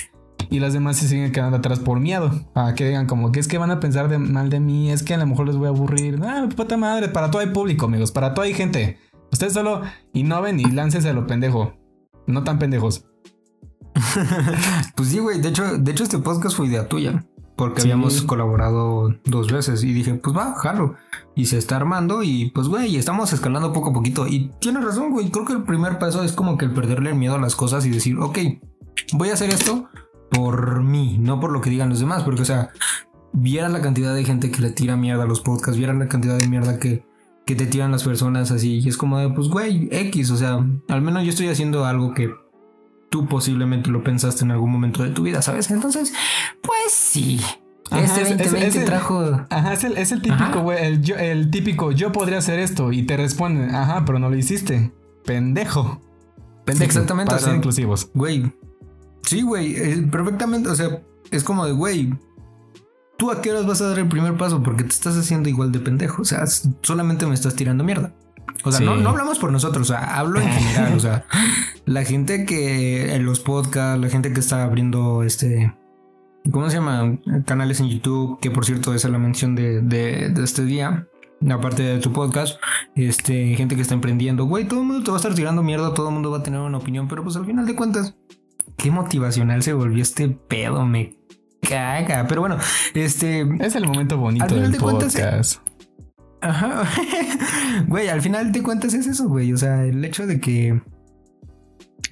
Y 0.51 0.59
las 0.59 0.73
demás 0.73 0.97
se 0.97 1.07
siguen 1.07 1.31
quedando 1.31 1.57
atrás 1.57 1.79
por 1.79 1.99
miedo. 1.99 2.29
A 2.53 2.75
que 2.75 2.85
digan 2.85 3.07
como 3.07 3.31
que 3.31 3.39
es 3.39 3.47
que 3.47 3.57
van 3.57 3.71
a 3.71 3.79
pensar 3.79 4.07
de, 4.07 4.19
mal 4.19 4.51
de 4.51 4.59
mí, 4.59 4.91
es 4.91 5.01
que 5.01 5.15
a 5.15 5.17
lo 5.17 5.25
mejor 5.25 5.47
les 5.47 5.55
voy 5.55 5.65
a 5.65 5.69
aburrir. 5.69 6.19
Ah, 6.23 6.47
puta 6.55 6.77
madre, 6.77 7.07
para 7.07 7.31
todo 7.31 7.41
hay 7.41 7.47
público, 7.47 7.87
amigos, 7.87 8.11
para 8.11 8.35
todo 8.35 8.45
hay 8.45 8.53
gente. 8.53 8.99
Ustedes 9.31 9.53
solo 9.53 9.81
innoven 10.13 10.59
y 10.59 10.65
láncense 10.65 11.09
a 11.09 11.13
lo 11.13 11.25
pendejo. 11.25 11.73
No 12.27 12.43
tan 12.43 12.59
pendejos. 12.59 13.07
pues 14.95 15.09
sí, 15.09 15.17
güey. 15.17 15.41
De 15.41 15.49
hecho, 15.49 15.79
de 15.79 15.91
hecho, 15.91 16.03
este 16.03 16.19
podcast 16.19 16.55
fue 16.55 16.67
idea 16.67 16.87
tuya 16.87 17.25
porque 17.55 17.83
habíamos 17.83 18.21
colaborado 18.23 19.15
dos 19.25 19.51
veces 19.51 19.83
y 19.83 19.93
dije, 19.93 20.15
pues 20.15 20.35
va, 20.35 20.55
jalo. 20.55 20.95
Y 21.35 21.45
se 21.45 21.57
está 21.57 21.77
armando 21.77 22.23
y 22.23 22.51
pues, 22.51 22.67
güey, 22.67 22.97
estamos 22.97 23.31
escalando 23.31 23.71
poco 23.71 23.91
a 23.91 23.93
poquito. 23.93 24.27
Y 24.27 24.51
tienes 24.59 24.83
razón, 24.83 25.11
güey, 25.11 25.29
creo 25.29 25.45
que 25.45 25.53
el 25.53 25.63
primer 25.63 25.97
paso 25.97 26.23
es 26.23 26.33
como 26.33 26.57
que 26.57 26.65
el 26.65 26.71
perderle 26.71 27.11
el 27.11 27.15
miedo 27.15 27.35
a 27.35 27.39
las 27.39 27.55
cosas 27.55 27.85
y 27.85 27.89
decir, 27.89 28.17
ok, 28.19 28.37
voy 29.13 29.29
a 29.29 29.33
hacer 29.33 29.49
esto 29.49 29.89
por 30.31 30.83
mí, 30.83 31.17
no 31.19 31.39
por 31.39 31.51
lo 31.51 31.61
que 31.61 31.69
digan 31.69 31.89
los 31.89 31.99
demás, 31.99 32.23
porque, 32.23 32.41
o 32.41 32.45
sea, 32.45 32.71
vieran 33.31 33.73
la 33.73 33.81
cantidad 33.81 34.13
de 34.13 34.25
gente 34.25 34.51
que 34.51 34.61
le 34.61 34.71
tira 34.71 34.97
mierda 34.97 35.23
a 35.23 35.27
los 35.27 35.41
podcasts, 35.41 35.77
vieran 35.77 35.99
la 35.99 36.07
cantidad 36.07 36.37
de 36.37 36.47
mierda 36.47 36.77
que, 36.79 37.05
que 37.45 37.55
te 37.55 37.67
tiran 37.67 37.91
las 37.91 38.03
personas 38.03 38.51
así. 38.51 38.79
Y 38.79 38.89
es 38.89 38.97
como 38.97 39.17
de, 39.19 39.29
pues, 39.29 39.47
güey, 39.47 39.87
X, 39.91 40.31
o 40.31 40.37
sea, 40.37 40.65
al 40.89 41.01
menos 41.01 41.23
yo 41.23 41.29
estoy 41.29 41.47
haciendo 41.47 41.85
algo 41.85 42.13
que 42.13 42.33
tú 43.09 43.27
posiblemente 43.27 43.89
lo 43.89 44.03
pensaste 44.03 44.43
en 44.43 44.51
algún 44.51 44.71
momento 44.71 45.03
de 45.03 45.09
tu 45.09 45.23
vida, 45.23 45.41
¿sabes? 45.41 45.71
Entonces, 45.71 46.13
pues 46.61 46.91
sí. 46.91 47.39
este 47.91 48.21
2020 48.21 48.67
es, 48.67 48.85
trajo. 48.85 49.45
Ajá, 49.49 49.73
es 49.73 49.83
el, 49.83 49.97
es 49.97 50.11
el 50.11 50.21
típico, 50.21 50.61
güey. 50.61 50.83
El, 50.83 51.11
el, 51.11 51.51
típico, 51.51 51.91
yo 51.91 52.11
podría 52.11 52.39
hacer 52.39 52.59
esto. 52.59 52.91
Y 52.91 53.03
te 53.03 53.17
responden, 53.17 53.73
ajá, 53.73 54.03
pero 54.05 54.19
no 54.19 54.29
lo 54.29 54.35
hiciste. 54.35 54.91
Pendejo. 55.25 56.01
Pendejo. 56.65 56.85
Exactamente. 56.85 57.29
Para 57.29 57.41
ser 57.41 57.55
inclusivos. 57.55 58.09
Güey. 58.13 58.51
Sí, 59.23 59.41
güey. 59.41 60.05
Perfectamente. 60.07 60.69
O 60.69 60.75
sea, 60.75 61.01
es 61.31 61.43
como 61.43 61.65
de, 61.65 61.71
güey. 61.71 62.13
¿Tú 63.17 63.31
a 63.31 63.41
qué 63.41 63.51
horas 63.51 63.65
vas 63.65 63.81
a 63.81 63.87
dar 63.87 63.99
el 63.99 64.09
primer 64.09 64.35
paso? 64.35 64.61
Porque 64.61 64.83
te 64.83 64.89
estás 64.89 65.15
haciendo 65.15 65.47
igual 65.47 65.71
de 65.71 65.79
pendejo. 65.79 66.21
O 66.21 66.25
sea, 66.25 66.45
solamente 66.81 67.25
me 67.25 67.33
estás 67.33 67.55
tirando 67.55 67.83
mierda. 67.83 68.13
O 68.63 68.71
sea, 68.71 68.85
no, 68.85 68.97
no 68.97 69.09
hablamos 69.09 69.37
por 69.37 69.51
nosotros, 69.51 69.89
o 69.89 69.93
sea, 69.93 70.17
hablo 70.17 70.39
en 70.39 70.49
general, 70.49 70.93
o 70.95 70.99
sea, 70.99 71.25
la 71.85 72.03
gente 72.03 72.45
que 72.45 73.13
en 73.13 73.25
los 73.25 73.39
podcasts, 73.39 74.01
la 74.01 74.09
gente 74.09 74.33
que 74.33 74.39
está 74.39 74.63
abriendo 74.63 75.23
este 75.23 75.73
¿cómo 76.51 76.69
se 76.69 76.77
llama? 76.77 77.17
Canales 77.45 77.79
en 77.79 77.89
YouTube, 77.89 78.39
que 78.39 78.51
por 78.51 78.65
cierto 78.65 78.93
esa 78.93 79.07
es 79.07 79.11
la 79.11 79.19
mención 79.19 79.55
de, 79.55 79.81
de, 79.81 80.29
de 80.29 80.43
este 80.43 80.63
día. 80.63 81.07
Aparte 81.49 81.83
de 81.83 81.99
tu 81.99 82.13
podcast, 82.13 82.59
este, 82.95 83.55
gente 83.55 83.75
que 83.75 83.81
está 83.81 83.93
emprendiendo, 83.93 84.45
güey, 84.45 84.67
todo 84.67 84.79
el 84.79 84.87
mundo 84.87 85.03
te 85.03 85.11
va 85.11 85.17
a 85.17 85.19
estar 85.19 85.35
tirando 85.35 85.61
mierda, 85.61 85.93
todo 85.93 86.07
el 86.07 86.13
mundo 86.13 86.31
va 86.31 86.37
a 86.37 86.43
tener 86.43 86.59
una 86.59 86.77
opinión, 86.77 87.07
pero 87.07 87.23
pues 87.23 87.35
al 87.35 87.45
final 87.45 87.65
de 87.65 87.75
cuentas, 87.75 88.15
qué 88.77 88.89
motivacional 88.89 89.61
se 89.61 89.73
volvió 89.73 90.01
este 90.01 90.29
pedo, 90.29 90.85
me 90.85 91.17
caga. 91.61 92.25
Pero 92.27 92.41
bueno, 92.41 92.57
este. 92.93 93.41
Es 93.59 93.75
el 93.75 93.85
momento 93.85 94.17
bonito 94.17 94.55
del 94.55 94.75
podcast. 94.77 95.59
Ajá. 96.49 96.83
güey, 97.87 98.09
al 98.09 98.21
final 98.21 98.51
de 98.51 98.63
cuentas 98.63 98.93
es 98.93 99.07
eso, 99.07 99.27
güey. 99.27 99.53
O 99.53 99.57
sea, 99.57 99.83
el 99.83 100.03
hecho 100.03 100.25
de 100.27 100.39
que 100.39 100.81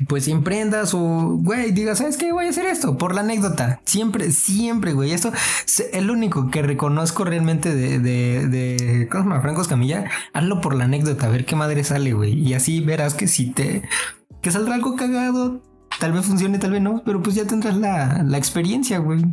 pues 0.07 0.27
emprendas 0.27 0.93
o, 0.93 1.37
güey, 1.41 1.71
digas, 1.71 1.99
¿sabes 1.99 2.17
qué? 2.17 2.31
Voy 2.31 2.45
a 2.45 2.49
hacer 2.49 2.65
esto 2.65 2.97
por 2.97 3.13
la 3.13 3.21
anécdota. 3.21 3.79
Siempre, 3.85 4.31
siempre, 4.31 4.93
güey. 4.93 5.11
Esto 5.11 5.31
es 5.65 5.89
el 5.93 6.09
único 6.09 6.49
que 6.49 6.61
reconozco 6.61 7.23
realmente 7.23 7.73
de, 7.73 7.99
de, 7.99 8.47
de 8.47 9.07
¿cómo 9.09 9.23
se 9.23 9.29
llama? 9.29 9.41
Franco 9.41 9.61
Escamilla. 9.61 10.05
Hazlo 10.33 10.61
por 10.61 10.75
la 10.75 10.85
anécdota, 10.85 11.27
a 11.27 11.29
ver 11.29 11.45
qué 11.45 11.55
madre 11.55 11.83
sale, 11.83 12.13
güey. 12.13 12.33
Y 12.33 12.53
así 12.53 12.81
verás 12.81 13.13
que 13.13 13.27
si 13.27 13.51
te, 13.51 13.83
que 14.41 14.51
saldrá 14.51 14.75
algo 14.75 14.95
cagado, 14.95 15.61
tal 15.99 16.13
vez 16.13 16.25
funcione, 16.25 16.59
tal 16.59 16.71
vez 16.71 16.81
no, 16.81 17.03
pero 17.05 17.21
pues 17.21 17.35
ya 17.35 17.45
tendrás 17.45 17.77
la, 17.77 18.23
la 18.23 18.37
experiencia, 18.37 18.97
güey. 18.99 19.23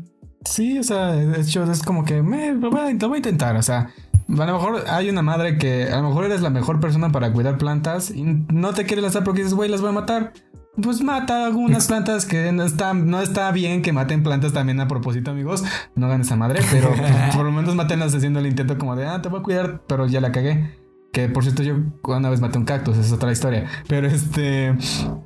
Sí, 0.45 0.79
o 0.79 0.83
sea, 0.83 1.09
de 1.09 1.41
hecho 1.41 1.71
es 1.71 1.83
como 1.83 2.05
que 2.05 2.23
me, 2.23 2.53
lo 2.53 2.71
voy 2.71 2.81
a 2.81 3.17
intentar, 3.17 3.57
o 3.57 3.63
sea, 3.63 3.91
a 4.39 4.47
lo 4.47 4.53
mejor 4.53 4.85
hay 4.89 5.11
una 5.11 5.23
madre 5.23 5.59
que 5.59 5.85
a 5.85 6.01
lo 6.01 6.09
mejor 6.09 6.25
eres 6.25 6.41
la 6.41 6.51
mejor 6.51 6.81
persona 6.81 7.11
para 7.11 7.33
cuidar 7.33 7.59
plantas 7.59 8.11
y 8.11 8.23
no 8.23 8.73
te 8.73 8.85
quiere 8.85 9.03
lanzar 9.03 9.25
porque 9.25 9.43
dices, 9.43 9.55
güey, 9.55 9.71
las 9.71 9.81
voy 9.81 9.91
a 9.91 9.93
matar 9.93 10.33
pues 10.81 11.03
mata 11.03 11.47
algunas 11.47 11.89
plantas 11.89 12.27
que 12.27 12.53
no 12.53 12.63
está, 12.63 12.95
no 12.95 13.21
está 13.21 13.51
bien 13.53 13.83
que 13.83 13.93
maten 13.93 14.23
plantas 14.23 14.53
también 14.53 14.81
a 14.81 14.89
propósito, 14.89 15.31
amigos. 15.31 15.65
No 15.95 16.07
hagan 16.07 16.23
esa 16.23 16.37
madre, 16.37 16.61
pero 16.71 16.93
por 17.35 17.45
lo 17.45 17.53
menos 17.53 17.75
matenlas 17.75 18.15
haciendo 18.15 18.41
el 18.41 18.47
intento 18.47 18.79
como 18.79 18.97
de, 18.97 19.07
ah, 19.07 19.21
te 19.21 19.29
voy 19.29 19.41
a 19.41 19.43
cuidar, 19.43 19.83
pero 19.87 20.07
ya 20.07 20.21
la 20.21 20.33
cagué. 20.33 20.79
Que 21.13 21.29
por 21.29 21.43
cierto, 21.43 21.65
yo 21.65 21.75
una 22.05 22.31
vez 22.31 22.41
maté 22.41 22.57
un 22.57 22.65
cactus, 22.65 22.97
es 22.97 23.11
otra 23.11 23.33
historia. 23.33 23.67
Pero 23.89 24.07
este. 24.07 24.77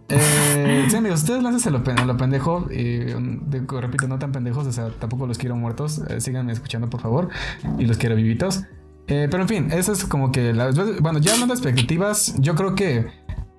Eh, 0.09 0.87
sí, 0.89 0.97
amigos, 0.97 1.21
ustedes 1.21 1.43
láncense 1.43 1.71
lo, 1.71 1.83
a 1.85 2.05
lo 2.07 2.17
pendejo. 2.17 2.67
Y 2.73 3.01
repito, 3.69 4.09
no 4.09 4.19
tan 4.19 4.33
pendejos, 4.33 4.67
o 4.67 4.73
sea, 4.73 4.89
tampoco 4.99 5.27
los 5.27 5.37
quiero 5.37 5.57
muertos. 5.57 6.01
Eh, 6.09 6.23
síganme 6.23 6.53
escuchando, 6.53 6.89
por 6.89 7.03
favor. 7.03 7.29
Y 7.79 7.85
los 7.85 7.99
quiero 7.99 8.17
vivitos. 8.17 8.65
Eh, 9.07 9.29
pero 9.31 9.43
en 9.43 9.49
fin, 9.49 9.69
eso 9.71 9.93
es 9.93 10.05
como 10.05 10.33
que. 10.33 10.53
bueno, 11.01 11.19
ya 11.19 11.33
hablando 11.33 11.55
de 11.55 11.59
expectativas, 11.59 12.35
yo 12.39 12.55
creo 12.55 12.75
que 12.75 13.07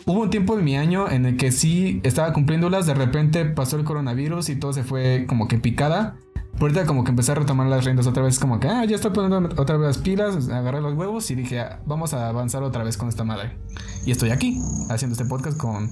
Hubo 0.08 0.22
un 0.22 0.30
tiempo 0.30 0.58
en 0.58 0.64
mi 0.64 0.78
año 0.78 1.10
en 1.10 1.26
el 1.26 1.36
que 1.36 1.52
sí 1.52 2.00
estaba 2.04 2.32
cumpliéndolas, 2.32 2.86
de 2.86 2.93
repente 2.93 3.43
pasó 3.46 3.76
el 3.76 3.84
coronavirus 3.84 4.50
y 4.50 4.56
todo 4.56 4.72
se 4.72 4.84
fue 4.84 5.26
como 5.28 5.48
que 5.48 5.58
picada. 5.58 6.18
ahorita 6.62 6.86
como 6.86 7.04
que 7.04 7.10
empecé 7.10 7.32
a 7.32 7.36
retomar 7.36 7.66
las 7.66 7.86
riendas 7.86 8.06
otra 8.06 8.22
vez, 8.22 8.38
como 8.38 8.60
que, 8.60 8.68
ah, 8.68 8.86
ya 8.86 8.98
estoy 8.98 9.10
poniendo 9.10 9.50
otra 9.60 9.78
vez 9.78 9.88
las 9.88 9.98
pilas, 9.98 10.48
agarré 10.50 10.80
los 10.82 10.93
huevos 10.93 11.32
y 11.32 11.36
dije, 11.36 11.60
ah, 11.60 11.80
vamos 11.88 12.14
a 12.14 12.30
avanzar 12.30 12.62
otra 12.62 12.84
vez 12.84 12.98
con 12.98 13.10
esta 13.10 13.24
madre. 13.24 13.58
Y 14.06 14.12
estoy 14.12 14.30
aquí, 14.30 14.60
haciendo 14.91 15.14
este 15.14 15.26
podcast 15.26 15.58
con, 15.58 15.89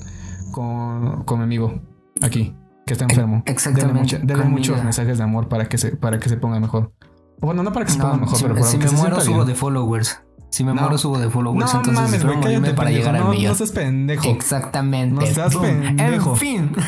con, 0.52 1.24
con 1.24 1.40
mi 1.40 1.46
amigo, 1.46 1.82
aquí, 2.22 2.56
que 2.86 2.94
está 2.94 3.06
enfermo. 3.06 3.42
Exactamente. 3.48 4.20
Debe, 4.22 4.44
muchos 4.44 4.84
mensajes 4.84 5.18
de 5.18 5.24
amor 5.24 5.50
para 5.50 5.68
que 5.68 5.80
se, 5.80 5.96
para 5.96 6.20
que 6.20 6.30
se 6.30 6.38
ponga 6.38 6.60
mejor. 6.60 6.94
Bueno, 7.40 7.64
no 7.64 7.74
para 7.74 7.86
que 7.86 7.92
se 7.92 8.00
ponga 8.00 8.18
mejor, 8.18 8.40
pero 8.42 8.56
para 8.56 8.66
si 8.66 8.78
que 8.78 8.86
me 8.86 8.92
muero 8.92 9.22
subo 9.22 9.46
de 9.46 9.56
followers. 9.56 10.22
Si 10.50 10.64
me 10.64 10.74
muero, 10.74 10.98
subo 10.98 11.18
de 11.18 11.30
followers. 11.30 11.74
No 11.74 11.80
entonces 11.80 12.24
mames, 12.24 12.24
güey, 12.62 12.76
para 12.76 12.92
llegar 12.92 13.16
al 13.16 13.24
no, 13.24 13.30
millón. 13.30 13.52
No 13.52 13.56
seas 13.56 13.72
pendejo. 13.72 14.30
Exactamente. 14.30 15.16
No 15.16 15.34
seas 15.34 15.56
pendejo. 15.56 16.32
En 16.32 16.38
fin. 16.38 16.72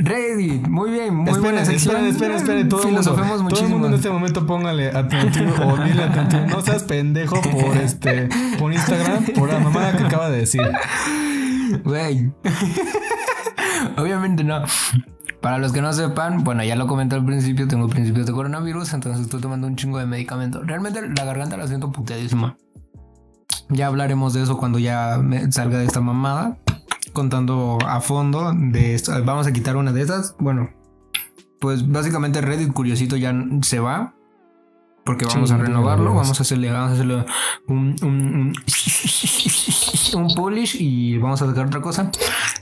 Reddit, 0.00 0.68
muy 0.68 0.92
bien, 0.92 1.14
muy 1.14 1.24
esperen, 1.24 1.42
buena 1.42 1.64
sección. 1.64 1.96
Esperen, 1.96 2.12
esperen, 2.12 2.36
esperen, 2.36 2.68
todo 2.68 2.82
Filosofemos 2.82 3.42
muchísimo. 3.42 3.50
Todo 3.50 3.64
el 3.64 3.72
mundo 3.72 3.88
en 3.88 3.94
este 3.94 4.10
momento 4.10 4.46
póngale 4.46 4.88
atención 4.88 5.52
o 5.60 5.76
dile 5.84 6.04
atención. 6.04 6.46
No 6.46 6.62
seas 6.62 6.84
pendejo 6.84 7.40
por 7.42 7.76
este, 7.76 8.28
por 8.58 8.72
Instagram, 8.72 9.24
por 9.36 9.52
la 9.52 9.58
mamada 9.58 9.96
que 9.96 10.04
acaba 10.04 10.30
de 10.30 10.38
decir. 10.38 10.62
Güey. 11.84 12.30
Obviamente 13.96 14.44
no. 14.44 14.62
Para 15.40 15.58
los 15.58 15.72
que 15.72 15.80
no 15.80 15.92
sepan, 15.92 16.42
bueno, 16.42 16.64
ya 16.64 16.74
lo 16.74 16.86
comenté 16.86 17.14
al 17.14 17.24
principio, 17.24 17.68
tengo 17.68 17.88
principios 17.88 18.26
de 18.26 18.32
coronavirus, 18.32 18.92
entonces 18.94 19.22
estoy 19.22 19.40
tomando 19.40 19.66
un 19.66 19.76
chingo 19.76 19.98
de 19.98 20.06
medicamentos. 20.06 20.66
Realmente 20.66 21.00
la 21.08 21.24
garganta 21.24 21.56
la 21.56 21.68
siento 21.68 21.92
puteadísima. 21.92 22.56
Ya 23.70 23.86
hablaremos 23.86 24.32
de 24.32 24.42
eso 24.42 24.56
cuando 24.56 24.78
ya 24.78 25.18
me 25.22 25.50
salga 25.52 25.78
de 25.78 25.84
esta 25.84 26.00
mamada, 26.00 26.58
contando 27.12 27.78
a 27.86 28.00
fondo 28.00 28.52
de 28.52 28.94
esto. 28.94 29.12
Vamos 29.24 29.46
a 29.46 29.52
quitar 29.52 29.76
una 29.76 29.92
de 29.92 30.02
esas. 30.02 30.34
Bueno, 30.38 30.70
pues 31.60 31.88
básicamente 31.88 32.40
Reddit 32.40 32.72
Curiosito 32.72 33.16
ya 33.16 33.34
se 33.62 33.78
va. 33.78 34.14
Porque 35.08 35.24
vamos 35.24 35.50
a 35.50 35.56
renovarlo, 35.56 36.14
vamos 36.14 36.38
a 36.38 36.42
hacerle, 36.42 36.70
vamos 36.70 36.90
a 36.90 36.92
hacerle 36.92 37.24
un, 37.66 37.96
un, 38.02 38.52
un 40.14 40.34
polish 40.34 40.76
y 40.78 41.16
vamos 41.16 41.40
a 41.40 41.46
sacar 41.46 41.64
otra 41.64 41.80
cosa. 41.80 42.10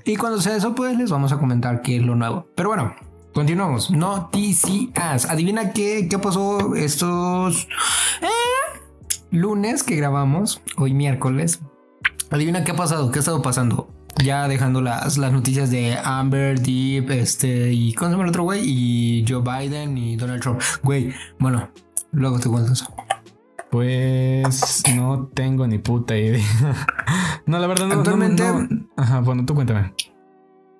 Y 0.04 0.14
cuando 0.14 0.40
sea 0.40 0.54
eso, 0.54 0.72
pues 0.72 0.96
les 0.96 1.10
vamos 1.10 1.32
a 1.32 1.38
comentar 1.38 1.82
qué 1.82 1.96
es 1.96 2.04
lo 2.04 2.14
nuevo. 2.14 2.46
Pero 2.54 2.68
bueno, 2.68 2.94
continuamos. 3.34 3.90
Noticias. 3.90 5.24
Adivina 5.28 5.72
qué, 5.72 6.06
qué 6.08 6.20
pasó 6.20 6.76
estos 6.76 7.66
eh, 8.22 8.78
lunes 9.32 9.82
que 9.82 9.96
grabamos, 9.96 10.62
hoy 10.76 10.94
miércoles. 10.94 11.58
Adivina 12.30 12.62
qué 12.62 12.70
ha 12.70 12.76
pasado, 12.76 13.10
qué 13.10 13.18
ha 13.18 13.22
estado 13.22 13.42
pasando. 13.42 13.88
Ya 14.22 14.46
dejando 14.46 14.80
las, 14.82 15.18
las 15.18 15.32
noticias 15.32 15.72
de 15.72 15.98
Amber, 16.00 16.60
Deep, 16.60 17.10
este, 17.10 17.72
y 17.72 17.92
¿cómo 17.94 18.08
se 18.08 18.12
llama 18.12 18.22
el 18.22 18.30
otro 18.30 18.44
güey? 18.44 18.60
Y 18.64 19.24
Joe 19.28 19.42
Biden 19.42 19.98
y 19.98 20.14
Donald 20.14 20.40
Trump. 20.40 20.62
Güey, 20.84 21.12
bueno, 21.40 21.70
luego 22.16 22.40
te 22.40 22.48
cuento 22.48 22.72
eso. 22.72 22.86
Pues 23.70 24.82
no 24.96 25.28
tengo 25.34 25.66
ni 25.66 25.78
puta 25.78 26.16
idea. 26.16 26.44
no, 27.46 27.58
la 27.58 27.66
verdad 27.66 27.86
no. 27.86 27.94
Actualmente. 27.96 28.42
Ajá, 28.96 29.20
bueno, 29.20 29.44
tú 29.44 29.54
cuéntame. 29.54 29.92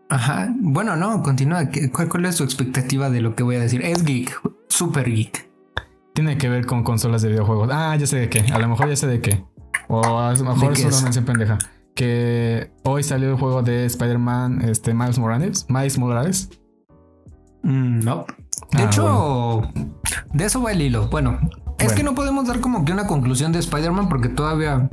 Ajá, 0.08 0.48
bueno, 0.56 0.96
no, 0.96 1.22
continúa. 1.22 1.68
¿Cuál, 1.92 2.08
¿Cuál 2.08 2.26
es 2.26 2.36
tu 2.36 2.44
expectativa 2.44 3.10
de 3.10 3.20
lo 3.20 3.34
que 3.34 3.42
voy 3.42 3.56
a 3.56 3.60
decir? 3.60 3.82
Es 3.84 4.04
geek, 4.04 4.40
super 4.68 5.10
geek. 5.10 5.50
Tiene 6.14 6.38
que 6.38 6.48
ver 6.48 6.64
con 6.64 6.84
consolas 6.84 7.22
de 7.22 7.28
videojuegos. 7.28 7.68
Ah, 7.70 7.94
ya 7.96 8.06
sé 8.06 8.16
de 8.16 8.30
qué. 8.30 8.40
A 8.52 8.58
lo 8.58 8.68
mejor 8.68 8.88
ya 8.88 8.96
sé 8.96 9.06
de 9.06 9.20
qué. 9.20 9.44
O 9.88 10.00
a 10.18 10.32
lo 10.32 10.44
mejor 10.44 10.76
solo 10.76 11.12
me 11.12 11.22
pendeja. 11.22 11.58
Que 11.94 12.70
hoy 12.84 13.02
salió 13.02 13.30
el 13.30 13.36
juego 13.36 13.62
de 13.62 13.84
Spider-Man, 13.86 14.62
este, 14.62 14.94
Miles 14.94 15.18
Morales. 15.18 15.66
Miles 15.68 15.98
Morales. 15.98 16.50
Mm, 17.62 18.00
no. 18.00 18.26
De 18.72 18.82
ah, 18.82 18.86
hecho, 18.86 19.62
de 20.32 20.44
eso 20.44 20.62
va 20.62 20.72
el 20.72 20.82
hilo. 20.82 21.08
Bueno, 21.08 21.38
es 21.78 21.92
que 21.92 22.02
no 22.02 22.14
podemos 22.14 22.46
dar 22.46 22.60
como 22.60 22.84
que 22.84 22.92
una 22.92 23.06
conclusión 23.06 23.52
de 23.52 23.58
Spider-Man 23.58 24.08
porque 24.08 24.28
todavía 24.28 24.88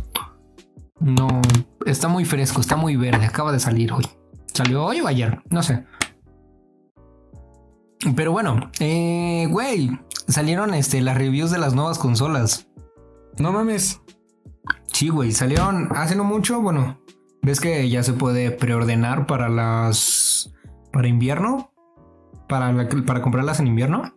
no 0.99 1.41
está 1.85 2.07
muy 2.07 2.25
fresco, 2.25 2.61
está 2.61 2.75
muy 2.75 2.95
verde, 2.95 3.25
acaba 3.25 3.51
de 3.51 3.59
salir 3.59 3.91
hoy. 3.91 4.07
Salió 4.53 4.85
hoy 4.85 5.01
o 5.01 5.07
ayer, 5.07 5.41
no 5.49 5.63
sé. 5.63 5.85
Pero 8.15 8.31
bueno, 8.31 8.69
eh, 8.79 9.47
güey, 9.49 9.97
salieron 10.27 10.73
este, 10.73 11.01
las 11.01 11.17
reviews 11.17 11.51
de 11.51 11.57
las 11.57 11.73
nuevas 11.73 11.97
consolas. 11.97 12.67
No 13.37 13.51
mames. 13.51 14.01
Sí, 14.87 15.09
güey, 15.09 15.31
salieron 15.31 15.89
hace 15.95 16.15
no 16.15 16.23
mucho. 16.23 16.61
Bueno, 16.61 16.99
ves 17.41 17.59
que 17.59 17.89
ya 17.89 18.03
se 18.03 18.13
puede 18.13 18.51
preordenar 18.51 19.25
para 19.25 19.49
las. 19.49 20.53
para 20.91 21.07
invierno. 21.07 21.72
Para, 22.53 22.87
para 23.07 23.21
comprarlas 23.23 23.59
en 23.59 23.65
invierno. 23.65 24.13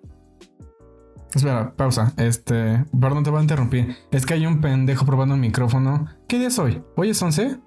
Espera, 1.34 1.72
pausa. 1.74 2.12
Este, 2.18 2.84
perdón, 3.00 3.24
te 3.24 3.30
voy 3.30 3.38
a 3.38 3.42
interrumpir. 3.42 3.96
Es 4.10 4.26
que 4.26 4.34
hay 4.34 4.44
un 4.44 4.60
pendejo 4.60 5.06
probando 5.06 5.34
el 5.34 5.40
micrófono. 5.40 6.06
¿Qué 6.28 6.38
día 6.38 6.48
es 6.48 6.58
hoy? 6.58 6.82
¿Hoy 6.96 7.08
es 7.08 7.22
11? 7.22 7.58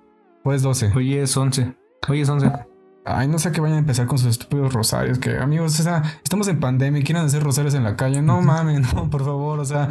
¿O 0.44 0.54
es 0.54 0.62
12? 0.62 0.92
Hoy 0.96 1.16
es 1.16 1.36
11. 1.36 1.76
Hoy 2.08 2.22
es 2.22 2.30
11. 2.30 2.52
Ay, 3.04 3.28
no 3.28 3.40
sé 3.40 3.52
que 3.52 3.62
vayan 3.62 3.78
a 3.78 3.80
empezar 3.80 4.06
con 4.06 4.20
sus 4.20 4.30
estúpidos 4.30 4.72
rosarios. 4.72 5.18
Que 5.18 5.40
amigos, 5.40 5.80
o 5.80 5.82
sea, 5.82 6.04
estamos 6.24 6.48
en 6.50 6.60
pandemia 6.60 7.02
y 7.02 7.04
quieren 7.04 7.26
hacer 7.26 7.42
rosarios 7.42 7.74
en 7.74 7.84
la 7.84 7.96
calle. 7.96 8.22
No 8.22 8.40
mames, 8.42 8.94
no, 8.94 9.10
por 9.10 9.26
favor, 9.26 9.58
o 9.58 9.66
sea, 9.66 9.90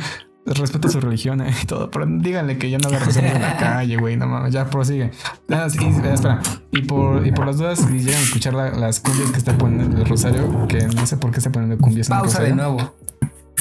respeto 0.54 0.88
su 0.88 1.00
religión 1.00 1.42
y 1.46 1.66
todo, 1.66 1.90
pero 1.90 2.06
díganle 2.06 2.58
que 2.58 2.70
ya 2.70 2.78
no 2.78 2.88
haga 2.88 2.98
rosarios 3.00 3.34
en 3.34 3.42
la 3.42 3.56
calle, 3.58 3.96
güey, 3.96 4.16
no 4.16 4.26
mames, 4.26 4.52
ya 4.52 4.68
prosigue. 4.68 5.10
Ah, 5.50 5.66
espera, 5.66 6.40
y 6.72 6.82
por, 6.82 7.26
y 7.26 7.32
por 7.32 7.46
las 7.46 7.58
dudas, 7.58 7.78
si 7.78 7.98
llegan 7.98 8.20
a 8.20 8.24
escuchar 8.24 8.54
las 8.54 9.00
cumbias 9.00 9.30
que 9.30 9.38
está 9.38 9.56
poniendo 9.56 9.98
el 9.98 10.06
rosario, 10.06 10.66
que 10.68 10.86
no 10.86 11.06
sé 11.06 11.16
por 11.16 11.30
qué 11.30 11.38
está 11.38 11.50
poniendo 11.50 11.78
cumbias 11.78 12.08
en 12.08 12.16
el 12.16 12.20
Pausa 12.20 12.42
de 12.42 12.54
nuevo. 12.54 12.94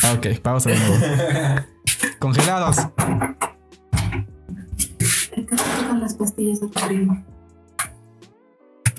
Ah, 0.03 0.13
ok, 0.13 0.39
pausa 0.41 0.69
de 0.69 0.77
nuevo. 0.77 0.95
Congelados. 2.19 2.77
con 5.87 5.99
las 5.99 6.13
pastillas 6.13 6.61
de 6.61 6.67
primo. 6.67 7.25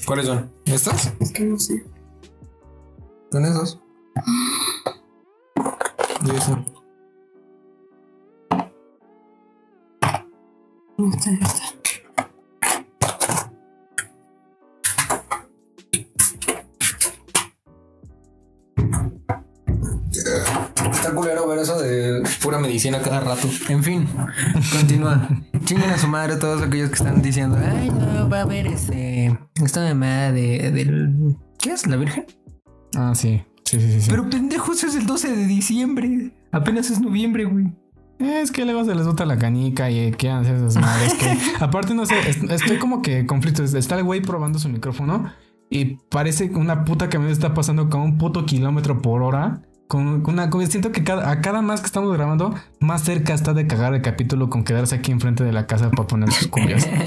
¿Cuáles 0.05 0.26
son? 0.26 0.51
¿Estas? 0.64 1.12
Es 1.20 1.32
que 1.32 1.45
no 1.45 1.59
sé. 1.59 1.84
¿Son 3.30 3.45
esos? 3.45 3.80
Y 6.24 6.30
eso. 6.30 6.64
Está, 10.99 11.30
está. 11.30 11.78
Está 20.90 21.14
culero 21.14 21.46
ver 21.46 21.61
eso 21.61 21.80
de 21.80 22.24
pura 22.42 22.59
medicina 22.59 23.01
cada 23.01 23.20
rato. 23.20 23.49
En 23.68 23.84
fin, 23.84 24.09
continúa. 24.72 25.28
Chinguen 25.64 25.90
a 25.90 25.99
su 25.99 26.09
madre 26.09 26.34
todos 26.34 26.62
aquellos 26.62 26.88
que 26.88 26.96
están 26.96 27.22
diciendo, 27.22 27.57
ay, 27.64 27.90
no, 27.90 28.28
va 28.28 28.38
a 28.38 28.42
haber 28.42 28.66
este. 28.66 29.38
Esta 29.62 29.82
mamada 29.82 30.32
de, 30.32 30.72
del. 30.72 31.36
¿Qué 31.61 31.70
es? 31.70 31.86
¿La 31.86 31.96
Virgen? 31.96 32.26
Ah, 32.96 33.12
sí. 33.14 33.40
Sí, 33.62 33.78
sí, 33.78 33.92
sí. 33.92 34.01
sí. 34.01 34.11
Pero 34.11 34.28
pendejos, 34.28 34.82
es 34.82 34.96
el 34.96 35.07
12 35.07 35.36
de 35.36 35.46
diciembre. 35.46 36.32
Apenas 36.51 36.90
es 36.90 37.01
noviembre, 37.01 37.44
güey. 37.44 37.72
Es 38.18 38.50
que 38.50 38.64
luego 38.64 38.84
se 38.84 38.94
les 38.94 39.06
bota 39.06 39.24
la 39.26 39.36
canica 39.38 39.90
y 39.90 40.10
quieran 40.12 40.40
hacer 40.42 40.56
esas 40.56 40.76
madres 40.80 41.14
que... 41.14 41.36
Aparte, 41.60 41.94
no 41.94 42.04
sé, 42.06 42.14
est- 42.28 42.50
estoy 42.50 42.78
como 42.78 43.00
que 43.02 43.26
conflicto. 43.26 43.62
Está 43.62 43.96
el 43.96 44.04
güey 44.04 44.20
probando 44.20 44.58
su 44.58 44.68
micrófono 44.68 45.30
y 45.70 45.96
parece 46.10 46.50
que 46.50 46.56
una 46.56 46.84
puta 46.84 47.08
camioneta 47.08 47.32
está 47.46 47.54
pasando 47.54 47.88
con 47.90 48.00
un 48.00 48.18
puto 48.18 48.44
kilómetro 48.46 49.00
por 49.02 49.22
hora. 49.22 49.62
Con 49.86 50.20
con 50.22 50.34
una... 50.34 50.50
con- 50.50 50.66
Siento 50.66 50.92
que 50.92 51.04
cada, 51.04 51.30
a 51.30 51.40
cada 51.40 51.62
más 51.62 51.80
que 51.80 51.86
estamos 51.86 52.12
grabando, 52.12 52.54
más 52.80 53.02
cerca 53.02 53.32
está 53.34 53.54
de 53.54 53.66
cagar 53.66 53.94
el 53.94 54.02
capítulo 54.02 54.50
con 54.50 54.64
quedarse 54.64 54.96
aquí 54.96 55.12
enfrente 55.12 55.44
de 55.44 55.52
la 55.52 55.66
casa 55.66 55.90
para 55.90 56.06
poner 56.08 56.30
sus 56.32 56.48
cumbias. 56.48 56.86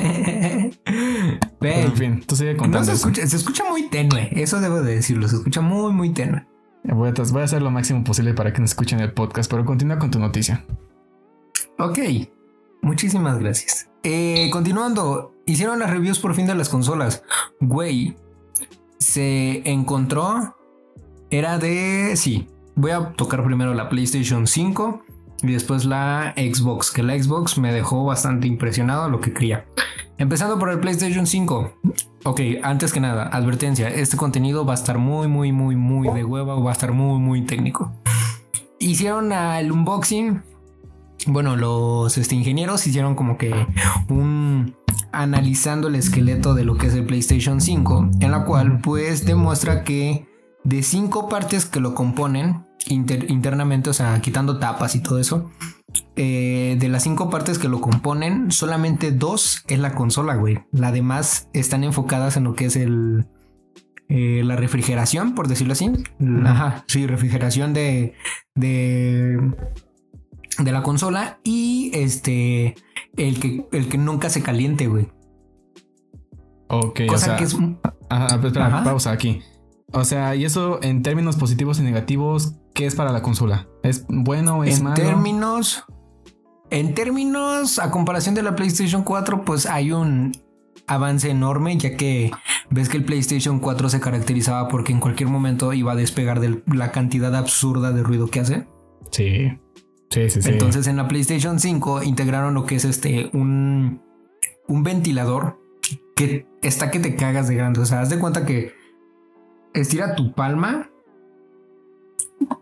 En 1.63 1.93
fin, 1.95 2.23
tú 2.25 2.35
sigue 2.35 2.53
no 2.53 2.59
contando 2.59 2.85
se 2.85 2.93
eso. 2.93 3.07
escucha, 3.07 3.27
se 3.27 3.35
escucha 3.37 3.63
muy 3.69 3.83
tenue. 3.89 4.29
Eso 4.31 4.59
debo 4.59 4.81
de 4.81 4.95
decirlo. 4.95 5.27
Se 5.27 5.35
escucha 5.35 5.61
muy, 5.61 5.91
muy 5.93 6.09
tenue. 6.09 6.45
Voy 6.83 7.09
a, 7.09 7.13
voy 7.31 7.41
a 7.41 7.45
hacer 7.45 7.61
lo 7.61 7.69
máximo 7.69 8.03
posible 8.03 8.33
para 8.33 8.51
que 8.51 8.61
nos 8.61 8.71
escuchen 8.71 8.99
el 8.99 9.11
podcast, 9.13 9.49
pero 9.51 9.63
continúa 9.63 9.99
con 9.99 10.09
tu 10.09 10.17
noticia. 10.19 10.65
Ok, 11.79 11.99
muchísimas 12.81 13.39
gracias. 13.39 13.89
Eh, 14.03 14.49
continuando, 14.51 15.33
hicieron 15.45 15.79
las 15.79 15.89
reviews 15.89 16.19
por 16.19 16.35
fin 16.35 16.47
de 16.47 16.55
las 16.55 16.69
consolas. 16.69 17.23
Güey, 17.59 18.15
se 18.99 19.67
encontró. 19.69 20.55
Era 21.29 21.57
de. 21.57 22.15
Sí, 22.15 22.47
voy 22.75 22.91
a 22.91 23.13
tocar 23.13 23.43
primero 23.43 23.73
la 23.73 23.89
PlayStation 23.89 24.47
5 24.47 25.03
y 25.43 25.51
después 25.51 25.85
la 25.85 26.33
Xbox, 26.35 26.91
que 26.91 27.03
la 27.03 27.21
Xbox 27.21 27.57
me 27.57 27.73
dejó 27.73 28.05
bastante 28.05 28.47
impresionado 28.47 29.09
lo 29.09 29.19
que 29.19 29.33
quería. 29.33 29.65
Empezando 30.17 30.59
por 30.59 30.69
el 30.69 30.79
PlayStation 30.79 31.25
5. 31.25 31.73
Ok, 32.25 32.41
antes 32.61 32.93
que 32.93 32.99
nada, 32.99 33.27
advertencia: 33.27 33.89
este 33.89 34.17
contenido 34.17 34.65
va 34.65 34.73
a 34.73 34.75
estar 34.75 34.97
muy, 34.97 35.27
muy, 35.27 35.51
muy, 35.51 35.75
muy 35.75 36.09
de 36.09 36.23
hueva 36.23 36.55
o 36.55 36.63
va 36.63 36.71
a 36.71 36.73
estar 36.73 36.91
muy, 36.91 37.19
muy 37.19 37.41
técnico. 37.43 37.91
Hicieron 38.79 39.31
el 39.31 39.71
unboxing 39.71 40.43
bueno, 41.27 41.55
los 41.55 42.17
este, 42.17 42.35
ingenieros 42.35 42.85
hicieron 42.87 43.15
como 43.15 43.37
que 43.37 43.53
un 44.09 44.75
analizando 45.11 45.87
el 45.89 45.95
esqueleto 45.95 46.53
de 46.53 46.63
lo 46.63 46.77
que 46.77 46.87
es 46.87 46.93
el 46.93 47.05
PlayStation 47.05 47.59
5, 47.61 48.09
en 48.21 48.31
la 48.31 48.45
cual 48.45 48.79
pues 48.81 49.25
demuestra 49.25 49.83
que 49.83 50.25
de 50.63 50.83
cinco 50.83 51.27
partes 51.27 51.65
que 51.65 51.79
lo 51.79 51.93
componen 51.95 52.65
inter- 52.87 53.29
internamente, 53.29 53.89
o 53.89 53.93
sea, 53.93 54.21
quitando 54.21 54.57
tapas 54.59 54.95
y 54.95 55.01
todo 55.01 55.19
eso, 55.19 55.51
eh, 56.15 56.77
de 56.79 56.87
las 56.87 57.03
cinco 57.03 57.29
partes 57.29 57.59
que 57.59 57.67
lo 57.67 57.81
componen, 57.81 58.51
solamente 58.51 59.11
dos 59.11 59.63
es 59.67 59.79
la 59.79 59.93
consola, 59.95 60.35
güey. 60.35 60.59
Las 60.71 60.93
demás 60.93 61.49
están 61.53 61.83
enfocadas 61.83 62.37
en 62.37 62.45
lo 62.45 62.55
que 62.55 62.65
es 62.65 62.75
el 62.77 63.25
eh, 64.07 64.41
la 64.45 64.55
refrigeración, 64.55 65.35
por 65.35 65.47
decirlo 65.47 65.73
así. 65.73 65.91
Ajá, 66.45 66.83
sí, 66.87 67.05
refrigeración 67.07 67.73
de 67.73 68.13
de 68.55 69.39
de 70.63 70.71
la 70.71 70.83
consola 70.83 71.39
y 71.43 71.91
este 71.93 72.75
el 73.17 73.39
que 73.39 73.67
el 73.71 73.89
que 73.89 73.97
nunca 73.97 74.29
se 74.29 74.41
caliente, 74.41 74.87
güey. 74.87 75.09
Ok, 76.67 77.01
Cosa 77.07 77.15
o 77.15 77.19
sea, 77.19 77.35
que 77.37 77.43
es 77.43 77.57
Ajá, 78.09 78.35
espera, 78.35 78.67
Ajá. 78.67 78.83
pausa 78.83 79.11
aquí. 79.11 79.41
O 79.93 80.05
sea, 80.05 80.35
y 80.35 80.45
eso 80.45 80.79
en 80.81 81.01
términos 81.01 81.35
positivos 81.35 81.79
y 81.79 81.83
negativos, 81.83 82.55
¿qué 82.73 82.85
es 82.85 82.95
para 82.95 83.11
la 83.11 83.21
consola? 83.21 83.67
¿Es 83.83 84.05
bueno? 84.07 84.63
¿Es 84.63 84.77
en 84.77 84.85
malo? 84.85 84.95
términos 84.95 85.85
en 86.71 86.95
términos 86.95 87.79
a 87.79 87.91
comparación 87.91 88.33
de 88.33 88.43
la 88.43 88.55
PlayStation 88.55 89.03
4, 89.03 89.43
pues 89.43 89.65
hay 89.65 89.91
un 89.91 90.31
avance 90.87 91.29
enorme, 91.29 91.77
ya 91.77 91.95
que 91.95 92.31
ves 92.69 92.89
que 92.89 92.97
el 92.97 93.05
PlayStation 93.05 93.59
4 93.59 93.89
se 93.89 93.99
caracterizaba 93.99 94.67
porque 94.69 94.93
en 94.93 94.99
cualquier 94.99 95.29
momento 95.29 95.73
iba 95.73 95.91
a 95.91 95.95
despegar 95.95 96.39
de 96.39 96.63
la 96.67 96.91
cantidad 96.91 97.35
absurda 97.35 97.91
de 97.91 98.03
ruido 98.03 98.27
que 98.27 98.39
hace. 98.39 98.67
Sí. 99.11 99.51
Sí, 100.11 100.29
sí, 100.29 100.41
sí. 100.41 100.49
Entonces 100.49 100.87
en 100.87 100.97
la 100.97 101.07
PlayStation 101.07 101.59
5 101.59 102.03
integraron 102.03 102.53
lo 102.53 102.65
que 102.65 102.75
es 102.75 102.85
este 102.85 103.29
un, 103.33 104.01
un 104.67 104.83
ventilador 104.83 105.59
que 106.15 106.45
está 106.61 106.91
que 106.91 106.99
te 106.99 107.15
cagas 107.15 107.47
de 107.47 107.55
grande. 107.55 107.79
O 107.79 107.85
sea, 107.85 108.01
haz 108.01 108.09
de 108.09 108.19
cuenta 108.19 108.45
que 108.45 108.73
estira 109.73 110.15
tu 110.15 110.33
palma, 110.33 110.89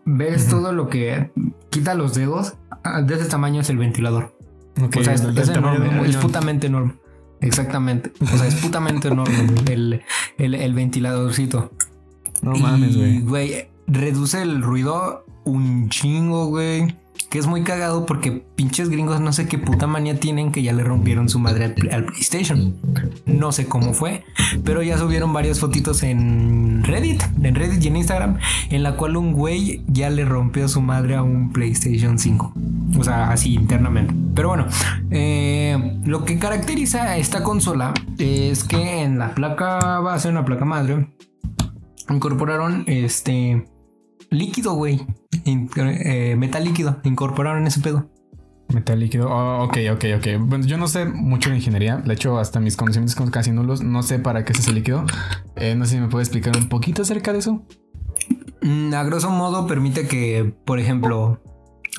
ves 0.04 0.48
todo 0.48 0.72
lo 0.72 0.88
que 0.88 1.30
quita 1.70 1.94
los 1.94 2.14
dedos. 2.14 2.54
ah, 2.84 3.02
De 3.02 3.14
ese 3.14 3.26
tamaño 3.26 3.60
es 3.60 3.70
el 3.70 3.78
ventilador. 3.78 4.36
O 4.96 5.02
sea, 5.02 5.14
es, 5.14 5.20
enorme, 5.48 6.08
putamente 6.22 6.68
enorme. 6.68 6.94
Exactamente. 7.40 8.12
O 8.22 8.26
sea, 8.26 8.46
es 8.46 8.54
putamente 8.56 9.08
enorme 9.08 9.46
el, 9.70 10.02
el, 10.38 10.54
el 10.54 10.74
ventiladorcito. 10.74 11.72
No 12.42 12.54
Y, 12.54 12.62
mames, 12.62 12.96
güey. 12.96 13.20
güey. 13.20 13.68
Reduce 13.86 14.40
el 14.40 14.62
ruido 14.62 15.24
un 15.44 15.88
chingo, 15.88 16.46
güey. 16.46 16.96
Que 17.28 17.38
es 17.38 17.46
muy 17.46 17.62
cagado 17.62 18.06
porque 18.06 18.44
pinches 18.56 18.88
gringos 18.88 19.20
no 19.20 19.32
sé 19.32 19.46
qué 19.46 19.56
puta 19.58 19.86
manía 19.86 20.18
tienen 20.18 20.50
que 20.50 20.62
ya 20.62 20.72
le 20.72 20.82
rompieron 20.82 21.28
su 21.28 21.38
madre 21.38 21.66
al, 21.92 22.04
PlayStation. 22.04 22.74
No 23.26 23.52
sé 23.52 23.66
cómo 23.66 23.92
fue, 23.92 24.24
pero 24.64 24.82
ya 24.82 24.98
subieron 24.98 25.32
varias 25.32 25.60
fotitos 25.60 26.02
en 26.02 26.82
Reddit, 26.82 27.22
en 27.42 27.54
Reddit 27.54 27.84
y 27.84 27.88
en 27.88 27.96
Instagram, 27.96 28.38
en 28.70 28.82
la 28.82 28.96
cual 28.96 29.16
un 29.16 29.32
güey 29.32 29.82
ya 29.86 30.10
le 30.10 30.24
rompió 30.24 30.68
su 30.68 30.80
madre 30.80 31.14
a 31.14 31.22
un 31.22 31.52
PlayStation 31.52 32.18
5. 32.18 32.52
O 32.98 33.04
sea, 33.04 33.30
así 33.30 33.54
internamente. 33.54 34.12
Pero 34.34 34.48
bueno, 34.48 34.66
eh, 35.10 36.00
lo 36.04 36.24
que 36.24 36.38
caracteriza 36.38 37.04
a 37.04 37.16
esta 37.18 37.44
consola 37.44 37.94
es 38.18 38.64
que 38.64 39.02
en 39.02 39.18
la 39.18 39.34
placa 39.34 40.00
base, 40.00 40.28
en 40.28 40.34
la 40.34 40.44
placa 40.44 40.64
madre, 40.64 41.06
incorporaron 42.08 42.84
este 42.86 43.64
líquido, 44.30 44.74
güey. 44.74 45.06
Eh, 45.44 46.36
metal 46.36 46.64
líquido. 46.64 46.98
Incorporaron 47.04 47.66
ese 47.66 47.80
pedo. 47.80 48.08
Metal 48.72 48.98
líquido. 48.98 49.28
Oh, 49.28 49.64
ok, 49.64 49.78
ok, 49.92 50.04
ok. 50.18 50.26
Bueno, 50.40 50.64
yo 50.66 50.76
no 50.78 50.86
sé 50.86 51.04
mucho 51.04 51.50
de 51.50 51.56
ingeniería. 51.56 51.96
De 51.96 52.14
hecho, 52.14 52.38
hasta 52.38 52.60
mis 52.60 52.76
conocimientos 52.76 53.16
son 53.16 53.30
casi 53.30 53.50
nulos. 53.50 53.82
No 53.82 54.02
sé 54.02 54.18
para 54.18 54.44
qué 54.44 54.52
es 54.52 54.60
ese 54.60 54.72
líquido. 54.72 55.04
Eh, 55.56 55.74
no 55.74 55.84
sé 55.86 55.94
si 55.96 56.00
me 56.00 56.08
puede 56.08 56.22
explicar 56.24 56.56
un 56.56 56.68
poquito 56.68 57.02
acerca 57.02 57.32
de 57.32 57.40
eso. 57.40 57.62
Mm, 58.62 58.94
A 58.94 59.02
grosso 59.04 59.30
modo 59.30 59.66
permite 59.66 60.06
que, 60.06 60.54
por 60.64 60.78
ejemplo, 60.78 61.42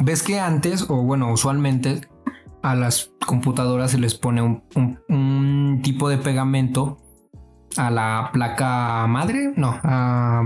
ves 0.02 0.24
que 0.24 0.40
antes, 0.40 0.86
o 0.90 1.04
bueno, 1.04 1.32
usualmente 1.34 2.08
a 2.64 2.76
las 2.76 3.12
computadoras 3.26 3.92
se 3.92 3.98
les 3.98 4.14
pone 4.16 4.42
un, 4.42 4.64
un- 4.76 5.00
un 5.10 5.82
tipo 5.82 6.08
de 6.08 6.20
pegamento 6.20 6.98
a 7.76 7.90
la 7.90 8.30
placa 8.32 9.08
madre. 9.08 9.52
No, 9.58 9.78
a- 9.84 10.44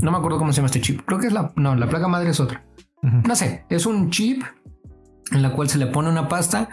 no 0.00 0.10
me 0.10 0.18
acuerdo 0.18 0.38
cómo 0.38 0.52
se 0.52 0.56
llama 0.56 0.66
este 0.66 0.80
chip. 0.80 1.02
Creo 1.04 1.18
que 1.18 1.26
es 1.26 1.32
la. 1.32 1.52
No, 1.56 1.74
la 1.74 1.88
placa 1.88 2.08
madre 2.08 2.30
es 2.30 2.40
otra. 2.40 2.64
No 3.02 3.36
sé, 3.36 3.64
es 3.68 3.86
un 3.86 4.10
chip 4.10 4.42
en 5.30 5.42
la 5.42 5.52
cual 5.52 5.68
se 5.68 5.78
le 5.78 5.86
pone 5.86 6.08
una 6.08 6.28
pasta, 6.28 6.68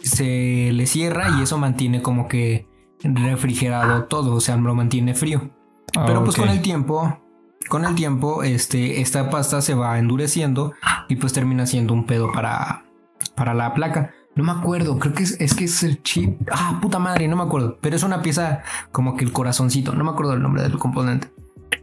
se 0.00 0.70
le 0.72 0.86
cierra 0.86 1.28
y 1.38 1.42
eso 1.42 1.58
mantiene 1.58 2.02
como 2.02 2.26
que 2.26 2.66
refrigerado 3.02 4.04
todo, 4.04 4.34
o 4.34 4.40
sea, 4.40 4.56
lo 4.56 4.74
mantiene 4.74 5.14
frío. 5.14 5.50
Pero 5.92 6.24
pues 6.24 6.36
con 6.36 6.48
el 6.48 6.62
tiempo, 6.62 7.20
con 7.68 7.84
el 7.84 7.94
tiempo, 7.94 8.42
este, 8.42 9.00
esta 9.00 9.30
pasta 9.30 9.60
se 9.60 9.74
va 9.74 9.98
endureciendo 9.98 10.74
y 11.08 11.16
pues 11.16 11.32
termina 11.32 11.66
siendo 11.66 11.94
un 11.94 12.06
pedo 12.06 12.32
para, 12.32 12.84
para 13.34 13.54
la 13.54 13.74
placa. 13.74 14.12
No 14.36 14.44
me 14.44 14.52
acuerdo, 14.52 14.98
creo 14.98 15.12
que 15.12 15.24
es, 15.24 15.40
es 15.40 15.54
que 15.54 15.64
es 15.64 15.82
el 15.82 16.02
chip. 16.02 16.40
Ah, 16.52 16.78
puta 16.80 16.98
madre, 16.98 17.26
no 17.26 17.36
me 17.36 17.42
acuerdo. 17.42 17.78
Pero 17.80 17.96
es 17.96 18.02
una 18.04 18.22
pieza 18.22 18.62
como 18.92 19.16
que 19.16 19.24
el 19.24 19.32
corazoncito, 19.32 19.92
no 19.94 20.04
me 20.04 20.10
acuerdo 20.10 20.34
el 20.34 20.42
nombre 20.42 20.62
del 20.62 20.78
componente. 20.78 21.32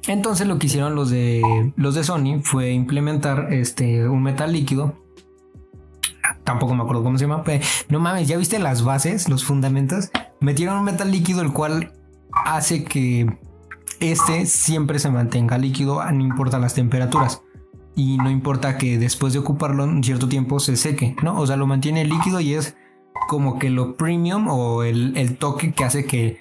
Entonces 0.08 0.48
lo 0.48 0.58
que 0.58 0.68
hicieron 0.68 0.96
los 0.96 1.10
de 1.10 1.74
los 1.76 1.96
de 1.96 2.04
Sony 2.04 2.42
fue 2.42 2.72
implementar 2.72 3.54
este 3.54 4.08
un 4.08 4.24
metal 4.24 4.52
líquido. 4.52 4.96
Tampoco 6.44 6.76
me 6.76 6.84
acuerdo 6.84 7.04
cómo 7.04 7.18
se 7.18 7.26
llama. 7.26 7.44
pero 7.44 7.64
no 7.90 8.00
mames, 8.00 8.28
ya 8.28 8.38
viste 8.38 8.60
las 8.60 8.84
bases, 8.84 9.28
los 9.28 9.44
fundamentos. 9.44 10.10
Metieron 10.40 10.78
un 10.78 10.86
metal 10.86 11.12
líquido 11.12 11.42
el 11.42 11.52
cual 11.52 11.94
hace 12.46 12.84
que 12.84 13.28
este 14.00 14.46
siempre 14.46 15.00
se 15.00 15.10
mantenga 15.10 15.58
líquido, 15.58 16.04
no 16.12 16.24
importa 16.24 16.60
las 16.60 16.74
temperaturas. 16.74 17.42
Y 17.96 18.18
no 18.18 18.30
importa 18.30 18.78
que 18.78 19.00
después 19.00 19.34
de 19.34 19.40
ocuparlo 19.40 19.84
un 19.84 20.04
cierto 20.04 20.30
tiempo 20.30 20.60
se 20.60 20.78
seque, 20.78 21.16
¿no? 21.24 21.40
O 21.40 21.48
sea, 21.48 21.58
lo 21.58 21.66
mantiene 21.66 22.06
líquido 22.06 22.40
y 22.40 22.54
es 22.54 22.78
como 23.28 23.58
que 23.58 23.72
lo 23.72 23.98
premium 23.98 24.48
o 24.48 24.84
el, 24.84 25.18
el 25.18 25.38
toque 25.38 25.74
que 25.74 25.84
hace 25.84 26.06
que 26.06 26.40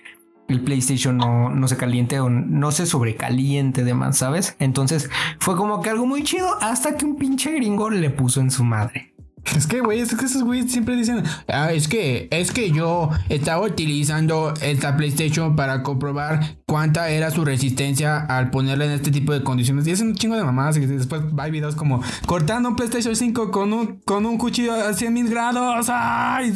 el 0.48 0.62
PlayStation 0.62 1.16
no, 1.16 1.50
no 1.50 1.68
se 1.68 1.76
caliente 1.76 2.20
o 2.20 2.30
no 2.30 2.72
se 2.72 2.86
sobrecaliente 2.86 3.84
de 3.84 3.94
más, 3.94 4.18
¿sabes? 4.18 4.56
Entonces 4.58 5.10
fue 5.38 5.56
como 5.56 5.82
que 5.82 5.90
algo 5.90 6.06
muy 6.06 6.22
chido 6.22 6.56
hasta 6.60 6.96
que 6.96 7.04
un 7.04 7.16
pinche 7.16 7.52
gringo 7.52 7.90
le 7.90 8.10
puso 8.10 8.40
en 8.40 8.50
su 8.50 8.64
madre. 8.64 9.16
Es 9.54 9.66
que, 9.66 9.80
güey, 9.80 10.00
es 10.00 10.14
que 10.14 10.24
esos 10.24 10.42
güeyes 10.42 10.72
siempre 10.72 10.96
dicen, 10.96 11.22
ah, 11.48 11.72
es 11.72 11.88
que, 11.88 12.28
es 12.30 12.50
que 12.50 12.70
yo 12.72 13.10
estaba 13.28 13.64
utilizando 13.64 14.52
esta 14.60 14.96
PlayStation 14.96 15.54
para 15.54 15.82
comprobar 15.82 16.56
cuánta 16.66 17.10
era 17.10 17.30
su 17.30 17.44
resistencia 17.44 18.18
al 18.18 18.50
ponerla 18.50 18.86
en 18.86 18.90
este 18.92 19.10
tipo 19.10 19.32
de 19.32 19.42
condiciones. 19.42 19.86
Y 19.86 19.92
es 19.92 20.00
un 20.00 20.14
chingo 20.14 20.36
de 20.36 20.42
mamadas. 20.42 20.76
Y 20.78 20.86
después 20.86 21.22
hay 21.38 21.50
videos 21.50 21.76
como 21.76 22.02
cortando 22.26 22.70
un 22.70 22.76
PlayStation 22.76 23.14
5 23.14 23.50
con 23.50 23.72
un, 23.72 24.00
con 24.00 24.26
un 24.26 24.36
cuchillo 24.36 24.74
a 24.74 24.92
100 24.92 25.14
mil 25.14 25.28
grados. 25.28 25.86
¡Ay! 25.88 26.52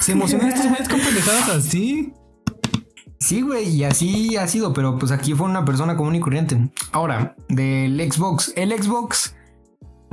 Se 0.00 0.12
emocionan 0.12 0.48
estos 0.48 0.66
güeyes 0.66 0.88
con 0.88 1.00
pendejadas 1.00 1.48
así. 1.50 2.12
Sí, 3.24 3.40
güey, 3.40 3.70
y 3.70 3.84
así 3.84 4.36
ha 4.36 4.46
sido, 4.46 4.74
pero 4.74 4.98
pues 4.98 5.10
aquí 5.10 5.32
fue 5.32 5.46
una 5.46 5.64
persona 5.64 5.96
común 5.96 6.14
y 6.14 6.20
corriente. 6.20 6.68
Ahora, 6.92 7.34
del 7.48 7.98
Xbox. 8.12 8.52
El 8.54 8.70
Xbox, 8.70 9.34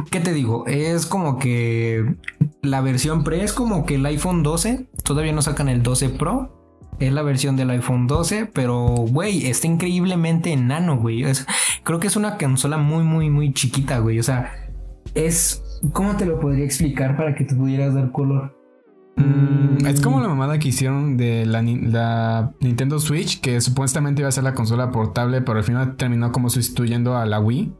¿qué 0.09 0.21
te 0.21 0.31
digo? 0.31 0.65
Es 0.65 1.07
como 1.07 1.37
que 1.37 2.15
la 2.61 2.79
versión 2.79 3.25
pre 3.25 3.43
es 3.43 3.51
como 3.51 3.85
que 3.85 3.95
el 3.95 4.05
iPhone 4.05 4.43
12. 4.43 4.87
Todavía 5.03 5.33
no 5.33 5.41
sacan 5.41 5.67
el 5.67 5.83
12 5.83 6.07
Pro. 6.07 6.87
Es 7.01 7.11
la 7.11 7.21
versión 7.21 7.57
del 7.57 7.71
iPhone 7.71 8.07
12, 8.07 8.45
pero 8.45 8.77
güey, 8.87 9.45
está 9.45 9.67
increíblemente 9.67 10.53
enano, 10.53 10.95
güey. 10.95 11.25
Creo 11.83 11.99
que 11.99 12.07
es 12.07 12.15
una 12.15 12.37
consola 12.37 12.77
muy, 12.77 13.03
muy, 13.03 13.29
muy 13.29 13.51
chiquita, 13.51 13.99
güey. 13.99 14.19
O 14.19 14.23
sea, 14.23 14.53
es... 15.15 15.61
¿Cómo 15.91 16.15
te 16.15 16.25
lo 16.25 16.39
podría 16.39 16.63
explicar 16.63 17.17
para 17.17 17.35
que 17.35 17.43
te 17.43 17.55
pudieras 17.55 17.93
dar 17.93 18.13
color? 18.13 18.60
Mm, 19.15 19.85
es 19.85 20.01
como 20.01 20.21
la 20.21 20.27
mamada 20.27 20.57
que 20.59 20.69
hicieron 20.69 21.17
de 21.17 21.45
la, 21.45 21.61
ni- 21.61 21.79
la 21.81 22.53
Nintendo 22.59 22.99
Switch, 22.99 23.41
que 23.41 23.59
supuestamente 23.61 24.21
iba 24.21 24.29
a 24.29 24.31
ser 24.31 24.43
la 24.43 24.53
consola 24.53 24.91
portable, 24.91 25.41
pero 25.41 25.57
al 25.59 25.63
final 25.63 25.95
terminó 25.95 26.31
como 26.31 26.49
sustituyendo 26.49 27.17
a 27.17 27.25
la 27.25 27.39
Wii. 27.39 27.73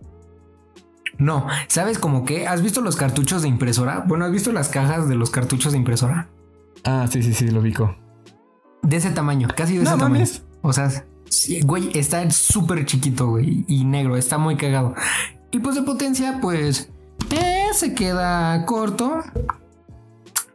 No, 1.17 1.45
¿sabes 1.67 1.99
como 1.99 2.25
que? 2.25 2.47
¿Has 2.47 2.61
visto 2.61 2.81
los 2.81 2.95
cartuchos 2.95 3.41
de 3.43 3.47
impresora? 3.47 4.03
Bueno, 4.07 4.25
¿has 4.25 4.31
visto 4.31 4.51
las 4.51 4.69
cajas 4.69 5.07
de 5.07 5.15
los 5.15 5.29
cartuchos 5.29 5.71
de 5.73 5.77
impresora? 5.77 6.29
Ah, 6.83 7.05
sí, 7.09 7.21
sí, 7.21 7.33
sí, 7.33 7.49
lo 7.49 7.59
ubico. 7.59 7.95
De 8.81 8.97
ese 8.97 9.11
tamaño, 9.11 9.47
casi 9.55 9.77
de 9.77 9.83
No 9.83 9.91
ese 9.91 9.99
tamaño. 9.99 10.13
mames. 10.15 10.43
O 10.63 10.73
sea, 10.73 10.89
sí, 11.29 11.61
güey, 11.61 11.91
está 11.93 12.29
súper 12.31 12.85
chiquito, 12.85 13.27
güey, 13.27 13.65
y 13.67 13.83
negro, 13.83 14.17
está 14.17 14.37
muy 14.37 14.55
cagado. 14.55 14.95
Y 15.51 15.59
pues 15.59 15.75
de 15.75 15.83
potencia, 15.83 16.39
pues, 16.41 16.89
eh, 17.29 17.65
se 17.73 17.93
queda 17.93 18.65
corto. 18.65 19.19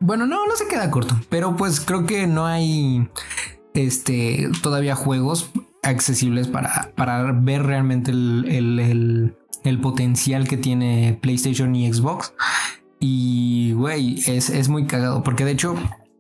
Bueno, 0.01 0.27
no, 0.27 0.47
no 0.47 0.57
se 0.57 0.67
queda 0.69 0.91
corto, 0.91 1.19
pero 1.29 1.57
pues 1.57 1.81
creo 1.81 2.07
que 2.07 2.27
no 2.27 2.47
hay, 2.47 3.09
este, 3.75 4.49
todavía 4.63 4.95
juegos 4.95 5.51
accesibles 5.83 6.49
para, 6.49 6.93
para 6.97 7.33
ver 7.33 7.63
realmente 7.63 8.11
el, 8.11 8.45
el- 8.49 9.35
el- 9.65 9.81
potencial 9.81 10.47
que 10.47 10.57
tiene 10.57 11.19
PlayStation 11.21 11.75
y 11.75 11.93
Xbox. 11.93 12.33
Y, 13.01 13.73
güey, 13.73 14.21
es, 14.27 14.49
es 14.51 14.69
muy 14.69 14.87
cagado, 14.87 15.23
porque 15.23 15.45
de 15.45 15.51
hecho, 15.53 15.75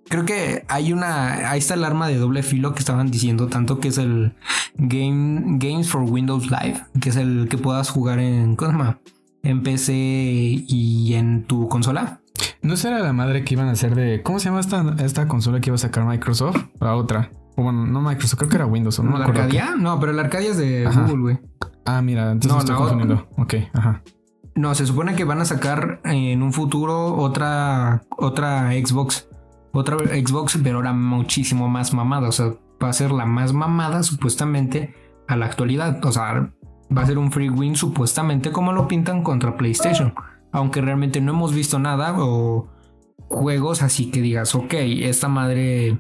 creo 0.09 0.25
que 0.25 0.65
hay 0.69 0.93
una, 0.93 1.51
ahí 1.51 1.59
está 1.59 1.75
el 1.75 1.85
arma 1.85 2.09
de 2.09 2.17
doble 2.17 2.43
filo 2.43 2.75
que 2.75 2.81
estaban 2.81 3.11
diciendo 3.11 3.47
tanto 3.47 3.79
que 3.81 3.89
es 3.89 3.99
el 3.99 4.35
Game, 4.75 5.59
Games 5.59 5.89
for 5.89 6.03
Windows 6.03 6.51
Live, 6.51 6.83
que 7.01 7.09
es 7.11 7.17
el 7.17 7.47
que 7.49 7.57
puedas 7.57 7.89
jugar 7.89 8.19
en, 8.19 8.57
¿cómo? 8.57 8.97
En 9.43 9.63
PC 9.63 9.93
y 9.95 11.15
en 11.15 11.45
tu 11.45 11.69
consola. 11.69 12.21
¿No 12.63 12.77
será 12.77 12.99
la 13.01 13.13
madre 13.13 13.45
que 13.45 13.55
iban 13.55 13.69
a 13.69 13.73
hacer 13.73 13.95
de. 13.95 14.23
¿Cómo 14.23 14.39
se 14.39 14.47
llama 14.47 14.61
esta, 14.61 14.85
esta 15.05 15.29
consola 15.29 15.61
que 15.61 15.71
iba 15.71 15.75
a 15.77 15.79
sacar 15.79 16.05
Microsoft? 16.05 16.57
La 16.81 16.95
otra. 16.97 17.31
O 17.57 17.63
bueno, 17.63 17.87
no 17.87 18.01
Microsoft, 18.03 18.39
creo 18.39 18.51
que 18.51 18.57
era 18.57 18.67
Windows. 18.67 18.99
o 18.99 19.03
No, 19.03 19.11
¿No, 19.13 19.19
me 19.19 19.21
la. 19.21 19.27
Arcadia? 19.31 19.75
No, 19.79 19.99
pero 20.01 20.13
la 20.13 20.23
Arcadia 20.23 20.51
es 20.51 20.57
de 20.59 20.87
Ajá. 20.87 21.03
Google, 21.03 21.19
güey. 21.23 21.39
Ah, 21.85 22.03
mira, 22.03 22.33
entonces 22.33 22.49
No, 22.51 22.55
me 22.57 22.61
estoy 22.61 22.75
no. 22.75 22.79
confundiendo. 22.81 23.29
Ok, 23.39 23.55
ajá. 23.75 24.03
No, 24.55 24.75
se 24.75 24.87
supone 24.87 25.15
que 25.15 25.25
van 25.25 25.41
a 25.41 25.45
sacar 25.45 26.01
en 26.05 26.43
un 26.43 26.53
futuro 26.53 27.15
otra, 27.15 28.03
otra 28.17 28.71
Xbox. 28.73 29.29
Otra 29.73 29.99
Xbox, 29.99 30.59
pero 30.63 30.77
ahora 30.79 30.93
muchísimo 30.95 31.69
más 31.69 31.93
mamada. 31.93 32.29
O 32.29 32.33
sea, 32.33 32.53
va 32.83 32.89
a 32.89 32.93
ser 32.95 33.11
la 33.13 33.27
más 33.27 33.53
mamada 33.53 34.03
supuestamente 34.03 34.95
a 35.29 35.37
la 35.37 35.47
actualidad. 35.47 36.03
O 36.05 36.11
sea, 36.13 36.51
va 36.97 37.03
a 37.03 37.07
ser 37.07 37.19
un 37.19 37.31
free 37.31 37.51
win 37.51 37.77
supuestamente 37.77 38.51
como 38.51 38.73
lo 38.73 38.89
pintan 38.89 39.23
contra 39.23 39.57
PlayStation. 39.57 40.15
Aunque 40.57 40.81
realmente 40.81 41.21
no 41.21 41.33
hemos 41.33 41.53
visto 41.53 41.79
nada 41.79 42.15
o 42.19 42.69
juegos 43.29 43.83
así 43.83 44.11
que 44.11 44.23
digas, 44.23 44.55
ok, 44.55 44.73
esta 44.73 45.29
madre, 45.29 45.99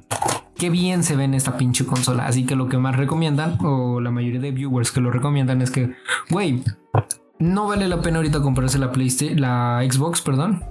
qué 0.56 0.70
bien 0.70 1.02
se 1.02 1.14
ve 1.14 1.24
en 1.24 1.34
esta 1.34 1.58
pinche 1.58 1.84
consola. 1.84 2.26
Así 2.26 2.46
que 2.46 2.56
lo 2.56 2.66
que 2.66 2.78
más 2.78 2.96
recomiendan, 2.96 3.58
o 3.62 4.00
la 4.00 4.10
mayoría 4.10 4.40
de 4.40 4.52
viewers 4.52 4.92
que 4.92 5.02
lo 5.02 5.10
recomiendan, 5.10 5.60
es 5.60 5.70
que, 5.70 5.94
güey, 6.30 6.62
no 7.38 7.68
vale 7.68 7.86
la 7.86 8.00
pena 8.00 8.16
ahorita 8.16 8.40
comprarse 8.40 8.78
la 8.78 8.92
PlayStation, 8.92 9.38
la 9.38 9.86
Xbox, 9.86 10.22
perdón. 10.22 10.64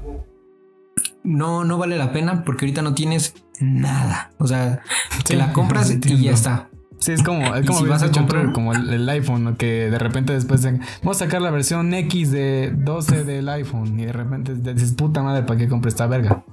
No, 1.24 1.64
no 1.64 1.78
vale 1.78 1.96
la 1.96 2.12
pena 2.12 2.44
porque 2.44 2.66
ahorita 2.66 2.82
no 2.82 2.96
tienes 2.96 3.36
nada. 3.60 4.32
O 4.40 4.48
sea, 4.48 4.82
te 5.26 5.34
Sí, 5.34 5.36
la 5.36 5.54
compras 5.54 5.92
y 5.92 6.24
ya 6.24 6.32
está. 6.32 6.70
Sí, 7.06 7.12
es 7.12 7.22
como, 7.22 7.54
es 7.54 7.68
como 7.68 7.80
si 7.80 7.86
vas 7.86 8.02
a 8.02 8.12
comprar- 8.12 8.52
como 8.52 8.74
el, 8.74 8.92
el 8.92 9.08
iPhone, 9.10 9.44
¿no? 9.44 9.58
que 9.58 9.92
de 9.92 10.00
repente 10.00 10.34
después 10.34 10.64
de, 10.64 10.80
vamos 11.04 11.22
a 11.22 11.26
sacar 11.26 11.40
la 11.40 11.52
versión 11.52 11.94
X 11.94 12.32
de 12.32 12.74
12 12.76 13.24
del 13.24 13.48
iPhone 13.50 14.00
y 14.00 14.06
de 14.06 14.12
repente 14.12 14.56
dices, 14.56 14.94
puta 14.94 15.22
madre, 15.22 15.44
¿para 15.44 15.60
qué 15.60 15.68
compré 15.68 15.90
esta 15.90 16.08
verga? 16.08 16.44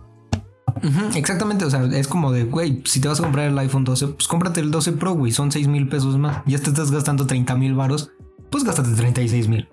Exactamente, 1.15 1.65
o 1.65 1.71
sea, 1.71 1.85
es 1.85 2.07
como 2.07 2.33
de, 2.33 2.45
güey, 2.45 2.83
si 2.85 3.01
te 3.01 3.09
vas 3.09 3.21
a 3.21 3.23
comprar 3.23 3.49
el 3.49 3.59
iPhone 3.59 3.85
12, 3.85 4.09
pues 4.09 4.27
cómprate 4.29 4.61
el 4.61 4.71
12 4.71 4.93
Pro, 4.93 5.13
güey, 5.15 5.33
son 5.33 5.53
6 5.53 5.69
mil 5.69 5.89
pesos 5.89 6.19
más. 6.19 6.43
Ya 6.45 6.59
te 6.59 6.69
estás 6.71 6.91
gastando 6.91 7.27
30 7.27 7.55
mil 7.57 7.75
varos, 7.75 8.11
pues 8.51 8.63
gástate 8.65 8.91
36 8.91 9.49
mil. 9.49 9.69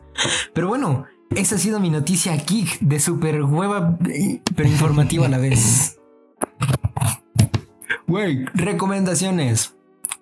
Pero 0.54 0.68
bueno, 0.70 1.06
esa 1.36 1.56
ha 1.56 1.58
sido 1.58 1.80
mi 1.82 1.90
noticia 1.90 2.36
geek 2.38 2.80
de 2.80 3.00
super 3.02 3.44
hueva, 3.44 3.98
eh, 4.08 4.42
pero 4.56 4.70
informativa 4.70 5.26
a 5.26 5.30
la 5.30 5.40
vez. 5.40 5.98
Güey, 8.08 8.46
recomendaciones. 8.56 9.76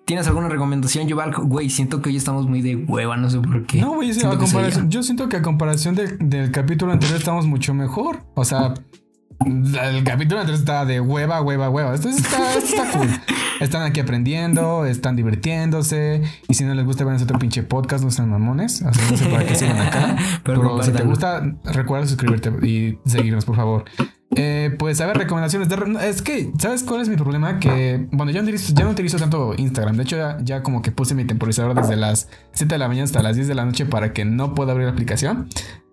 ¿Tienes 0.08 0.26
alguna 0.26 0.48
recomendación, 0.48 1.06
Yuval? 1.06 1.32
Güey, 1.34 1.68
siento 1.68 2.00
que 2.00 2.08
hoy 2.08 2.16
estamos 2.16 2.48
muy 2.48 2.62
de 2.62 2.76
hueva, 2.76 3.18
no 3.18 3.28
sé 3.28 3.40
por 3.40 3.66
qué. 3.66 3.82
No, 3.82 3.92
güey, 3.92 4.08
sí, 4.14 4.20
Siento 4.20 4.36
a 4.36 4.38
que 4.38 4.44
comparación, 4.46 4.90
yo 4.90 5.02
siento 5.02 5.28
que 5.28 5.36
a 5.36 5.42
comparación 5.42 5.94
de- 5.94 6.16
del 6.16 6.50
capítulo 6.50 6.92
anterior 6.92 7.18
estamos 7.18 7.46
mucho 7.46 7.74
mejor. 7.74 8.22
O 8.34 8.42
sea, 8.46 8.72
el 9.44 10.04
capítulo 10.04 10.40
anterior 10.40 10.58
estaba 10.58 10.86
de 10.86 10.98
hueva, 11.02 11.42
hueva, 11.42 11.68
hueva. 11.68 11.92
Esto 11.94 12.08
está, 12.08 12.54
esto 12.54 12.74
está 12.82 12.90
cool. 12.98 13.08
Están 13.60 13.82
aquí 13.82 14.00
aprendiendo, 14.00 14.86
están 14.86 15.14
divirtiéndose. 15.14 16.22
Y 16.48 16.54
si 16.54 16.64
no 16.64 16.72
les 16.72 16.86
gusta, 16.86 17.04
ver 17.04 17.20
otro 17.22 17.38
pinche 17.38 17.62
podcast, 17.62 18.02
no 18.02 18.10
sean 18.10 18.30
mamones. 18.30 18.80
O 18.80 18.90
sea, 18.94 19.10
no 19.10 19.16
sé 19.18 19.26
para 19.26 19.44
qué 19.44 19.54
siguen 19.56 19.76
acá. 19.78 20.16
Pero 20.42 20.62
Pero, 20.62 20.82
si 20.84 20.90
te 20.92 21.02
gusta, 21.02 21.42
recuerda 21.64 22.06
suscribirte 22.06 22.50
y 22.66 22.98
seguirnos, 23.04 23.44
por 23.44 23.56
favor. 23.56 23.84
Eh, 24.36 24.74
pues 24.78 25.00
a 25.00 25.06
ver, 25.06 25.16
recomendaciones. 25.16 25.68
de 25.68 26.08
es 26.08 26.22
que, 26.22 26.52
¿sabes 26.58 26.82
cuál 26.82 27.00
es 27.00 27.08
mi 27.08 27.16
problema? 27.16 27.58
Que, 27.58 28.06
bueno, 28.12 28.30
yo 28.30 28.38
no 28.38 28.44
utilizo, 28.44 28.74
ya 28.74 28.84
no 28.84 28.90
utilizo 28.90 29.16
tanto 29.16 29.54
Instagram. 29.56 29.96
De 29.96 30.02
hecho, 30.02 30.16
ya, 30.16 30.38
ya 30.42 30.62
como 30.62 30.82
que 30.82 30.92
puse 30.92 31.14
mi 31.14 31.24
temporizador 31.24 31.74
desde 31.74 31.96
las 31.96 32.28
7 32.52 32.74
de 32.74 32.78
la 32.78 32.88
mañana 32.88 33.04
hasta 33.04 33.22
las 33.22 33.36
10 33.36 33.48
de 33.48 33.54
la 33.54 33.64
noche 33.64 33.86
para 33.86 34.12
que 34.12 34.24
no 34.24 34.54
pueda 34.54 34.72
abrir 34.72 34.86
la 34.86 34.92
aplicación. 34.92 35.48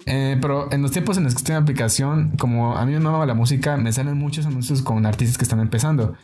Eh, 0.06 0.38
pero 0.40 0.72
en 0.72 0.82
los 0.82 0.92
tiempos 0.92 1.18
en 1.18 1.24
los 1.24 1.34
que 1.34 1.40
estoy 1.40 1.54
en 1.54 1.60
la 1.60 1.64
aplicación, 1.64 2.34
como 2.38 2.78
a 2.78 2.86
mí 2.86 2.92
me 2.92 2.98
amaba 2.98 3.26
la 3.26 3.34
música, 3.34 3.78
me 3.78 3.92
salen 3.92 4.18
muchos 4.18 4.46
anuncios 4.46 4.82
con 4.82 5.06
artistas 5.06 5.38
que 5.38 5.44
están 5.44 5.60
empezando. 5.60 6.16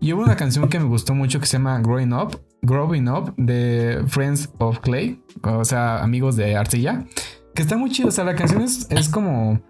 Y 0.00 0.12
hubo 0.12 0.22
una 0.22 0.36
canción 0.36 0.68
que 0.68 0.78
me 0.78 0.84
gustó 0.84 1.14
mucho 1.14 1.40
que 1.40 1.46
se 1.46 1.54
llama 1.56 1.78
Growing 1.80 2.12
Up, 2.12 2.40
Growing 2.62 3.08
Up 3.08 3.34
de 3.36 4.04
Friends 4.06 4.50
of 4.58 4.80
Clay, 4.80 5.22
o 5.42 5.64
sea, 5.64 6.02
amigos 6.02 6.36
de 6.36 6.56
arcilla, 6.56 7.06
que 7.54 7.62
está 7.62 7.76
muy 7.76 7.90
chido. 7.90 8.08
O 8.08 8.12
sea, 8.12 8.24
la 8.24 8.34
canción 8.34 8.62
es, 8.62 8.86
es 8.90 9.08
como, 9.08 9.60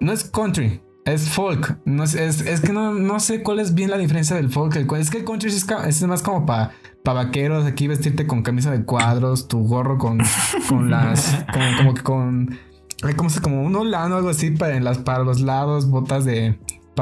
no 0.00 0.12
es 0.12 0.24
country, 0.24 0.82
es 1.04 1.28
folk. 1.30 1.78
No 1.84 2.04
es, 2.04 2.14
es, 2.14 2.60
que 2.60 2.72
no, 2.72 2.92
no 2.94 3.20
sé 3.20 3.42
cuál 3.42 3.58
es 3.60 3.74
bien 3.74 3.90
la 3.90 3.98
diferencia 3.98 4.36
del 4.36 4.50
folk. 4.50 4.76
Es 4.76 5.10
que 5.10 5.18
el 5.18 5.24
country 5.24 5.48
es, 5.50 5.66
es 5.86 6.02
más 6.06 6.22
como 6.22 6.46
para 6.46 6.72
pa 7.02 7.12
vaqueros, 7.14 7.64
aquí 7.64 7.86
vestirte 7.88 8.26
con 8.26 8.42
camisa 8.42 8.70
de 8.70 8.84
cuadros, 8.84 9.48
tu 9.48 9.60
gorro 9.66 9.96
con, 9.98 10.18
con 10.68 10.90
las, 10.90 11.44
como, 11.52 11.76
como 11.78 11.94
que 11.94 12.02
con, 12.02 12.58
como, 13.16 13.30
se- 13.30 13.40
como 13.40 13.62
un 13.62 13.74
holano 13.76 14.16
o 14.16 14.18
algo 14.18 14.30
así 14.30 14.50
para, 14.50 14.76
en 14.76 14.84
las, 14.84 14.98
para 14.98 15.24
los 15.24 15.40
lados, 15.40 15.88
botas 15.88 16.24
de... 16.24 16.58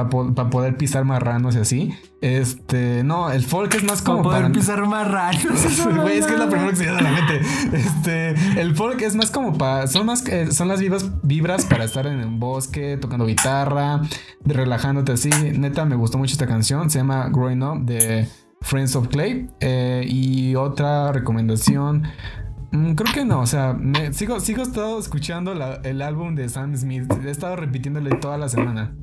Para 0.08 0.50
poder 0.50 0.76
pisar 0.76 1.04
marranos 1.04 1.56
y 1.56 1.58
así. 1.58 1.94
Este, 2.20 3.02
no, 3.04 3.30
el 3.30 3.44
folk 3.44 3.74
es 3.74 3.84
más 3.84 4.02
como 4.02 4.18
Como 4.18 4.30
poder 4.30 4.42
para- 4.42 4.54
pisar 4.54 4.86
marranos. 4.86 5.42
Güey, 6.02 6.18
es 6.18 6.26
que 6.26 6.34
es 6.34 6.38
la 6.38 6.48
primera 6.48 6.70
que 6.70 6.76
se 6.76 6.82
viene 6.84 6.98
a 6.98 7.02
la 7.02 7.10
mente. 7.12 7.40
Este, 7.72 8.60
el 8.60 8.74
folk 8.74 9.00
es 9.02 9.14
más 9.14 9.30
como 9.30 9.56
para. 9.56 9.86
Son 9.86 10.06
más 10.06 10.22
que- 10.22 10.52
son 10.52 10.68
las 10.68 10.80
vibras, 10.80 11.10
vibras 11.22 11.64
para 11.64 11.84
estar 11.84 12.06
en 12.06 12.18
un 12.24 12.38
bosque, 12.40 12.96
tocando 12.96 13.26
guitarra, 13.26 14.02
de- 14.44 14.54
relajándote 14.54 15.12
así. 15.12 15.30
Neta, 15.30 15.84
me 15.84 15.96
gustó 15.96 16.18
mucho 16.18 16.32
esta 16.32 16.46
canción. 16.46 16.90
Se 16.90 16.98
llama 16.98 17.28
Growing 17.30 17.62
Up 17.62 17.84
de 17.84 18.28
Friends 18.62 18.96
of 18.96 19.08
Clay. 19.08 19.48
Eh, 19.60 20.04
y 20.08 20.54
otra 20.56 21.12
recomendación. 21.12 22.02
mm, 22.72 22.94
Creo 22.94 23.14
que 23.14 23.24
no, 23.24 23.40
o 23.40 23.46
sea, 23.46 23.72
me, 23.74 24.12
sigo, 24.12 24.40
sigo 24.40 24.62
estado 24.62 24.98
escuchando 24.98 25.54
la- 25.54 25.76
el 25.84 26.02
álbum 26.02 26.34
de 26.34 26.48
Sam 26.48 26.76
Smith. 26.76 27.04
He 27.24 27.30
estado 27.30 27.56
repitiéndole 27.56 28.10
toda 28.16 28.36
la 28.38 28.48
semana. 28.48 28.94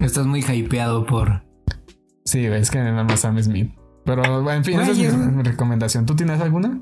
Estás 0.00 0.26
muy 0.26 0.40
hypeado 0.40 1.04
por. 1.06 1.42
Sí, 2.24 2.44
es 2.44 2.70
que 2.70 2.78
me 2.78 2.92
mama 2.92 3.16
Sam 3.16 3.42
Smith. 3.42 3.72
Pero, 4.04 4.50
en 4.50 4.64
fin, 4.64 4.76
Güey, 4.76 4.90
esa 4.90 5.08
es 5.08 5.16
mi, 5.16 5.42
recomendación. 5.42 6.06
¿Tú 6.06 6.16
tienes 6.16 6.40
alguna? 6.40 6.80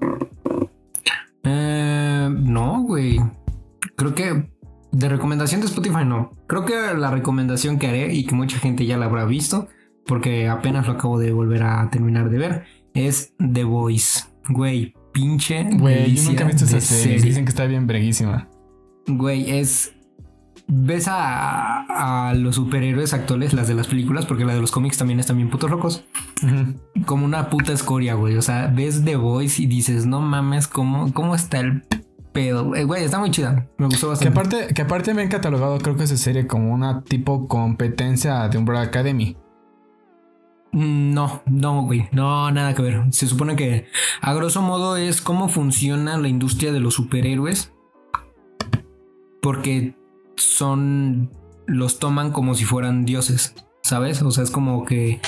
Eh, 1.42 2.28
no, 2.32 2.82
güey. 2.82 3.20
Creo 3.96 4.14
que 4.14 4.50
de 4.92 5.08
recomendación 5.08 5.60
de 5.60 5.66
Spotify 5.66 6.04
no. 6.04 6.30
Creo 6.46 6.64
que 6.64 6.74
la 6.94 7.10
recomendación 7.10 7.78
que 7.78 7.88
haré 7.88 8.14
y 8.14 8.26
que 8.26 8.34
mucha 8.34 8.58
gente 8.58 8.86
ya 8.86 8.96
la 8.96 9.06
habrá 9.06 9.24
visto, 9.24 9.68
porque 10.06 10.48
apenas 10.48 10.86
lo 10.86 10.94
acabo 10.94 11.18
de 11.18 11.32
volver 11.32 11.64
a 11.64 11.88
terminar 11.90 12.30
de 12.30 12.38
ver, 12.38 12.64
es 12.94 13.34
The 13.38 13.64
Voice. 13.64 14.24
Güey, 14.48 14.94
pinche. 15.12 15.64
Güey, 15.78 16.14
yo 16.14 16.22
nunca 16.22 16.44
he 16.44 16.46
visto 16.46 16.64
esa 16.64 16.80
serie. 16.80 17.20
Dicen 17.20 17.44
que 17.44 17.50
está 17.50 17.66
bien 17.66 17.86
breguísima. 17.86 18.48
Güey, 19.08 19.50
es. 19.50 19.95
Ves 20.68 21.06
a, 21.08 22.28
a 22.30 22.34
los 22.34 22.56
superhéroes 22.56 23.14
actuales, 23.14 23.52
las 23.54 23.68
de 23.68 23.74
las 23.74 23.86
películas, 23.86 24.26
porque 24.26 24.44
la 24.44 24.52
de 24.54 24.60
los 24.60 24.72
cómics 24.72 24.98
también 24.98 25.20
están 25.20 25.36
bien 25.36 25.48
putos 25.48 25.70
locos. 25.70 26.04
Como 27.06 27.24
una 27.24 27.48
puta 27.50 27.72
escoria, 27.72 28.14
güey. 28.14 28.36
O 28.36 28.42
sea, 28.42 28.66
ves 28.66 29.04
The 29.04 29.14
Voice 29.16 29.62
y 29.62 29.66
dices, 29.66 30.06
no 30.06 30.20
mames, 30.20 30.66
¿cómo, 30.66 31.12
cómo 31.14 31.34
está 31.36 31.60
el 31.60 31.82
pedo? 32.32 32.74
Eh, 32.74 32.82
Güey, 32.84 33.04
está 33.04 33.18
muy 33.20 33.30
chida. 33.30 33.66
Me 33.78 33.86
gustó 33.86 34.08
Que 34.08 34.28
bastante. 34.28 34.38
aparte, 34.40 34.74
que 34.74 34.82
aparte 34.82 35.14
me 35.14 35.22
han 35.22 35.28
catalogado, 35.28 35.78
creo 35.78 35.96
que 35.96 36.02
esa 36.04 36.16
serie 36.16 36.46
como 36.48 36.72
una 36.74 37.02
tipo 37.04 37.46
competencia 37.46 38.48
de 38.48 38.58
Umbrella 38.58 38.82
Academy. 38.82 39.36
Mm, 40.72 41.14
No, 41.14 41.42
no, 41.46 41.82
güey. 41.84 42.08
No, 42.10 42.50
nada 42.50 42.74
que 42.74 42.82
ver. 42.82 43.04
Se 43.10 43.28
supone 43.28 43.54
que, 43.54 43.86
a 44.20 44.34
grosso 44.34 44.62
modo, 44.62 44.96
es 44.96 45.20
cómo 45.22 45.48
funciona 45.48 46.18
la 46.18 46.26
industria 46.28 46.72
de 46.72 46.80
los 46.80 46.94
superhéroes. 46.94 47.72
Porque 49.40 49.94
son. 50.36 51.30
Los 51.66 51.98
toman 51.98 52.30
como 52.30 52.54
si 52.54 52.64
fueran 52.64 53.04
dioses. 53.04 53.54
¿Sabes? 53.82 54.22
O 54.22 54.30
sea, 54.30 54.44
es 54.44 54.50
como 54.50 54.84
que. 54.84 55.20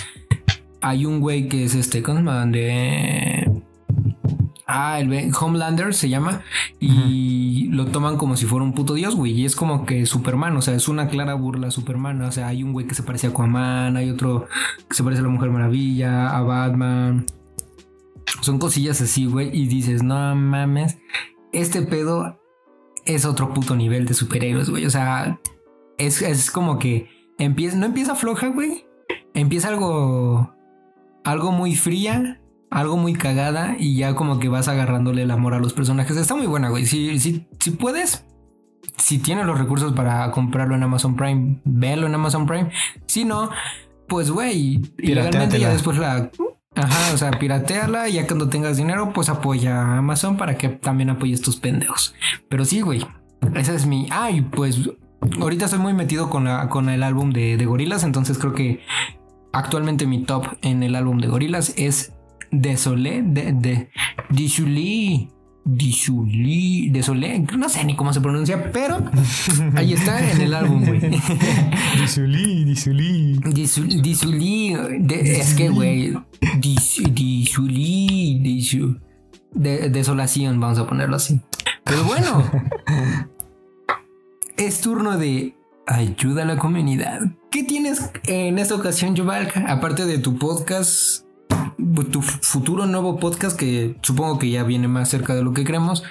Hay 0.81 1.07
un 1.07 1.21
güey 1.21 1.49
que 1.49 1.65
es 1.65 1.75
este. 1.75 2.03
¿Cómo 2.03 2.19
se 2.19 2.25
llama? 2.25 2.47
De. 2.47 3.63
Ah, 4.67 5.01
el 5.01 5.33
Homelander 5.35 5.95
se 5.95 6.09
llama. 6.09 6.43
Y 6.79 7.69
lo 7.71 7.87
toman 7.87 8.17
como 8.19 8.37
si 8.37 8.47
fuera 8.47 8.65
un 8.65 8.75
puto 8.75 8.95
dios, 8.95 9.17
güey. 9.17 9.33
Y 9.33 9.45
es 9.45 9.57
como 9.57 9.87
que 9.87 10.07
Superman. 10.07 10.57
O 10.57 10.63
sea, 10.63 10.75
es 10.75 10.89
una 10.89 11.09
clara 11.09 11.35
burla 11.35 11.69
a 11.69 11.71
Superman. 11.71 12.21
O 12.23 12.33
sea, 12.33 12.49
hay 12.49 12.63
un 12.63 12.73
güey 12.73 12.87
que 12.87 12.95
se 12.95 13.03
parece 13.03 13.27
a 13.27 13.31
Aquaman. 13.31 13.97
Hay 13.97 14.11
otro 14.11 14.47
que 14.89 14.95
se 14.95 15.03
parece 15.03 15.21
a 15.21 15.25
la 15.25 15.31
Mujer 15.31 15.51
Maravilla, 15.51 16.37
a 16.37 16.43
Batman. 16.43 17.27
Son 18.43 18.59
cosillas 18.59 19.01
así, 19.01 19.27
güey. 19.27 19.51
Y 19.57 19.67
dices, 19.67 20.03
no 20.03 20.35
mames. 20.35 20.99
Este 21.53 21.83
pedo 21.83 22.38
es 23.09 23.25
otro 23.25 23.53
puto 23.55 23.75
nivel 23.75 24.07
de 24.07 24.15
superhéroes, 24.15 24.71
güey. 24.71 24.87
O 24.87 24.91
sea, 24.91 25.41
es, 25.97 26.23
es 26.23 26.51
como 26.51 26.79
que 26.79 27.09
empieza, 27.39 27.77
no 27.77 27.87
empieza 27.87 28.15
floja, 28.15 28.49
güey. 28.49 28.87
Empieza 29.35 29.69
algo, 29.69 30.55
algo 31.25 31.51
muy 31.51 31.75
fría, 31.75 32.41
algo 32.71 32.99
muy 32.99 33.15
cagada. 33.15 33.77
Y 33.79 33.97
ya 33.97 34.15
como 34.15 34.39
que 34.39 34.49
vas 34.49 34.69
agarrándole 34.69 35.23
el 35.23 35.31
amor 35.31 35.55
a 35.55 35.59
los 35.59 35.73
personajes. 35.73 36.17
Está 36.17 36.37
muy 36.37 36.47
buena, 36.47 36.69
güey. 36.69 36.85
Si, 36.85 37.19
si, 37.19 37.49
si 37.59 37.71
puedes, 37.71 38.27
si 38.99 39.19
tienes 39.19 39.47
los 39.47 39.59
recursos 39.59 39.95
para 39.95 40.31
comprarlo 40.31 40.75
en 40.75 40.83
Amazon 40.83 41.17
Prime, 41.17 41.61
véalo 41.65 42.07
en 42.07 42.15
Amazon 42.15 42.47
Prime. 42.47 42.71
Si 43.07 43.25
no, 43.25 43.49
pues 44.07 44.31
güey, 44.31 44.83
ilegalmente 44.99 45.59
ya 45.59 45.71
después 45.71 45.97
la. 45.97 46.31
Ajá, 46.79 47.13
o 47.13 47.19
sea, 47.19 47.33
pirateala 47.33 48.09
y 48.09 48.15
ya 48.15 48.27
cuando 48.27 48.49
tengas 48.49 48.77
dinero, 48.77 49.13
pues 49.13 49.29
apoya 49.29 49.83
a 49.83 49.99
Amazon 49.99 50.37
para 50.37 50.57
que 50.57 50.69
también 50.69 51.11
apoyes 51.11 51.43
tus 51.43 51.57
pendejos. 51.57 52.15
Pero 52.49 52.65
sí, 52.65 52.83
güey, 52.83 53.05
esa 53.55 53.75
es 53.75 53.87
mi. 53.87 54.07
Ay, 54.11 54.43
pues 54.43 54.89
ahorita 55.41 55.65
estoy 55.65 55.81
muy 55.81 55.93
metido 55.93 56.31
con, 56.31 56.45
la, 56.45 56.69
con 56.69 56.89
el 56.89 57.03
álbum 57.03 57.33
de, 57.33 57.57
de 57.57 57.67
Gorilas, 57.67 58.05
entonces 58.05 58.39
creo 58.39 58.55
que 58.55 58.81
actualmente 59.53 60.07
mi 60.07 60.23
top 60.23 60.47
en 60.63 60.83
el 60.83 60.95
álbum 60.95 61.19
de 61.19 61.29
Gorilas 61.29 61.75
es 61.77 62.13
Desolé, 62.51 63.23
de, 63.23 63.53
de, 63.53 63.91
Disulí, 65.71 66.89
Desolé, 66.89 67.41
no 67.57 67.69
sé 67.69 67.85
ni 67.85 67.95
cómo 67.95 68.15
se 68.15 68.23
pronuncia, 68.23 68.73
pero 68.73 68.99
ahí 69.75 69.93
está 69.93 70.31
en 70.33 70.41
el 70.41 70.55
álbum, 70.55 70.83
güey. 70.87 70.99
Disul- 73.53 74.01
Disulí, 74.01 74.75
de- 75.01 75.39
es 75.39 75.53
que, 75.53 75.69
güey, 75.69 76.15
dis- 76.59 77.07
disulí, 77.13 78.41
disu- 78.43 78.99
de, 79.53 79.91
desolación, 79.91 80.59
vamos 80.59 80.79
a 80.79 80.87
ponerlo 80.87 81.17
así. 81.17 81.39
Pero 81.85 82.03
bueno, 82.05 82.43
es 84.57 84.81
turno 84.81 85.19
de 85.19 85.55
ayuda 85.87 86.45
a 86.45 86.47
la 86.47 86.57
comunidad. 86.57 87.21
¿Qué 87.51 87.63
tienes 87.63 88.11
en 88.25 88.59
esta 88.59 88.75
ocasión, 88.75 89.15
Yuval? 89.15 89.51
Aparte 89.67 90.07
de 90.07 90.17
tu 90.19 90.39
podcast, 90.39 91.25
tu 92.13 92.23
futuro 92.23 92.87
nuevo 92.87 93.19
podcast 93.19 93.59
que 93.59 93.97
supongo 94.03 94.39
que 94.39 94.51
ya 94.51 94.63
viene 94.65 94.89
más 94.89 95.09
cerca 95.09 95.35
de 95.35 95.43
lo 95.43 95.53
que 95.53 95.65
creemos. 95.65 96.03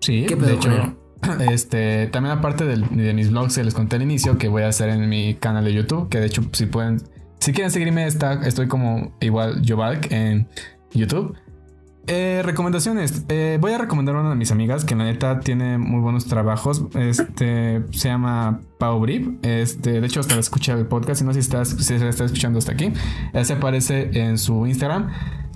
Sí, 0.00 0.24
¿Qué 0.28 0.36
pedo 0.36 0.48
de 0.48 0.54
hecho, 0.54 0.96
este, 1.50 2.06
también 2.08 2.36
aparte 2.38 2.64
del- 2.64 2.88
de 2.96 3.14
mis 3.14 3.30
vlogs 3.30 3.54
que 3.56 3.64
les 3.64 3.74
conté 3.74 3.96
al 3.96 4.02
inicio, 4.02 4.38
que 4.38 4.48
voy 4.48 4.62
a 4.62 4.68
hacer 4.68 4.88
en 4.90 5.08
mi 5.08 5.34
canal 5.34 5.64
de 5.64 5.72
YouTube, 5.72 6.08
que 6.08 6.20
de 6.20 6.26
hecho, 6.26 6.42
si 6.52 6.66
pueden, 6.66 7.00
si 7.40 7.52
quieren 7.52 7.70
seguirme, 7.70 8.06
está, 8.06 8.34
estoy 8.46 8.68
como 8.68 9.16
igual 9.20 9.62
Jovalk 9.66 10.10
en 10.12 10.48
YouTube. 10.92 11.34
Eh, 12.08 12.42
recomendaciones. 12.44 13.24
Eh, 13.28 13.58
voy 13.60 13.72
a 13.72 13.78
recomendar 13.78 14.14
una 14.14 14.30
de 14.30 14.36
mis 14.36 14.52
amigas 14.52 14.84
que 14.84 14.94
la 14.94 15.04
neta 15.04 15.40
tiene 15.40 15.76
muy 15.76 16.00
buenos 16.00 16.26
trabajos. 16.26 16.84
Este 16.94 17.82
se 17.90 18.08
llama 18.08 18.60
Pau 18.78 19.00
Brip. 19.00 19.44
Este, 19.44 20.00
de 20.00 20.06
hecho, 20.06 20.20
hasta 20.20 20.34
la 20.34 20.40
escucha 20.40 20.74
el 20.74 20.86
podcast. 20.86 21.22
Y 21.22 21.24
no 21.24 21.32
si 21.32 21.40
estás, 21.40 21.68
si 21.68 21.94
está 21.94 22.24
escuchando 22.24 22.58
hasta 22.58 22.72
aquí. 22.72 22.92
Él 23.32 23.44
se 23.44 23.54
aparece 23.54 24.10
en 24.12 24.38
su 24.38 24.66
Instagram. 24.66 25.10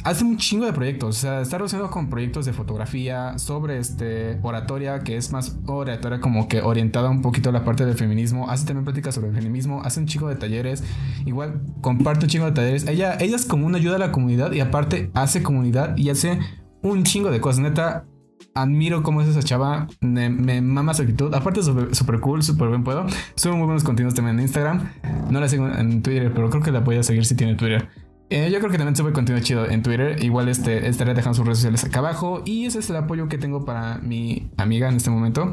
Hace 0.05 0.24
un 0.24 0.36
chingo 0.36 0.66
de 0.66 0.72
proyectos. 0.72 1.18
O 1.18 1.20
sea, 1.20 1.40
está 1.40 1.59
relacionado 1.59 1.90
con 1.90 2.09
proyectos 2.09 2.46
de 2.46 2.53
fotografía, 2.53 3.38
sobre 3.38 3.78
este 3.78 4.38
oratoria, 4.42 5.01
que 5.01 5.16
es 5.16 5.32
más 5.32 5.59
oratoria 5.66 6.20
como 6.20 6.48
que 6.48 6.62
orientada 6.62 7.11
un 7.11 7.22
poquito 7.22 7.51
a 7.51 7.53
la 7.53 7.64
parte 7.64 7.84
del 7.84 7.96
feminismo. 7.96 8.48
Hace 8.51 8.66
también 8.66 8.84
pláticas 8.84 9.14
sobre 9.14 9.28
el 9.28 9.34
feminismo. 9.34 9.82
Hace 9.84 10.01
un 10.01 10.07
chingo 10.07 10.28
de 10.28 10.36
talleres. 10.36 10.84
Igual 11.26 11.61
comparte 11.80 12.26
un 12.26 12.30
chingo 12.30 12.46
de 12.46 12.53
talleres. 12.53 12.86
Ella, 12.86 13.16
ella 13.20 13.36
es 13.36 13.44
como 13.44 13.66
una 13.66 13.78
ayuda 13.78 13.96
a 13.96 13.98
la 13.98 14.12
comunidad 14.12 14.53
y 14.53 14.61
aparte 14.61 15.11
hace 15.14 15.42
comunidad 15.42 15.96
y 15.96 16.11
hace 16.11 16.38
un 16.82 17.05
chingo 17.05 17.30
de 17.30 17.40
cosas. 17.40 17.61
Neta, 17.61 18.07
admiro 18.55 19.03
cómo 19.03 19.20
es 19.20 19.28
esa 19.28 19.42
chava. 19.42 19.86
Me, 20.01 20.61
mama 20.61 20.94
su 20.94 21.03
actitud. 21.03 21.34
Aparte, 21.34 21.62
super 21.62 22.20
cool, 22.20 22.42
súper 22.42 22.68
buen 22.68 22.84
puedo. 22.84 23.07
Sube 23.34 23.53
muy 23.55 23.66
buenos 23.66 23.84
contenidos 23.84 24.14
también 24.14 24.38
en 24.38 24.42
Instagram. 24.42 24.90
No 25.30 25.40
la 25.40 25.48
sigo 25.48 25.68
en 25.68 26.03
Twitter, 26.03 26.32
pero 26.34 26.51
creo 26.51 26.62
que 26.62 26.72
la 26.72 26.80
voy 26.80 26.96
a 26.96 27.03
seguir 27.03 27.24
si 27.24 27.34
tiene 27.34 27.55
Twitter. 27.55 27.88
Eh, 28.31 28.49
yo 28.51 28.59
creo 28.61 28.70
que 28.70 28.78
también 28.78 28.97
sube 28.97 29.12
contenido 29.12 29.45
chido 29.45 29.68
en 29.68 29.83
Twitter. 29.83 30.22
Igual 30.22 30.49
este, 30.49 30.89
estaré 30.89 31.14
dejando 31.14 31.37
sus 31.37 31.45
redes 31.45 31.59
sociales 31.59 31.85
acá 31.85 31.99
abajo. 31.99 32.43
Y 32.45 32.66
ese 32.66 32.78
es 32.78 32.89
el 32.91 32.97
apoyo 32.97 33.28
que 33.28 33.39
tengo 33.39 33.64
para 33.64 33.99
mi 33.99 34.51
amiga 34.57 34.89
en 34.89 34.97
este 34.97 35.11
momento. 35.11 35.51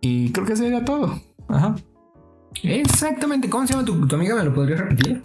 Y 0.00 0.32
creo 0.32 0.46
que 0.46 0.56
sería 0.56 0.84
todo. 0.84 1.20
Ajá. 1.48 1.76
Exactamente, 2.62 3.50
¿cómo 3.50 3.66
se 3.66 3.74
llama 3.74 3.84
tu, 3.84 4.06
tu 4.06 4.16
amiga? 4.16 4.34
¿Me 4.34 4.44
lo 4.44 4.54
podrías 4.54 4.80
repetir? 4.80 5.22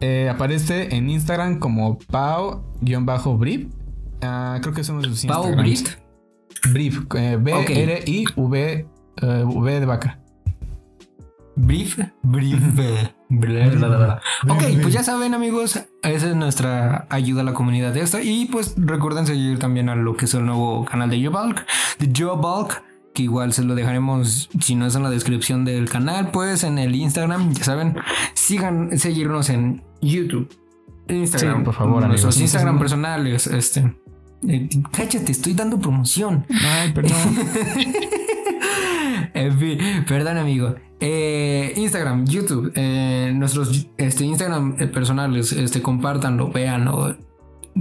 Eh, 0.00 0.30
aparece 0.30 0.94
en 0.94 1.10
Instagram 1.10 1.58
como 1.58 1.98
Pau-Brip. 1.98 3.70
Ah, 4.22 4.58
creo 4.62 4.74
que 4.74 4.82
son 4.82 5.02
sus 5.02 5.26
Pau 5.26 5.44
Instagrams. 5.44 5.62
Brit. 5.62 5.88
Brief, 6.72 7.00
eh, 7.16 7.38
B-R-I-V 7.40 8.86
eh, 9.22 9.44
V 9.44 9.80
de 9.80 9.86
vaca. 9.86 10.20
Brief, 11.56 11.98
brief, 12.22 12.58
bla. 13.28 14.20
Ok, 14.48 14.62
pues 14.80 14.94
ya 14.94 15.02
saben 15.02 15.34
amigos, 15.34 15.78
esa 16.02 16.30
es 16.30 16.36
nuestra 16.36 17.06
ayuda 17.10 17.42
a 17.42 17.44
la 17.44 17.54
comunidad 17.54 17.92
de 17.92 18.00
esto. 18.00 18.18
Y 18.20 18.46
pues 18.46 18.74
recuerden 18.76 19.26
seguir 19.26 19.58
también 19.58 19.88
a 19.88 19.96
lo 19.96 20.16
que 20.16 20.24
es 20.24 20.34
el 20.34 20.46
nuevo 20.46 20.84
canal 20.84 21.10
de 21.10 21.18
Joe 21.22 21.28
Bulk, 21.28 21.66
de 21.98 22.12
Joe 22.16 22.36
Bulk, 22.36 22.82
que 23.14 23.22
igual 23.24 23.52
se 23.52 23.64
lo 23.64 23.74
dejaremos, 23.74 24.48
si 24.60 24.74
no 24.76 24.86
es 24.86 24.94
en 24.94 25.02
la 25.02 25.10
descripción 25.10 25.64
del 25.64 25.88
canal, 25.88 26.30
pues 26.30 26.64
en 26.64 26.78
el 26.78 26.94
Instagram, 26.94 27.52
ya 27.52 27.64
saben, 27.64 27.96
sigan, 28.34 28.96
seguirnos 28.98 29.50
en 29.50 29.82
YouTube, 30.00 30.48
Instagram, 31.08 31.58
Sí, 31.58 31.64
por 31.64 31.74
favor, 31.74 32.06
nuestros 32.06 32.34
amigos. 32.36 32.40
Instagram 32.40 32.78
personales, 32.78 33.46
este. 33.48 33.94
eh, 34.48 34.68
cállate, 34.92 35.32
estoy 35.32 35.54
dando 35.54 35.78
promoción. 35.80 36.46
Ay, 36.64 36.92
perdón. 36.92 37.18
Perdón 40.08 40.38
amigo. 40.38 40.74
Eh, 41.00 41.72
Instagram, 41.76 42.26
YouTube, 42.26 42.72
eh, 42.74 43.32
nuestros 43.34 43.88
este, 43.96 44.24
Instagram 44.24 44.76
eh, 44.78 44.86
personales, 44.86 45.52
este, 45.52 45.80
compártanlo, 45.80 46.50
véanlo, 46.50 47.16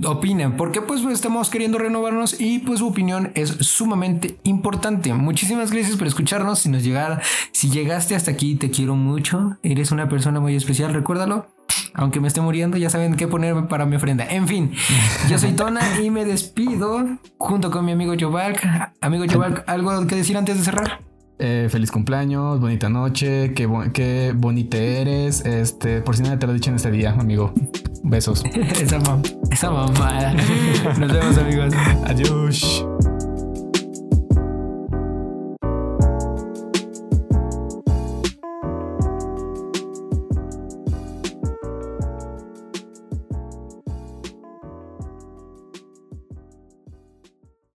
opinen, 0.06 0.56
porque 0.56 0.82
pues 0.82 1.04
estamos 1.04 1.50
queriendo 1.50 1.78
renovarnos 1.78 2.40
y 2.40 2.60
pues 2.60 2.80
su 2.80 2.88
opinión 2.88 3.32
es 3.36 3.50
sumamente 3.50 4.40
importante. 4.44 5.14
Muchísimas 5.14 5.72
gracias 5.72 5.98
por 5.98 6.08
escucharnos. 6.08 6.60
Si 6.60 6.70
nos 6.70 6.84
llegara, 6.84 7.22
si 7.52 7.70
llegaste 7.70 8.16
hasta 8.16 8.32
aquí, 8.32 8.56
te 8.56 8.72
quiero 8.72 8.96
mucho. 8.96 9.58
Eres 9.64 9.92
una 9.92 10.08
persona 10.08 10.40
muy 10.40 10.56
especial, 10.56 10.94
recuérdalo. 10.94 11.48
Aunque 11.94 12.22
me 12.22 12.28
esté 12.28 12.40
muriendo, 12.40 12.78
ya 12.78 12.90
saben 12.90 13.16
qué 13.16 13.28
ponerme 13.28 13.64
para 13.64 13.86
mi 13.86 13.96
ofrenda. 13.96 14.26
En 14.26 14.48
fin, 14.48 14.72
yo 15.30 15.38
soy 15.38 15.52
Tona 15.54 15.82
y 16.02 16.10
me 16.10 16.24
despido 16.24 17.06
junto 17.38 17.72
con 17.72 17.84
mi 17.84 17.92
amigo 17.92 18.14
Jovalk. 18.18 18.66
Amigo 19.02 19.26
Jovalk, 19.30 19.68
¿algo 19.68 20.08
que 20.08 20.16
decir 20.16 20.38
antes 20.38 20.58
de 20.58 20.64
cerrar? 20.64 21.09
Eh, 21.42 21.68
feliz 21.70 21.90
cumpleaños, 21.90 22.60
bonita 22.60 22.90
noche, 22.90 23.54
qué, 23.54 23.66
bo- 23.66 23.86
qué 23.94 24.34
bonita 24.36 24.78
eres. 24.78 25.46
Este, 25.46 26.02
por 26.02 26.16
si 26.18 26.22
nadie 26.24 26.38
te 26.38 26.46
lo 26.46 26.52
he 26.52 26.56
dicho 26.56 26.70
en 26.70 26.76
este 26.76 26.92
día, 26.92 27.12
amigo. 27.18 27.54
Besos. 28.04 28.44
esa, 28.82 29.00
mam 29.00 29.22
esa 29.50 29.72
mamada. 29.72 30.34
Nos 31.00 31.14
vemos, 31.14 31.38
amigos. 31.38 31.74
Adiós. 32.06 32.86